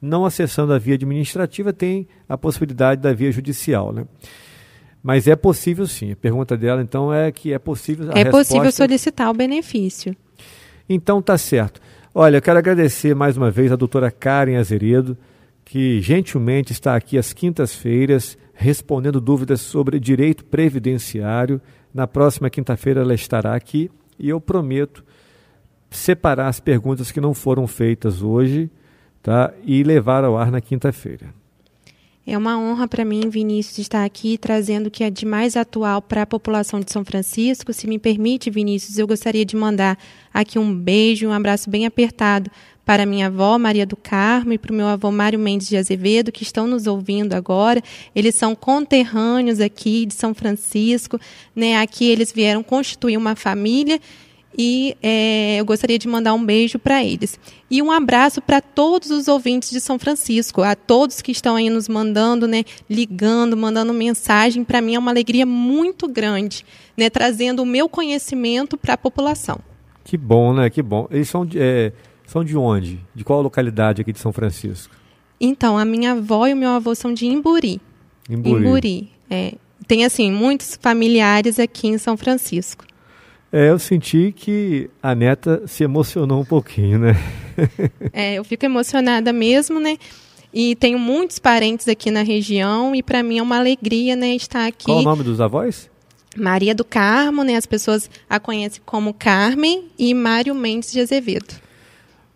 não 0.00 0.24
acessando 0.24 0.72
a 0.72 0.78
via 0.78 0.94
administrativa, 0.94 1.72
tem 1.72 2.06
a 2.28 2.36
possibilidade 2.36 3.00
da 3.00 3.12
via 3.12 3.30
judicial. 3.30 3.92
Né? 3.92 4.04
Mas 5.02 5.26
é 5.26 5.36
possível 5.36 5.86
sim. 5.86 6.12
A 6.12 6.16
pergunta 6.16 6.56
dela, 6.56 6.82
então, 6.82 7.12
é 7.12 7.30
que 7.30 7.52
é 7.52 7.58
possível. 7.58 8.10
é 8.12 8.24
resposta... 8.24 8.54
possível 8.54 8.72
solicitar 8.72 9.30
o 9.30 9.34
benefício. 9.34 10.14
Então, 10.88 11.22
tá 11.22 11.38
certo. 11.38 11.80
Olha, 12.14 12.38
eu 12.38 12.42
quero 12.42 12.58
agradecer 12.58 13.14
mais 13.14 13.36
uma 13.36 13.50
vez 13.50 13.70
a 13.70 13.76
doutora 13.76 14.10
Karen 14.10 14.56
Azeredo, 14.56 15.16
que 15.64 16.00
gentilmente 16.00 16.72
está 16.72 16.96
aqui 16.96 17.16
às 17.16 17.32
quintas-feiras 17.32 18.36
respondendo 18.52 19.20
dúvidas 19.20 19.60
sobre 19.60 20.00
direito 20.00 20.44
previdenciário. 20.44 21.60
Na 21.94 22.06
próxima 22.06 22.50
quinta-feira 22.50 23.00
ela 23.00 23.14
estará 23.14 23.54
aqui 23.54 23.90
e 24.18 24.28
eu 24.28 24.40
prometo 24.40 25.04
separar 25.90 26.48
as 26.48 26.60
perguntas 26.60 27.10
que 27.10 27.20
não 27.20 27.34
foram 27.34 27.66
feitas 27.66 28.22
hoje 28.22 28.70
tá? 29.22 29.52
e 29.64 29.82
levar 29.82 30.24
ao 30.24 30.36
ar 30.38 30.50
na 30.50 30.60
quinta-feira. 30.60 31.34
É 32.26 32.38
uma 32.38 32.56
honra 32.56 32.86
para 32.86 33.04
mim, 33.04 33.28
Vinícius, 33.28 33.78
estar 33.78 34.04
aqui 34.04 34.38
trazendo 34.38 34.86
o 34.86 34.90
que 34.90 35.02
é 35.02 35.10
de 35.10 35.26
mais 35.26 35.56
atual 35.56 36.00
para 36.00 36.22
a 36.22 36.26
população 36.26 36.78
de 36.78 36.92
São 36.92 37.04
Francisco. 37.04 37.72
Se 37.72 37.88
me 37.88 37.98
permite, 37.98 38.50
Vinícius, 38.50 38.98
eu 38.98 39.06
gostaria 39.06 39.44
de 39.44 39.56
mandar 39.56 39.98
aqui 40.32 40.58
um 40.58 40.72
beijo, 40.72 41.26
um 41.26 41.32
abraço 41.32 41.68
bem 41.68 41.86
apertado 41.86 42.50
para 42.84 43.06
minha 43.06 43.26
avó 43.26 43.58
Maria 43.58 43.86
do 43.86 43.96
Carmo 43.96 44.52
e 44.52 44.58
para 44.58 44.72
o 44.72 44.74
meu 44.74 44.86
avô 44.86 45.10
Mário 45.10 45.38
Mendes 45.38 45.68
de 45.68 45.76
Azevedo, 45.76 46.30
que 46.30 46.42
estão 46.42 46.66
nos 46.66 46.86
ouvindo 46.86 47.34
agora. 47.34 47.82
Eles 48.14 48.34
são 48.34 48.54
conterrâneos 48.54 49.58
aqui 49.58 50.06
de 50.06 50.14
São 50.14 50.34
Francisco. 50.34 51.18
Né? 51.54 51.78
Aqui 51.78 52.04
eles 52.08 52.32
vieram 52.32 52.62
constituir 52.62 53.16
uma 53.16 53.34
família 53.34 53.98
e 54.56 54.96
é, 55.02 55.56
eu 55.58 55.64
gostaria 55.64 55.98
de 55.98 56.08
mandar 56.08 56.34
um 56.34 56.44
beijo 56.44 56.78
para 56.78 57.04
eles. 57.04 57.38
E 57.70 57.80
um 57.80 57.90
abraço 57.90 58.42
para 58.42 58.60
todos 58.60 59.10
os 59.10 59.28
ouvintes 59.28 59.70
de 59.70 59.80
São 59.80 59.98
Francisco, 59.98 60.62
a 60.62 60.74
todos 60.74 61.22
que 61.22 61.32
estão 61.32 61.56
aí 61.56 61.70
nos 61.70 61.88
mandando, 61.88 62.48
né, 62.48 62.64
ligando, 62.88 63.56
mandando 63.56 63.92
mensagem. 63.94 64.64
Para 64.64 64.80
mim 64.80 64.94
é 64.94 64.98
uma 64.98 65.10
alegria 65.10 65.46
muito 65.46 66.08
grande, 66.08 66.64
né, 66.96 67.08
trazendo 67.08 67.62
o 67.62 67.66
meu 67.66 67.88
conhecimento 67.88 68.76
para 68.76 68.94
a 68.94 68.98
população. 68.98 69.60
Que 70.04 70.16
bom, 70.16 70.52
né? 70.52 70.68
Que 70.68 70.82
bom. 70.82 71.06
Eles 71.10 71.28
são 71.28 71.46
de, 71.46 71.58
é, 71.60 71.92
são 72.26 72.44
de 72.44 72.56
onde? 72.56 72.98
De 73.14 73.22
qual 73.22 73.40
localidade 73.40 74.02
aqui 74.02 74.12
de 74.12 74.18
São 74.18 74.32
Francisco? 74.32 74.94
Então, 75.40 75.78
a 75.78 75.84
minha 75.84 76.12
avó 76.12 76.46
e 76.46 76.52
o 76.52 76.56
meu 76.56 76.70
avô 76.70 76.94
são 76.94 77.14
de 77.14 77.26
Imburi. 77.26 77.80
Imburi. 78.28 78.60
Imburi. 78.60 79.12
É. 79.30 79.54
Tem, 79.86 80.04
assim, 80.04 80.30
muitos 80.30 80.78
familiares 80.80 81.58
aqui 81.58 81.88
em 81.88 81.98
São 81.98 82.16
Francisco. 82.16 82.84
É, 83.52 83.70
eu 83.70 83.78
senti 83.78 84.32
que 84.32 84.88
a 85.02 85.14
neta 85.14 85.62
se 85.66 85.82
emocionou 85.82 86.40
um 86.40 86.44
pouquinho, 86.44 87.00
né? 87.00 87.16
é, 88.12 88.34
eu 88.34 88.44
fico 88.44 88.64
emocionada 88.64 89.32
mesmo, 89.32 89.80
né? 89.80 89.98
E 90.54 90.76
tenho 90.76 90.98
muitos 90.98 91.38
parentes 91.38 91.88
aqui 91.88 92.10
na 92.10 92.22
região 92.22 92.94
e 92.94 93.02
para 93.02 93.22
mim 93.22 93.38
é 93.38 93.42
uma 93.42 93.58
alegria, 93.58 94.16
né, 94.16 94.34
estar 94.34 94.66
aqui. 94.66 94.86
Qual 94.86 94.98
o 94.98 95.02
nome 95.02 95.22
dos 95.22 95.40
avós? 95.40 95.90
Maria 96.36 96.74
do 96.74 96.84
Carmo, 96.84 97.42
né? 97.42 97.56
As 97.56 97.66
pessoas 97.66 98.08
a 98.28 98.38
conhecem 98.38 98.80
como 98.84 99.12
Carmen 99.12 99.88
e 99.98 100.14
Mário 100.14 100.54
Mendes 100.54 100.92
de 100.92 101.00
Azevedo. 101.00 101.54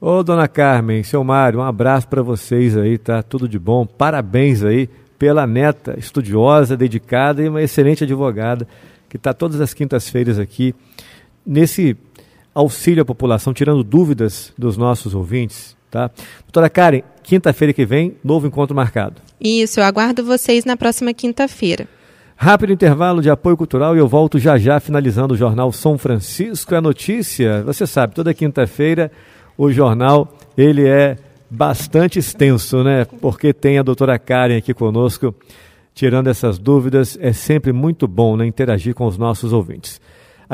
Ô, 0.01 0.23
dona 0.23 0.49
Carmen, 0.49 1.03
seu 1.03 1.23
Mário, 1.23 1.61
um 1.61 1.63
abraço 1.63 2.09
para 2.09 2.23
vocês 2.23 2.77
aí, 2.77 2.99
tá? 2.99 3.23
Tudo 3.23 3.49
de 3.49 3.59
bom. 3.59 3.87
Parabéns 3.87 4.65
aí 4.65 4.89
pela 5.19 5.47
neta 5.47 5.95
estudiosa, 5.97 6.77
dedicada 6.77 7.43
e 7.43 7.49
uma 7.49 7.63
excelente 7.63 8.03
advogada 8.03 8.67
que 9.09 9.17
está 9.17 9.33
todas 9.33 9.61
as 9.61 9.73
quintas-feiras 9.73 10.41
aqui 10.41 10.75
nesse 11.47 11.97
auxílio 12.55 13.03
à 13.03 13.05
população, 13.05 13.53
tirando 13.53 13.83
dúvidas 13.83 14.53
dos 14.57 14.77
nossos 14.77 15.15
ouvintes. 15.15 15.77
Tá? 15.91 16.11
Doutora 16.43 16.69
Karen, 16.71 17.03
quinta-feira 17.23 17.73
que 17.73 17.85
vem, 17.85 18.17
novo 18.23 18.47
encontro 18.47 18.75
marcado. 18.75 19.21
Isso, 19.41 19.81
eu 19.81 19.85
aguardo 19.85 20.25
vocês 20.25 20.65
na 20.65 20.77
próxima 20.77 21.13
quinta-feira. 21.13 21.89
Rápido 22.37 22.73
intervalo 22.73 23.23
de 23.23 23.31
apoio 23.31 23.57
cultural 23.57 23.95
e 23.95 23.99
eu 23.99 24.09
volto 24.09 24.39
já 24.39 24.59
já 24.59 24.81
finalizando 24.81 25.35
o 25.35 25.37
jornal 25.37 25.71
São 25.73 25.97
Francisco. 25.97 26.75
A 26.75 26.81
notícia, 26.81 27.63
você 27.63 27.87
sabe, 27.87 28.15
toda 28.15 28.35
quinta-feira 28.35 29.11
o 29.57 29.71
jornal 29.71 30.37
ele 30.57 30.87
é 30.87 31.17
bastante 31.49 32.19
extenso, 32.19 32.83
né? 32.83 33.05
Porque 33.21 33.53
tem 33.53 33.79
a 33.79 33.83
doutora 33.83 34.19
Karen 34.19 34.57
aqui 34.57 34.75
conosco 34.75 35.35
tirando 35.95 36.27
essas 36.27 36.59
dúvidas. 36.59 37.17
É 37.21 37.33
sempre 37.33 37.73
muito 37.73 38.09
bom 38.09 38.37
né, 38.37 38.45
interagir 38.47 38.95
com 38.95 39.07
os 39.07 39.17
nossos 39.17 39.53
ouvintes. 39.53 40.01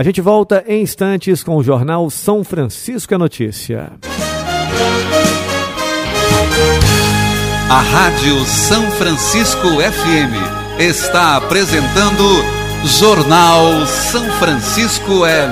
A 0.00 0.02
gente 0.02 0.22
volta 0.22 0.64
em 0.66 0.80
instantes 0.80 1.42
com 1.42 1.56
o 1.56 1.62
jornal 1.62 2.08
São 2.08 2.42
Francisco 2.42 3.12
é 3.12 3.18
Notícia. 3.18 3.92
A 7.68 7.80
Rádio 7.82 8.42
São 8.46 8.90
Francisco 8.92 9.68
FM 9.68 10.80
está 10.80 11.36
apresentando 11.36 12.24
Jornal 12.86 13.84
São 13.84 14.24
Francisco 14.38 15.26
é 15.26 15.46